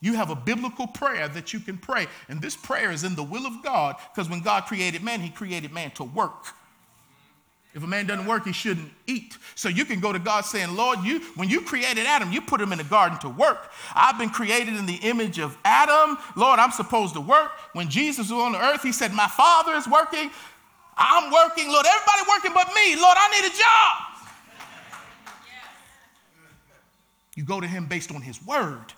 you 0.00 0.14
have 0.14 0.30
a 0.30 0.34
biblical 0.34 0.86
prayer 0.86 1.28
that 1.28 1.52
you 1.52 1.60
can 1.60 1.78
pray. 1.78 2.06
And 2.28 2.40
this 2.40 2.56
prayer 2.56 2.90
is 2.90 3.04
in 3.04 3.14
the 3.14 3.22
will 3.22 3.46
of 3.46 3.62
God 3.62 3.96
because 4.12 4.28
when 4.28 4.40
God 4.40 4.64
created 4.64 5.02
man, 5.02 5.20
He 5.20 5.30
created 5.30 5.72
man 5.72 5.90
to 5.92 6.04
work. 6.04 6.54
If 7.74 7.82
a 7.82 7.88
man 7.88 8.06
doesn't 8.06 8.26
work, 8.26 8.46
he 8.46 8.52
shouldn't 8.52 8.92
eat. 9.08 9.36
So 9.56 9.68
you 9.68 9.84
can 9.84 9.98
go 9.98 10.12
to 10.12 10.20
God 10.20 10.44
saying, 10.44 10.76
Lord, 10.76 11.00
you 11.00 11.18
when 11.34 11.48
you 11.48 11.60
created 11.60 12.06
Adam, 12.06 12.30
you 12.30 12.40
put 12.40 12.60
him 12.60 12.70
in 12.70 12.78
the 12.78 12.84
garden 12.84 13.18
to 13.18 13.28
work. 13.28 13.72
I've 13.96 14.16
been 14.16 14.30
created 14.30 14.74
in 14.74 14.86
the 14.86 14.94
image 14.94 15.40
of 15.40 15.58
Adam. 15.64 16.16
Lord, 16.36 16.60
I'm 16.60 16.70
supposed 16.70 17.14
to 17.14 17.20
work. 17.20 17.50
When 17.72 17.90
Jesus 17.90 18.30
was 18.30 18.40
on 18.40 18.52
the 18.52 18.60
earth, 18.60 18.82
he 18.82 18.92
said, 18.92 19.12
My 19.12 19.26
father 19.26 19.72
is 19.74 19.88
working. 19.88 20.30
I'm 20.96 21.32
working, 21.32 21.68
Lord. 21.68 21.86
Everybody 21.86 22.22
working 22.28 22.52
but 22.54 22.68
me. 22.74 22.96
Lord, 22.96 23.16
I 23.18 23.40
need 23.40 23.48
a 23.48 23.56
job. 23.56 24.14
You 27.36 27.44
go 27.44 27.60
to 27.60 27.66
him 27.66 27.86
based 27.86 28.12
on 28.12 28.20
his 28.20 28.44
word. 28.44 28.92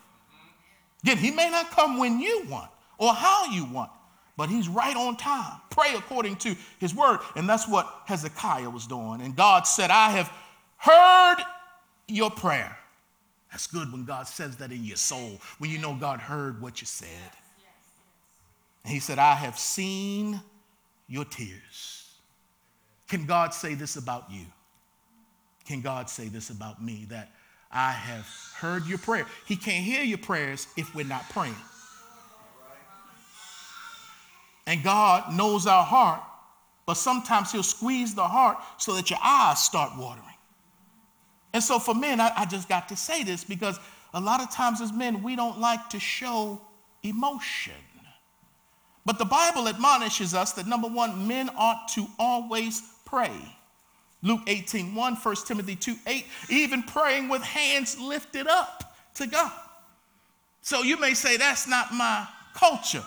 Again, 1.02 1.16
he 1.16 1.30
may 1.30 1.50
not 1.50 1.70
come 1.70 1.98
when 1.98 2.20
you 2.20 2.44
want 2.48 2.70
or 2.98 3.14
how 3.14 3.46
you 3.46 3.64
want, 3.64 3.90
but 4.36 4.48
he's 4.48 4.68
right 4.68 4.96
on 4.96 5.16
time. 5.16 5.60
Pray 5.70 5.94
according 5.94 6.36
to 6.36 6.54
his 6.78 6.94
word. 6.94 7.20
And 7.34 7.48
that's 7.48 7.68
what 7.68 8.02
Hezekiah 8.06 8.68
was 8.68 8.86
doing. 8.86 9.22
And 9.22 9.34
God 9.34 9.66
said, 9.66 9.90
I 9.90 10.10
have 10.10 10.32
heard 10.76 11.36
your 12.08 12.30
prayer. 12.30 12.76
That's 13.50 13.66
good 13.66 13.90
when 13.90 14.04
God 14.04 14.26
says 14.26 14.56
that 14.56 14.70
in 14.70 14.84
your 14.84 14.96
soul, 14.96 15.40
when 15.58 15.70
you 15.70 15.78
know 15.78 15.94
God 15.94 16.20
heard 16.20 16.60
what 16.60 16.80
you 16.80 16.86
said. 16.86 17.08
And 18.84 18.92
he 18.92 19.00
said, 19.00 19.18
I 19.18 19.34
have 19.34 19.58
seen 19.58 20.40
your 21.08 21.24
tears. 21.24 22.14
Can 23.08 23.26
God 23.26 23.54
say 23.54 23.74
this 23.74 23.96
about 23.96 24.30
you? 24.30 24.44
Can 25.64 25.80
God 25.80 26.08
say 26.08 26.28
this 26.28 26.50
about 26.50 26.82
me 26.82 27.06
that 27.08 27.32
I 27.70 27.92
have 27.92 28.26
heard 28.56 28.86
your 28.86 28.98
prayer? 28.98 29.26
He 29.46 29.56
can't 29.56 29.84
hear 29.84 30.02
your 30.02 30.18
prayers 30.18 30.66
if 30.76 30.94
we're 30.94 31.06
not 31.06 31.28
praying. 31.30 31.56
And 34.66 34.82
God 34.82 35.32
knows 35.32 35.66
our 35.66 35.84
heart, 35.84 36.22
but 36.86 36.94
sometimes 36.94 37.52
He'll 37.52 37.62
squeeze 37.62 38.14
the 38.14 38.26
heart 38.26 38.58
so 38.78 38.94
that 38.94 39.10
your 39.10 39.20
eyes 39.22 39.62
start 39.62 39.92
watering. 39.96 40.22
And 41.52 41.62
so 41.62 41.78
for 41.78 41.94
men, 41.94 42.20
I, 42.20 42.32
I 42.36 42.44
just 42.44 42.68
got 42.68 42.88
to 42.88 42.96
say 42.96 43.22
this 43.22 43.44
because 43.44 43.78
a 44.12 44.20
lot 44.20 44.40
of 44.40 44.50
times 44.50 44.80
as 44.80 44.92
men, 44.92 45.22
we 45.22 45.36
don't 45.36 45.58
like 45.58 45.88
to 45.90 46.00
show 46.00 46.60
emotion. 47.02 47.74
But 49.06 49.18
the 49.18 49.24
Bible 49.24 49.68
admonishes 49.68 50.34
us 50.34 50.52
that 50.54 50.66
number 50.66 50.88
one, 50.88 51.28
men 51.28 51.48
ought 51.56 51.88
to 51.94 52.06
always 52.18 52.82
pray. 53.04 53.30
Luke 54.22 54.40
18, 54.48 54.94
1, 54.94 55.14
1 55.14 55.36
Timothy 55.46 55.76
2, 55.76 55.94
8, 56.06 56.26
even 56.50 56.82
praying 56.82 57.28
with 57.28 57.40
hands 57.42 57.98
lifted 57.98 58.48
up 58.48 58.96
to 59.14 59.28
God. 59.28 59.52
So 60.60 60.82
you 60.82 60.98
may 60.98 61.14
say 61.14 61.36
that's 61.36 61.68
not 61.68 61.94
my 61.94 62.26
culture, 62.52 63.04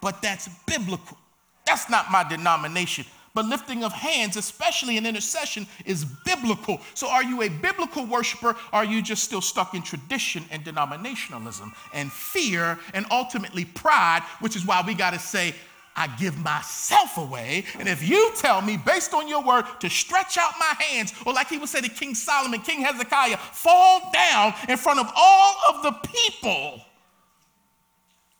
but 0.00 0.20
that's 0.20 0.48
biblical. 0.66 1.16
That's 1.64 1.88
not 1.88 2.10
my 2.10 2.28
denomination. 2.28 3.06
But 3.32 3.46
lifting 3.46 3.84
of 3.84 3.92
hands, 3.92 4.36
especially 4.36 4.96
in 4.96 5.06
intercession, 5.06 5.66
is 5.84 6.04
biblical. 6.04 6.80
So 6.94 7.08
are 7.08 7.22
you 7.22 7.42
a 7.42 7.48
biblical 7.48 8.04
worshiper? 8.04 8.56
are 8.72 8.84
you 8.84 9.02
just 9.02 9.24
still 9.24 9.40
stuck 9.40 9.74
in 9.74 9.82
tradition 9.82 10.44
and 10.50 10.64
denominationalism 10.64 11.72
and 11.94 12.10
fear 12.12 12.78
and 12.94 13.06
ultimately 13.10 13.64
pride, 13.64 14.22
which 14.40 14.56
is 14.56 14.66
why 14.66 14.82
we 14.86 14.94
got 14.94 15.12
to 15.12 15.18
say, 15.18 15.54
I 15.96 16.06
give 16.18 16.38
myself 16.38 17.18
away. 17.18 17.64
And 17.78 17.88
if 17.88 18.08
you 18.08 18.32
tell 18.36 18.62
me, 18.62 18.76
based 18.76 19.12
on 19.12 19.28
your 19.28 19.42
word, 19.42 19.64
to 19.80 19.90
stretch 19.90 20.38
out 20.38 20.52
my 20.58 20.74
hands, 20.84 21.12
or 21.26 21.32
like 21.32 21.48
he 21.48 21.58
would 21.58 21.68
say 21.68 21.80
to 21.80 21.88
King 21.88 22.14
Solomon, 22.14 22.60
King 22.60 22.82
Hezekiah, 22.82 23.36
fall 23.36 24.10
down 24.12 24.54
in 24.68 24.76
front 24.76 25.00
of 25.00 25.10
all 25.14 25.56
of 25.68 25.82
the 25.82 25.92
people 26.08 26.84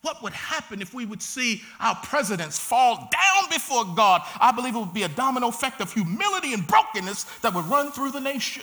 what 0.02 0.22
would 0.22 0.32
happen 0.32 0.80
if 0.80 0.94
we 0.94 1.04
would 1.04 1.20
see 1.20 1.60
our 1.78 1.94
presidents 1.96 2.58
fall 2.58 2.96
down 2.96 3.50
before 3.50 3.84
God? 3.94 4.22
I 4.40 4.50
believe 4.50 4.74
it 4.74 4.78
would 4.78 4.94
be 4.94 5.02
a 5.02 5.08
domino 5.08 5.48
effect 5.48 5.80
of 5.80 5.92
humility 5.92 6.54
and 6.54 6.66
brokenness 6.66 7.24
that 7.40 7.54
would 7.54 7.66
run 7.66 7.92
through 7.92 8.12
the 8.12 8.20
nation. 8.20 8.62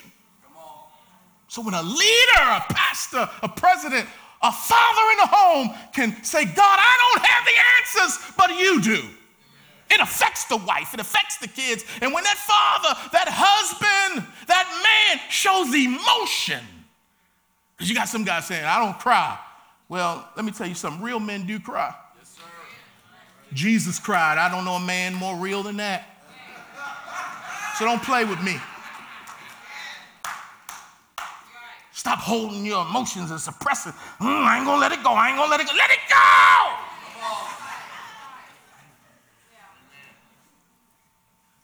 So 1.47 1.61
when 1.61 1.75
a 1.75 1.81
leader, 1.83 2.41
a 2.41 2.65
pastor, 2.69 3.29
a 3.41 3.47
president, 3.47 4.07
a 4.41 4.51
father 4.51 5.11
in 5.13 5.19
a 5.19 5.27
home 5.27 5.69
can 5.93 6.23
say, 6.23 6.43
God, 6.43 6.79
I 6.79 7.13
don't 7.13 7.25
have 7.25 7.45
the 7.45 8.01
answers, 8.03 8.33
but 8.35 8.49
you 8.59 8.81
do. 8.81 9.09
It 9.89 10.01
affects 10.01 10.45
the 10.45 10.57
wife, 10.57 10.93
it 10.93 10.99
affects 10.99 11.37
the 11.37 11.47
kids. 11.47 11.85
And 12.01 12.13
when 12.13 12.23
that 12.23 12.35
father, 12.35 12.99
that 13.13 13.27
husband, 13.29 14.27
that 14.47 14.67
man 14.83 15.21
shows 15.29 15.73
emotion, 15.73 16.63
because 17.77 17.89
you 17.89 17.95
got 17.95 18.09
some 18.09 18.23
guys 18.23 18.47
saying, 18.47 18.65
I 18.65 18.83
don't 18.83 18.99
cry. 18.99 19.39
Well, 19.89 20.27
let 20.35 20.45
me 20.45 20.51
tell 20.51 20.67
you 20.67 20.75
something 20.75 21.01
real 21.01 21.19
men 21.19 21.45
do 21.45 21.59
cry. 21.59 21.95
Yes, 22.17 22.37
Jesus 23.53 23.99
cried. 23.99 24.37
I 24.37 24.49
don't 24.49 24.65
know 24.65 24.75
a 24.75 24.85
man 24.85 25.13
more 25.13 25.35
real 25.37 25.63
than 25.63 25.77
that. 25.77 26.17
So 27.77 27.85
don't 27.85 28.01
play 28.01 28.25
with 28.25 28.41
me. 28.43 28.57
Stop 31.91 32.19
holding 32.19 32.65
your 32.65 32.85
emotions 32.85 33.31
and 33.31 33.39
suppressing. 33.39 33.91
Mm, 34.19 34.45
I 34.45 34.57
ain't 34.57 34.65
gonna 34.65 34.79
let 34.79 34.91
it 34.91 35.03
go. 35.03 35.11
I 35.11 35.29
ain't 35.29 35.37
gonna 35.37 35.51
let 35.51 35.59
it 35.59 35.67
go. 35.67 35.73
Let 35.75 35.89
it 35.89 35.99
go! 36.09 36.15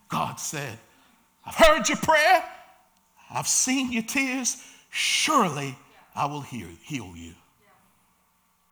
God 0.09 0.39
said, 0.39 0.78
I've 1.45 1.55
heard 1.55 1.89
your 1.89 1.97
prayer. 1.97 2.43
I've 3.32 3.47
seen 3.47 3.91
your 3.91 4.03
tears. 4.03 4.63
Surely 4.91 5.76
I 6.15 6.28
will 6.28 6.41
heal, 6.41 6.67
heal 6.84 7.13
you. 7.15 7.34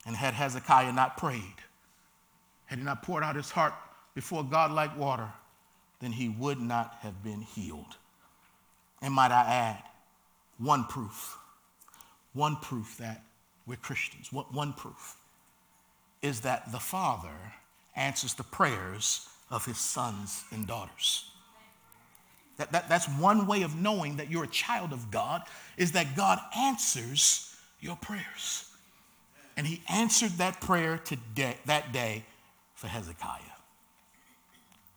And 0.05 0.15
had 0.15 0.33
Hezekiah 0.33 0.93
not 0.93 1.17
prayed, 1.17 1.55
had 2.65 2.79
he 2.79 2.85
not 2.85 3.03
poured 3.03 3.23
out 3.23 3.35
his 3.35 3.51
heart 3.51 3.73
before 4.15 4.43
God 4.43 4.71
like 4.71 4.97
water, 4.97 5.29
then 5.99 6.11
he 6.11 6.29
would 6.29 6.59
not 6.59 6.97
have 7.01 7.23
been 7.23 7.41
healed. 7.41 7.97
And 9.01 9.13
might 9.13 9.31
I 9.31 9.41
add, 9.41 9.83
one 10.57 10.85
proof, 10.85 11.37
one 12.33 12.55
proof 12.57 12.97
that 12.97 13.23
we're 13.65 13.75
Christians, 13.75 14.31
one 14.31 14.73
proof, 14.73 15.17
is 16.21 16.41
that 16.41 16.71
the 16.71 16.79
Father 16.79 17.53
answers 17.95 18.33
the 18.33 18.43
prayers 18.43 19.27
of 19.49 19.65
his 19.65 19.77
sons 19.77 20.43
and 20.51 20.65
daughters. 20.65 21.29
That, 22.57 22.71
that, 22.71 22.89
that's 22.89 23.07
one 23.07 23.47
way 23.47 23.63
of 23.63 23.75
knowing 23.75 24.17
that 24.17 24.29
you're 24.29 24.43
a 24.43 24.47
child 24.47 24.93
of 24.93 25.11
God, 25.11 25.43
is 25.77 25.91
that 25.93 26.15
God 26.15 26.39
answers 26.55 27.55
your 27.79 27.95
prayers. 27.95 28.70
And 29.61 29.67
he 29.67 29.79
answered 29.89 30.31
that 30.39 30.59
prayer 30.59 30.97
today, 30.97 31.55
that 31.67 31.91
day 31.93 32.23
for 32.73 32.87
Hezekiah. 32.87 33.41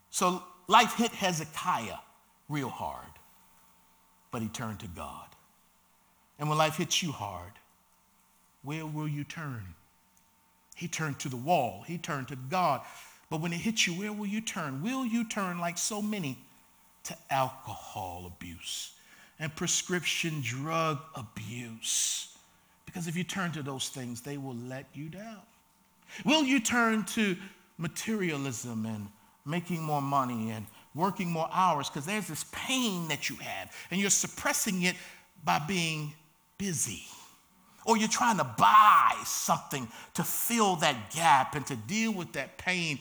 So 0.08 0.42
life 0.68 0.94
hit 0.94 1.10
Hezekiah 1.10 1.98
real 2.48 2.70
hard, 2.70 3.12
but 4.30 4.40
he 4.40 4.48
turned 4.48 4.80
to 4.80 4.86
God. 4.86 5.26
And 6.38 6.48
when 6.48 6.56
life 6.56 6.78
hits 6.78 7.02
you 7.02 7.12
hard, 7.12 7.52
where 8.62 8.86
will 8.86 9.06
you 9.06 9.22
turn? 9.22 9.62
He 10.74 10.88
turned 10.88 11.18
to 11.18 11.28
the 11.28 11.36
wall, 11.36 11.84
he 11.86 11.98
turned 11.98 12.28
to 12.28 12.36
God. 12.36 12.80
But 13.28 13.42
when 13.42 13.52
it 13.52 13.58
hits 13.58 13.86
you, 13.86 13.92
where 13.92 14.14
will 14.14 14.24
you 14.24 14.40
turn? 14.40 14.82
Will 14.82 15.04
you 15.04 15.28
turn, 15.28 15.58
like 15.58 15.76
so 15.76 16.00
many, 16.00 16.38
to 17.02 17.14
alcohol 17.28 18.24
abuse 18.34 18.92
and 19.38 19.54
prescription 19.54 20.40
drug 20.42 21.00
abuse? 21.14 22.33
Because 22.86 23.08
if 23.08 23.16
you 23.16 23.24
turn 23.24 23.52
to 23.52 23.62
those 23.62 23.88
things, 23.88 24.20
they 24.20 24.36
will 24.36 24.54
let 24.54 24.86
you 24.94 25.08
down. 25.08 25.40
Will 26.24 26.44
you 26.44 26.60
turn 26.60 27.04
to 27.06 27.36
materialism 27.78 28.86
and 28.86 29.08
making 29.44 29.82
more 29.82 30.02
money 30.02 30.50
and 30.50 30.66
working 30.94 31.30
more 31.30 31.48
hours? 31.52 31.88
Because 31.88 32.06
there's 32.06 32.28
this 32.28 32.44
pain 32.52 33.08
that 33.08 33.28
you 33.28 33.36
have, 33.36 33.72
and 33.90 34.00
you're 34.00 34.10
suppressing 34.10 34.82
it 34.82 34.94
by 35.44 35.58
being 35.66 36.12
busy. 36.58 37.04
Or 37.86 37.96
you're 37.98 38.08
trying 38.08 38.38
to 38.38 38.44
buy 38.56 39.14
something 39.24 39.88
to 40.14 40.22
fill 40.22 40.76
that 40.76 41.10
gap 41.10 41.54
and 41.54 41.66
to 41.66 41.76
deal 41.76 42.12
with 42.12 42.32
that 42.32 42.56
pain, 42.56 42.98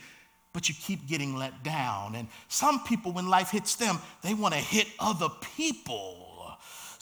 but 0.52 0.68
you 0.68 0.76
keep 0.76 1.08
getting 1.08 1.36
let 1.36 1.64
down. 1.64 2.16
And 2.16 2.28
some 2.50 2.84
people, 2.84 3.14
when 3.14 3.28
life 3.28 3.50
hits 3.50 3.76
them, 3.76 4.00
they 4.22 4.34
want 4.34 4.54
to 4.54 4.60
hit 4.60 4.88
other 5.00 5.30
people. 5.56 6.23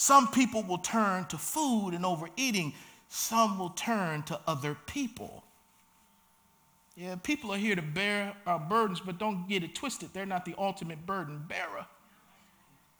Some 0.01 0.29
people 0.29 0.63
will 0.63 0.79
turn 0.79 1.25
to 1.25 1.37
food 1.37 1.91
and 1.91 2.03
overeating, 2.03 2.73
some 3.07 3.59
will 3.59 3.69
turn 3.69 4.23
to 4.23 4.39
other 4.47 4.75
people. 4.87 5.43
Yeah, 6.97 7.17
people 7.17 7.53
are 7.53 7.57
here 7.59 7.75
to 7.75 7.83
bear 7.83 8.35
our 8.47 8.57
burdens, 8.57 8.99
but 8.99 9.19
don't 9.19 9.47
get 9.47 9.63
it 9.63 9.75
twisted. 9.75 10.09
They're 10.11 10.25
not 10.25 10.43
the 10.43 10.55
ultimate 10.57 11.05
burden 11.05 11.45
bearer. 11.47 11.85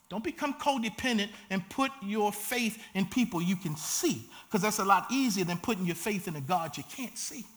Don't 0.10 0.24
become 0.24 0.54
codependent 0.54 1.30
and 1.49 1.68
put 1.70 1.91
your 2.04 2.32
faith 2.32 2.78
in 2.93 3.08
people 3.08 3.41
you 3.41 3.56
can 3.56 3.76
see, 3.76 4.30
because 4.45 4.62
that's 4.62 4.78
a 4.78 4.86
lot 4.86 5.08
easier 5.12 5.43
than 5.43 5.58
putting 5.58 5.88
your 5.88 5.95
faith 5.95 6.28
in 6.28 6.36
a 6.36 6.41
God 6.41 6.78
you 6.78 6.84
can't 6.84 7.18
see. 7.18 7.47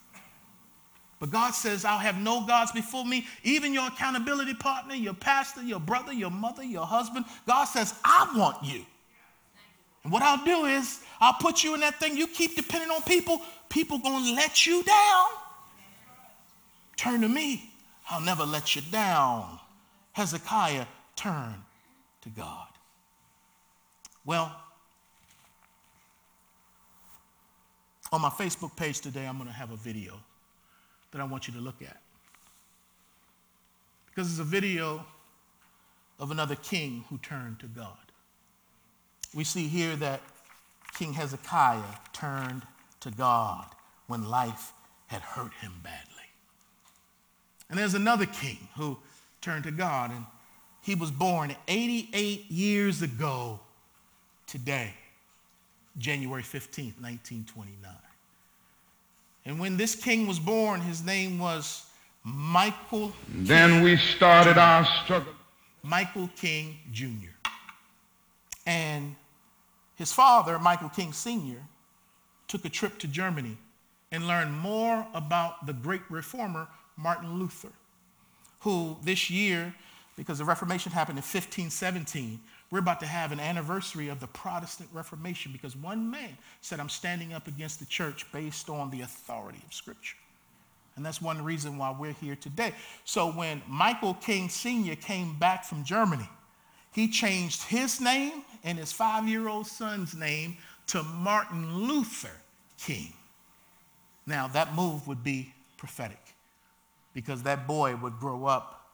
But 1.20 1.30
God 1.30 1.50
says, 1.50 1.84
I'll 1.84 1.98
have 1.98 2.16
no 2.16 2.46
gods 2.46 2.72
before 2.72 3.04
me, 3.04 3.26
even 3.42 3.74
your 3.74 3.88
accountability 3.88 4.54
partner, 4.54 4.94
your 4.94 5.12
pastor, 5.12 5.62
your 5.62 5.80
brother, 5.80 6.14
your 6.14 6.30
mother, 6.30 6.64
your 6.64 6.86
husband. 6.86 7.26
God 7.46 7.66
says, 7.66 7.92
I 8.02 8.32
want 8.34 8.64
you. 8.64 8.86
And 10.04 10.12
what 10.12 10.22
I'll 10.22 10.44
do 10.44 10.66
is, 10.66 11.00
I'll 11.20 11.34
put 11.34 11.64
you 11.64 11.74
in 11.74 11.80
that 11.80 11.98
thing. 11.98 12.16
You 12.16 12.26
keep 12.26 12.54
depending 12.54 12.90
on 12.90 13.02
people, 13.02 13.40
people 13.70 13.98
to 13.98 14.34
let 14.34 14.66
you 14.66 14.82
down. 14.82 15.26
Turn 16.96 17.22
to 17.22 17.28
me. 17.28 17.72
I'll 18.10 18.20
never 18.20 18.44
let 18.44 18.76
you 18.76 18.82
down. 18.92 19.58
Hezekiah 20.12 20.86
turned 21.16 21.62
to 22.22 22.28
God. 22.28 22.68
Well, 24.26 24.54
on 28.12 28.20
my 28.20 28.28
Facebook 28.28 28.76
page 28.76 29.00
today, 29.00 29.26
I'm 29.26 29.36
going 29.38 29.48
to 29.48 29.54
have 29.54 29.70
a 29.70 29.76
video 29.76 30.20
that 31.10 31.20
I 31.20 31.24
want 31.24 31.48
you 31.48 31.54
to 31.54 31.60
look 31.60 31.80
at. 31.82 31.96
Because 34.06 34.30
it's 34.30 34.40
a 34.40 34.44
video 34.44 35.04
of 36.20 36.30
another 36.30 36.56
king 36.56 37.04
who 37.08 37.18
turned 37.18 37.58
to 37.60 37.66
God. 37.66 38.03
We 39.34 39.44
see 39.44 39.66
here 39.66 39.96
that 39.96 40.20
King 40.94 41.12
Hezekiah 41.12 41.82
turned 42.12 42.62
to 43.00 43.10
God 43.10 43.66
when 44.06 44.28
life 44.28 44.72
had 45.08 45.22
hurt 45.22 45.52
him 45.54 45.72
badly. 45.82 46.00
And 47.68 47.78
there's 47.78 47.94
another 47.94 48.26
king 48.26 48.68
who 48.76 48.98
turned 49.40 49.64
to 49.64 49.70
God, 49.70 50.10
and 50.10 50.24
he 50.82 50.94
was 50.94 51.10
born 51.10 51.54
88 51.66 52.50
years 52.50 53.02
ago 53.02 53.58
today, 54.46 54.94
January 55.98 56.42
15th, 56.42 57.00
1929. 57.00 57.92
And 59.46 59.58
when 59.58 59.76
this 59.76 59.94
king 59.94 60.26
was 60.26 60.38
born, 60.38 60.80
his 60.80 61.04
name 61.04 61.38
was 61.38 61.86
Michael. 62.22 63.12
Then 63.28 63.82
we 63.82 63.96
started 63.96 64.56
our 64.56 64.86
struggle. 65.04 65.34
Michael 65.82 66.30
King 66.36 66.78
Jr. 66.92 67.28
And 68.66 69.14
his 69.96 70.12
father, 70.12 70.58
Michael 70.58 70.88
King 70.88 71.12
Sr., 71.12 71.62
took 72.48 72.64
a 72.64 72.68
trip 72.68 72.98
to 72.98 73.08
Germany 73.08 73.56
and 74.10 74.26
learned 74.26 74.52
more 74.52 75.06
about 75.14 75.66
the 75.66 75.72
great 75.72 76.02
reformer, 76.10 76.68
Martin 76.96 77.38
Luther, 77.38 77.72
who 78.60 78.96
this 79.02 79.30
year 79.30 79.74
because 80.16 80.38
the 80.38 80.44
Reformation 80.44 80.92
happened 80.92 81.18
in 81.18 81.22
1517. 81.22 82.40
We're 82.70 82.78
about 82.78 83.00
to 83.00 83.06
have 83.06 83.32
an 83.32 83.40
anniversary 83.40 84.08
of 84.08 84.20
the 84.20 84.26
Protestant 84.28 84.88
Reformation 84.92 85.52
because 85.52 85.76
one 85.76 86.10
man 86.10 86.36
said, 86.60 86.80
I'm 86.80 86.88
standing 86.88 87.32
up 87.32 87.48
against 87.48 87.80
the 87.80 87.86
church 87.86 88.30
based 88.32 88.70
on 88.70 88.90
the 88.90 89.02
authority 89.02 89.60
of 89.66 89.74
Scripture. 89.74 90.16
And 90.96 91.04
that's 91.04 91.20
one 91.20 91.42
reason 91.42 91.76
why 91.76 91.90
we're 91.90 92.12
here 92.12 92.36
today. 92.36 92.72
So 93.04 93.32
when 93.32 93.62
Michael 93.66 94.14
King 94.14 94.48
Sr. 94.48 94.94
came 94.94 95.36
back 95.38 95.64
from 95.64 95.84
Germany, 95.84 96.28
he 96.92 97.08
changed 97.08 97.64
his 97.64 98.00
name 98.00 98.44
and 98.64 98.78
his 98.78 98.92
five 98.92 99.28
year 99.28 99.46
old 99.46 99.66
son's 99.66 100.14
name 100.14 100.56
to 100.88 101.02
Martin 101.02 101.86
Luther 101.86 102.32
King. 102.78 103.12
Now, 104.26 104.48
that 104.48 104.74
move 104.74 105.06
would 105.06 105.22
be 105.22 105.52
prophetic 105.76 106.20
because 107.12 107.42
that 107.42 107.66
boy 107.66 107.94
would 107.96 108.18
grow 108.18 108.46
up 108.46 108.88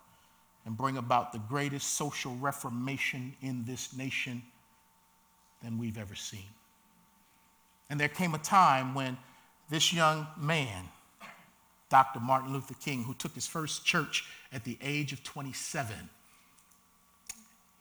and 0.66 0.76
bring 0.76 0.96
about 0.96 1.32
the 1.32 1.38
greatest 1.38 1.94
social 1.94 2.34
reformation 2.36 3.34
in 3.40 3.64
this 3.64 3.96
nation 3.96 4.42
than 5.62 5.78
we've 5.78 5.96
ever 5.96 6.14
seen. 6.14 6.46
And 7.88 7.98
there 7.98 8.08
came 8.08 8.34
a 8.34 8.38
time 8.38 8.94
when 8.94 9.16
this 9.68 9.92
young 9.92 10.26
man, 10.36 10.88
Dr. 11.88 12.20
Martin 12.20 12.52
Luther 12.52 12.74
King, 12.74 13.04
who 13.04 13.14
took 13.14 13.34
his 13.34 13.46
first 13.46 13.84
church 13.84 14.24
at 14.52 14.64
the 14.64 14.76
age 14.82 15.12
of 15.12 15.22
27, 15.24 15.94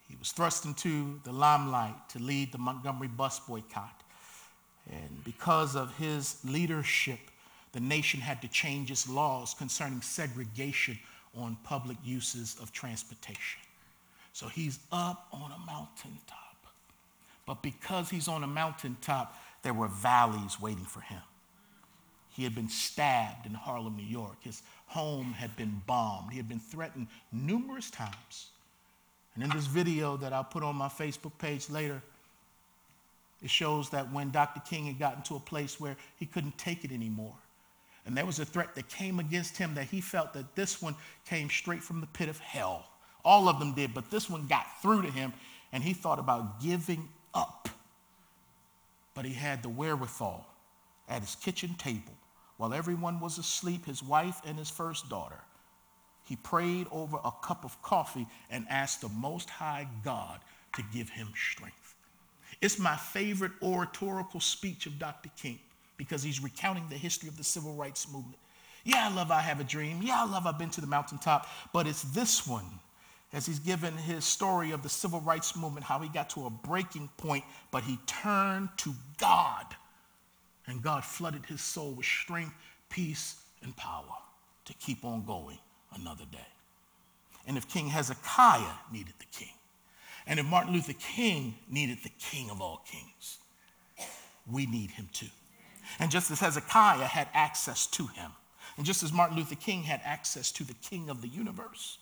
he 0.09 0.15
was 0.17 0.31
thrust 0.31 0.65
into 0.65 1.19
the 1.23 1.31
limelight 1.31 2.09
to 2.09 2.19
lead 2.19 2.51
the 2.51 2.57
Montgomery 2.57 3.07
bus 3.07 3.39
boycott. 3.39 4.01
And 4.91 5.23
because 5.23 5.75
of 5.75 5.95
his 5.97 6.43
leadership, 6.43 7.19
the 7.73 7.79
nation 7.79 8.19
had 8.19 8.41
to 8.41 8.47
change 8.47 8.89
its 8.89 9.07
laws 9.07 9.53
concerning 9.53 10.01
segregation 10.01 10.97
on 11.37 11.57
public 11.63 11.97
uses 12.03 12.57
of 12.59 12.71
transportation. 12.71 13.61
So 14.33 14.47
he's 14.47 14.79
up 14.91 15.27
on 15.31 15.51
a 15.51 15.59
mountaintop. 15.65 16.55
But 17.45 17.61
because 17.61 18.09
he's 18.09 18.27
on 18.27 18.43
a 18.43 18.47
mountaintop, 18.47 19.35
there 19.61 19.73
were 19.73 19.87
valleys 19.87 20.59
waiting 20.59 20.85
for 20.85 21.01
him. 21.01 21.21
He 22.29 22.43
had 22.43 22.55
been 22.55 22.69
stabbed 22.69 23.45
in 23.45 23.53
Harlem, 23.53 23.95
New 23.95 24.05
York. 24.05 24.37
His 24.41 24.63
home 24.87 25.33
had 25.33 25.55
been 25.55 25.81
bombed. 25.85 26.31
He 26.31 26.37
had 26.37 26.47
been 26.47 26.59
threatened 26.59 27.07
numerous 27.31 27.91
times. 27.91 28.49
And 29.39 29.49
in 29.49 29.57
this 29.57 29.67
video 29.67 30.17
that 30.17 30.33
I'll 30.33 30.43
put 30.43 30.63
on 30.63 30.75
my 30.75 30.89
Facebook 30.89 31.31
page 31.37 31.69
later, 31.69 32.01
it 33.41 33.49
shows 33.49 33.89
that 33.91 34.11
when 34.11 34.31
Dr. 34.31 34.59
King 34.69 34.87
had 34.87 34.99
gotten 34.99 35.21
to 35.23 35.37
a 35.37 35.39
place 35.39 35.79
where 35.79 35.95
he 36.17 36.25
couldn't 36.25 36.57
take 36.57 36.83
it 36.83 36.91
anymore, 36.91 37.35
and 38.05 38.17
there 38.17 38.25
was 38.25 38.39
a 38.39 38.45
threat 38.45 38.75
that 38.75 38.89
came 38.89 39.17
against 39.17 39.55
him 39.55 39.75
that 39.75 39.85
he 39.85 40.01
felt 40.01 40.33
that 40.33 40.57
this 40.57 40.81
one 40.81 40.93
came 41.25 41.49
straight 41.49 41.81
from 41.81 42.01
the 42.01 42.07
pit 42.07 42.27
of 42.27 42.37
hell. 42.39 42.89
All 43.23 43.47
of 43.47 43.59
them 43.59 43.73
did, 43.73 43.93
but 43.93 44.11
this 44.11 44.29
one 44.29 44.45
got 44.45 44.65
through 44.81 45.03
to 45.03 45.09
him, 45.09 45.31
and 45.71 45.81
he 45.81 45.93
thought 45.93 46.19
about 46.19 46.61
giving 46.61 47.07
up. 47.33 47.69
But 49.13 49.23
he 49.23 49.31
had 49.31 49.63
the 49.63 49.69
wherewithal 49.69 50.45
at 51.07 51.21
his 51.21 51.35
kitchen 51.35 51.75
table 51.75 52.13
while 52.57 52.73
everyone 52.73 53.21
was 53.21 53.37
asleep, 53.37 53.85
his 53.85 54.03
wife 54.03 54.41
and 54.45 54.57
his 54.57 54.69
first 54.69 55.07
daughter. 55.07 55.39
He 56.29 56.37
prayed 56.37 56.87
over 56.91 57.17
a 57.25 57.31
cup 57.43 57.65
of 57.65 57.81
coffee 57.81 58.27
and 58.51 58.67
asked 58.69 59.01
the 59.01 59.09
Most 59.09 59.49
High 59.49 59.87
God 60.05 60.39
to 60.75 60.83
give 60.93 61.09
him 61.09 61.29
strength. 61.35 61.95
It's 62.61 62.79
my 62.79 62.95
favorite 62.95 63.53
oratorical 63.63 64.39
speech 64.39 64.85
of 64.85 64.99
Dr. 64.99 65.31
King 65.37 65.59
because 65.97 66.23
he's 66.23 66.41
recounting 66.43 66.85
the 66.89 66.97
history 66.97 67.29
of 67.29 67.37
the 67.37 67.43
civil 67.43 67.73
rights 67.75 68.11
movement. 68.13 68.37
Yeah, 68.85 69.09
I 69.09 69.15
love 69.15 69.31
I 69.31 69.41
Have 69.41 69.59
a 69.59 69.65
Dream. 69.65 70.01
Yeah, 70.03 70.23
I 70.23 70.25
love 70.27 70.47
I've 70.47 70.59
been 70.59 70.69
to 70.71 70.81
the 70.81 70.87
mountaintop. 70.87 71.47
But 71.73 71.87
it's 71.87 72.03
this 72.03 72.47
one, 72.47 72.65
as 73.33 73.47
he's 73.47 73.59
given 73.59 73.97
his 73.97 74.25
story 74.25 74.71
of 74.71 74.83
the 74.83 74.89
civil 74.89 75.21
rights 75.21 75.55
movement, 75.57 75.85
how 75.85 75.99
he 75.99 76.09
got 76.09 76.29
to 76.31 76.45
a 76.45 76.51
breaking 76.51 77.09
point, 77.17 77.43
but 77.71 77.83
he 77.83 77.97
turned 78.07 78.69
to 78.77 78.93
God 79.19 79.65
And 80.67 80.83
God 80.83 81.03
flooded 81.03 81.45
his 81.47 81.61
soul 81.61 81.93
with 81.93 82.05
strength, 82.05 82.53
peace, 82.89 83.37
and 83.63 83.75
power 83.75 84.05
to 84.65 84.73
keep 84.75 85.03
on 85.03 85.25
going 85.25 85.57
another 85.93 86.25
day. 86.31 86.47
And 87.47 87.57
if 87.57 87.67
King 87.67 87.87
Hezekiah 87.87 88.73
needed 88.91 89.13
the 89.19 89.25
king, 89.25 89.53
and 90.27 90.39
if 90.39 90.45
Martin 90.45 90.73
Luther 90.73 90.93
King 90.93 91.55
needed 91.69 91.99
the 92.03 92.11
king 92.19 92.49
of 92.49 92.61
all 92.61 92.83
kings, 92.85 93.39
we 94.51 94.65
need 94.65 94.91
him 94.91 95.09
too. 95.11 95.29
And 95.99 96.11
just 96.11 96.29
as 96.29 96.39
Hezekiah 96.39 97.05
had 97.05 97.27
access 97.33 97.87
to 97.87 98.05
him, 98.07 98.31
and 98.77 98.85
just 98.85 99.01
as 99.01 99.11
Martin 99.11 99.37
Luther 99.37 99.55
King 99.55 99.83
had 99.83 100.01
access 100.03 100.51
to 100.53 100.63
the 100.63 100.75
king 100.75 101.09
of 101.09 101.21
the 101.21 101.27
universe 101.27 101.97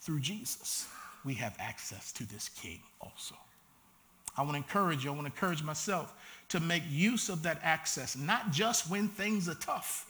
through 0.00 0.20
Jesus, 0.20 0.86
we 1.24 1.34
have 1.34 1.56
access 1.58 2.12
to 2.12 2.28
this 2.28 2.50
king 2.50 2.80
also. 3.00 3.34
I 4.36 4.42
want 4.42 4.52
to 4.52 4.58
encourage 4.58 5.04
you, 5.04 5.10
I 5.10 5.14
want 5.14 5.26
to 5.26 5.32
encourage 5.32 5.62
myself 5.62 6.12
to 6.50 6.60
make 6.60 6.82
use 6.88 7.28
of 7.28 7.42
that 7.44 7.60
access, 7.62 8.16
not 8.16 8.50
just 8.50 8.90
when 8.90 9.08
things 9.08 9.48
are 9.48 9.54
tough, 9.54 10.06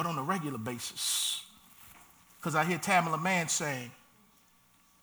but 0.00 0.08
on 0.08 0.16
a 0.16 0.22
regular 0.22 0.56
basis. 0.56 1.42
Because 2.38 2.54
I 2.54 2.64
hear 2.64 2.78
Tamela 2.78 3.20
Mann 3.20 3.48
saying, 3.48 3.90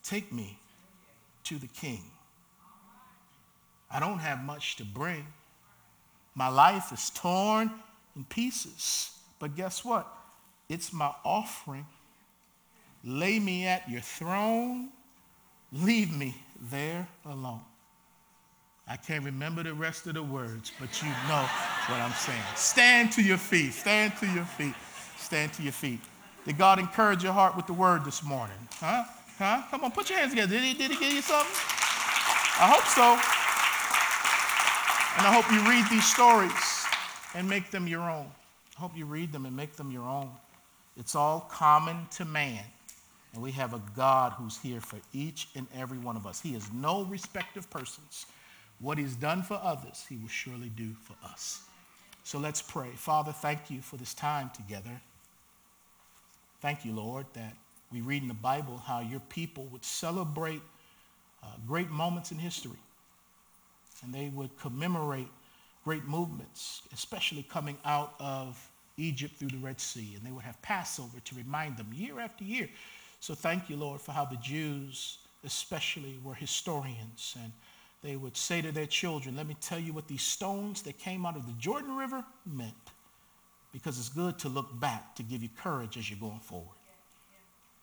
Take 0.01 0.33
me 0.33 0.57
to 1.43 1.59
the 1.59 1.67
king. 1.67 2.01
I 3.91 3.99
don't 3.99 4.17
have 4.17 4.43
much 4.43 4.75
to 4.77 4.83
bring. 4.83 5.27
My 6.33 6.47
life 6.47 6.91
is 6.91 7.11
torn 7.11 7.69
in 8.15 8.23
pieces. 8.23 9.11
But 9.37 9.55
guess 9.55 9.85
what? 9.85 10.11
It's 10.67 10.91
my 10.91 11.13
offering. 11.23 11.85
Lay 13.03 13.37
me 13.37 13.67
at 13.67 13.87
your 13.87 14.01
throne. 14.01 14.89
Leave 15.71 16.11
me 16.11 16.35
there 16.71 17.07
alone. 17.23 17.61
I 18.87 18.95
can't 18.95 19.23
remember 19.23 19.61
the 19.61 19.75
rest 19.75 20.07
of 20.07 20.15
the 20.15 20.23
words, 20.23 20.71
but 20.79 21.03
you 21.03 21.09
know 21.09 21.45
what 21.85 21.99
I'm 21.99 22.13
saying. 22.13 22.41
Stand 22.55 23.11
to 23.11 23.21
your 23.21 23.37
feet. 23.37 23.73
Stand 23.73 24.13
to 24.21 24.25
your 24.25 24.45
feet. 24.45 24.73
Stand 25.27 25.51
to 25.51 25.61
your 25.61 25.73
feet. 25.73 25.99
Did 26.45 26.57
God 26.57 26.79
encourage 26.79 27.21
your 27.21 27.33
heart 27.33 27.57
with 27.57 27.67
the 27.67 27.73
word 27.73 28.05
this 28.05 28.23
morning? 28.23 28.55
Huh? 28.75 29.03
Huh? 29.37 29.61
Come 29.69 29.83
on, 29.83 29.91
put 29.91 30.09
your 30.09 30.17
hands 30.17 30.31
together. 30.31 30.53
Did 30.53 30.63
he, 30.63 30.73
did 30.73 30.89
he 30.89 30.97
give 30.97 31.11
you 31.11 31.21
something? 31.21 31.53
I 32.61 32.71
hope 32.71 32.85
so. 32.85 33.11
And 35.17 35.27
I 35.27 35.33
hope 35.33 35.51
you 35.51 35.69
read 35.69 35.83
these 35.91 36.05
stories 36.05 36.85
and 37.35 37.49
make 37.49 37.71
them 37.71 37.87
your 37.87 38.09
own. 38.09 38.27
I 38.77 38.79
hope 38.79 38.95
you 38.95 39.05
read 39.05 39.33
them 39.33 39.45
and 39.45 39.53
make 39.53 39.75
them 39.75 39.91
your 39.91 40.07
own. 40.07 40.31
It's 40.95 41.13
all 41.13 41.41
common 41.51 42.07
to 42.11 42.23
man. 42.23 42.63
And 43.33 43.43
we 43.43 43.51
have 43.51 43.73
a 43.73 43.81
God 43.97 44.31
who's 44.31 44.57
here 44.57 44.79
for 44.79 44.99
each 45.11 45.49
and 45.55 45.67
every 45.75 45.97
one 45.97 46.15
of 46.15 46.25
us. 46.25 46.39
He 46.39 46.55
is 46.55 46.71
no 46.71 47.03
respect 47.03 47.57
of 47.57 47.69
persons. 47.69 48.27
What 48.79 48.97
he's 48.97 49.17
done 49.17 49.43
for 49.43 49.59
others, 49.61 50.05
he 50.07 50.15
will 50.15 50.29
surely 50.29 50.69
do 50.69 50.93
for 51.03 51.17
us. 51.29 51.63
So 52.23 52.39
let's 52.39 52.61
pray. 52.61 52.91
Father, 52.95 53.33
thank 53.33 53.69
you 53.69 53.81
for 53.81 53.97
this 53.97 54.13
time 54.13 54.51
together. 54.55 55.01
Thank 56.61 56.85
you, 56.85 56.93
Lord, 56.93 57.25
that 57.33 57.53
we 57.91 58.01
read 58.01 58.21
in 58.21 58.27
the 58.27 58.33
Bible 58.33 58.77
how 58.77 58.99
your 58.99 59.19
people 59.21 59.65
would 59.71 59.85
celebrate 59.85 60.61
uh, 61.43 61.47
great 61.67 61.89
moments 61.89 62.31
in 62.31 62.37
history. 62.37 62.79
And 64.03 64.13
they 64.13 64.29
would 64.29 64.57
commemorate 64.59 65.27
great 65.83 66.05
movements, 66.05 66.81
especially 66.93 67.43
coming 67.43 67.77
out 67.85 68.13
of 68.19 68.69
Egypt 68.97 69.35
through 69.37 69.49
the 69.49 69.57
Red 69.57 69.79
Sea. 69.79 70.13
And 70.15 70.25
they 70.25 70.31
would 70.31 70.43
have 70.43 70.61
Passover 70.61 71.19
to 71.23 71.35
remind 71.35 71.77
them 71.77 71.87
year 71.93 72.19
after 72.19 72.43
year. 72.43 72.69
So 73.19 73.33
thank 73.33 73.69
you, 73.69 73.77
Lord, 73.77 74.01
for 74.01 74.11
how 74.11 74.25
the 74.25 74.37
Jews 74.37 75.19
especially 75.45 76.19
were 76.23 76.33
historians 76.33 77.35
and 77.41 77.51
they 78.03 78.15
would 78.15 78.37
say 78.37 78.61
to 78.61 78.71
their 78.71 78.85
children, 78.85 79.35
let 79.35 79.47
me 79.47 79.55
tell 79.59 79.79
you 79.79 79.93
what 79.93 80.07
these 80.07 80.21
stones 80.21 80.81
that 80.83 80.99
came 80.99 81.25
out 81.25 81.35
of 81.35 81.45
the 81.45 81.53
Jordan 81.53 81.95
River 81.95 82.23
meant. 82.45 82.73
Because 83.71 83.99
it's 83.99 84.09
good 84.09 84.39
to 84.39 84.49
look 84.49 84.79
back 84.79 85.15
to 85.15 85.23
give 85.23 85.43
you 85.43 85.49
courage 85.61 85.97
as 85.97 86.09
you're 86.09 86.19
going 86.19 86.39
forward. 86.39 86.77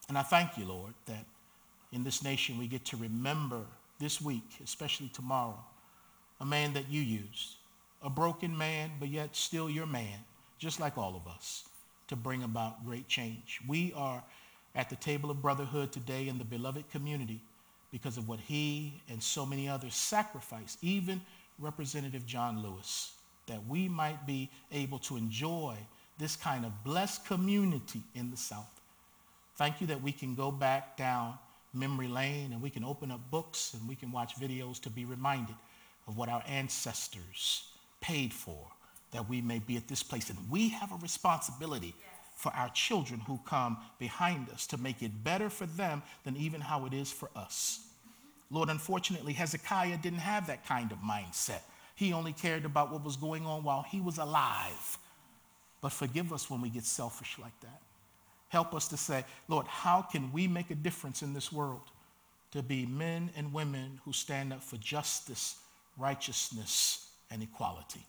And 0.09 0.19
I 0.19 0.23
thank 0.23 0.59
you, 0.59 0.65
Lord, 0.65 0.95
that 1.07 1.25
in 1.93 2.05
this 2.05 2.23
nation 2.23 2.59
we 2.59 2.67
get 2.67 2.85
to 2.87 2.97
remember 2.97 3.63
this 3.99 4.21
week, 4.21 4.49
especially 4.63 5.09
tomorrow, 5.09 5.59
a 6.41 6.45
man 6.45 6.73
that 6.75 6.91
you 6.91 7.01
used, 7.01 7.57
a 8.03 8.11
broken 8.11 8.57
man, 8.57 8.91
but 8.99 9.09
yet 9.09 9.35
still 9.37 9.71
your 9.71 9.87
man, 9.87 10.19
just 10.59 10.81
like 10.81 10.99
all 10.99 11.17
of 11.17 11.33
us, 11.33 11.65
to 12.09 12.17
bring 12.17 12.43
about 12.43 12.85
great 12.85 13.09
change. 13.09 13.61
We 13.67 13.93
are 13.97 14.23
at 14.75 14.91
the 14.91 14.97
table 14.97 15.31
of 15.31 15.41
brotherhood 15.41 15.93
today 15.93 16.29
in 16.29 16.39
the 16.39 16.45
beloved 16.45 16.91
community 16.91 17.41
because 17.93 18.19
of 18.19 18.29
what 18.29 18.41
he 18.41 19.01
and 19.09 19.23
so 19.23 19.47
many 19.47 19.69
others 19.69 19.95
sacrificed, 19.95 20.79
even 20.83 21.21
Representative 21.59 22.27
John 22.27 22.63
Lewis, 22.63 23.14
that 23.47 23.67
we 23.67 23.89
might 23.89 24.27
be 24.27 24.51
able 24.73 24.99
to 25.01 25.17
enjoy 25.17 25.77
this 26.19 26.37
kind 26.37 26.65
of 26.65 26.85
blessed 26.85 27.27
community 27.27 28.03
in 28.15 28.31
the 28.31 28.37
South. 28.37 28.81
Thank 29.57 29.81
you 29.81 29.87
that 29.89 30.03
we 30.03 30.13
can 30.13 30.35
go 30.35 30.51
back 30.51 30.97
down 30.97 31.39
memory 31.73 32.09
lane 32.09 32.53
and 32.53 32.63
we 32.63 32.71
can 32.71 32.85
open 32.85 33.11
up 33.11 33.31
books 33.31 33.75
and 33.75 33.89
we 33.89 33.97
can 33.97 34.13
watch 34.13 34.37
videos 34.37 34.81
to 34.83 34.91
be 34.91 35.05
reminded 35.05 35.57
of 36.07 36.17
what 36.17 36.29
our 36.29 36.43
ancestors 36.49 37.69
paid 38.01 38.33
for 38.33 38.69
that 39.11 39.29
we 39.29 39.41
may 39.41 39.61
be 39.61 39.77
at 39.77 39.89
this 39.89 40.03
place. 40.03 40.31
And 40.31 40.39
we 40.51 40.69
have 40.71 40.93
a 40.93 40.97
responsibility 40.97 41.95
for 42.37 42.53
our 42.53 42.69
children 42.71 43.21
who 43.21 43.39
come 43.47 43.79
behind 43.99 44.49
us 44.51 44.67
to 44.69 44.77
make 44.77 45.03
it 45.03 45.23
better 45.23 45.49
for 45.49 45.67
them 45.67 46.03
than 46.25 46.37
even 46.37 46.61
how 46.61 46.85
it 46.85 46.93
is 46.93 47.13
for 47.13 47.31
us. 47.37 47.87
Lord, 48.51 48.69
unfortunately, 48.69 49.33
Hezekiah 49.33 49.99
didn't 49.99 50.19
have 50.19 50.49
that 50.49 50.67
kind 50.67 50.93
of 50.93 50.99
mindset. 50.99 51.61
He 51.95 52.13
only 52.13 52.33
cared 52.33 52.65
about 52.65 52.91
what 52.91 53.05
was 53.05 53.17
going 53.17 53.47
on 53.47 53.63
while 53.63 53.83
he 53.83 54.01
was 54.01 54.19
alive. 54.19 54.99
But 55.81 55.93
forgive 55.93 56.33
us 56.33 56.51
when 56.51 56.61
we 56.61 56.71
get 56.71 56.85
selfish 56.85 57.37
like 57.41 57.59
that. 57.61 57.81
Help 58.49 58.75
us 58.75 58.89
to 58.89 58.97
say, 58.97 59.25
Lord, 59.49 59.67
how 59.67 60.03
can 60.03 60.33
we 60.33 60.47
make 60.49 60.71
a 60.71 60.75
difference 60.75 61.23
in 61.23 61.35
this 61.35 61.53
world 61.53 61.91
to 62.53 62.63
be 62.63 62.87
men 62.87 63.31
and 63.37 63.53
women 63.53 64.01
who 64.05 64.13
stand 64.13 64.53
up 64.53 64.63
for 64.63 64.77
justice, 64.77 65.57
righteousness, 65.99 67.09
and 67.31 67.43
equality? 67.43 68.05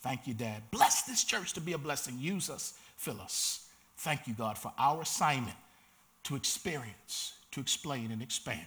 Thank 0.00 0.26
you, 0.26 0.34
Dad. 0.34 0.62
Bless 0.70 1.02
this 1.02 1.24
church 1.24 1.52
to 1.54 1.60
be 1.60 1.72
a 1.72 1.78
blessing. 1.78 2.16
Use 2.18 2.50
us, 2.50 2.74
fill 2.96 3.20
us. 3.20 3.66
Thank 3.98 4.26
you, 4.26 4.34
God, 4.34 4.56
for 4.56 4.72
our 4.78 5.02
assignment 5.02 5.56
to 6.24 6.36
experience, 6.36 7.34
to 7.52 7.60
explain, 7.60 8.10
and 8.12 8.22
expand 8.22 8.60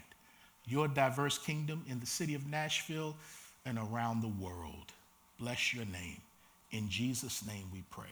your 0.66 0.88
diverse 0.88 1.38
kingdom 1.38 1.84
in 1.88 1.99
the 1.99 2.05
city 2.05 2.36
of 2.36 2.47
Nashville 2.47 3.16
and 3.66 3.78
around 3.78 4.22
the 4.22 4.43
world. 4.43 4.91
Bless 5.39 5.74
your 5.74 5.86
name. 5.86 6.22
In 6.72 6.89
Jesus' 6.89 7.45
name 7.45 7.66
we 7.74 7.84
pray. 7.89 8.05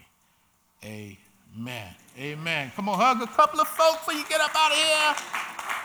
Amen. 0.84 1.96
Amen. 2.18 2.72
Come 2.76 2.90
on, 2.90 3.00
hug 3.00 3.22
a 3.22 3.28
couple 3.28 3.60
of 3.60 3.68
folks 3.68 4.00
before 4.00 4.14
you 4.14 4.26
get 4.28 4.42
up 4.42 4.52
out 4.56 4.72
of 4.72 4.78
here. 4.78 5.79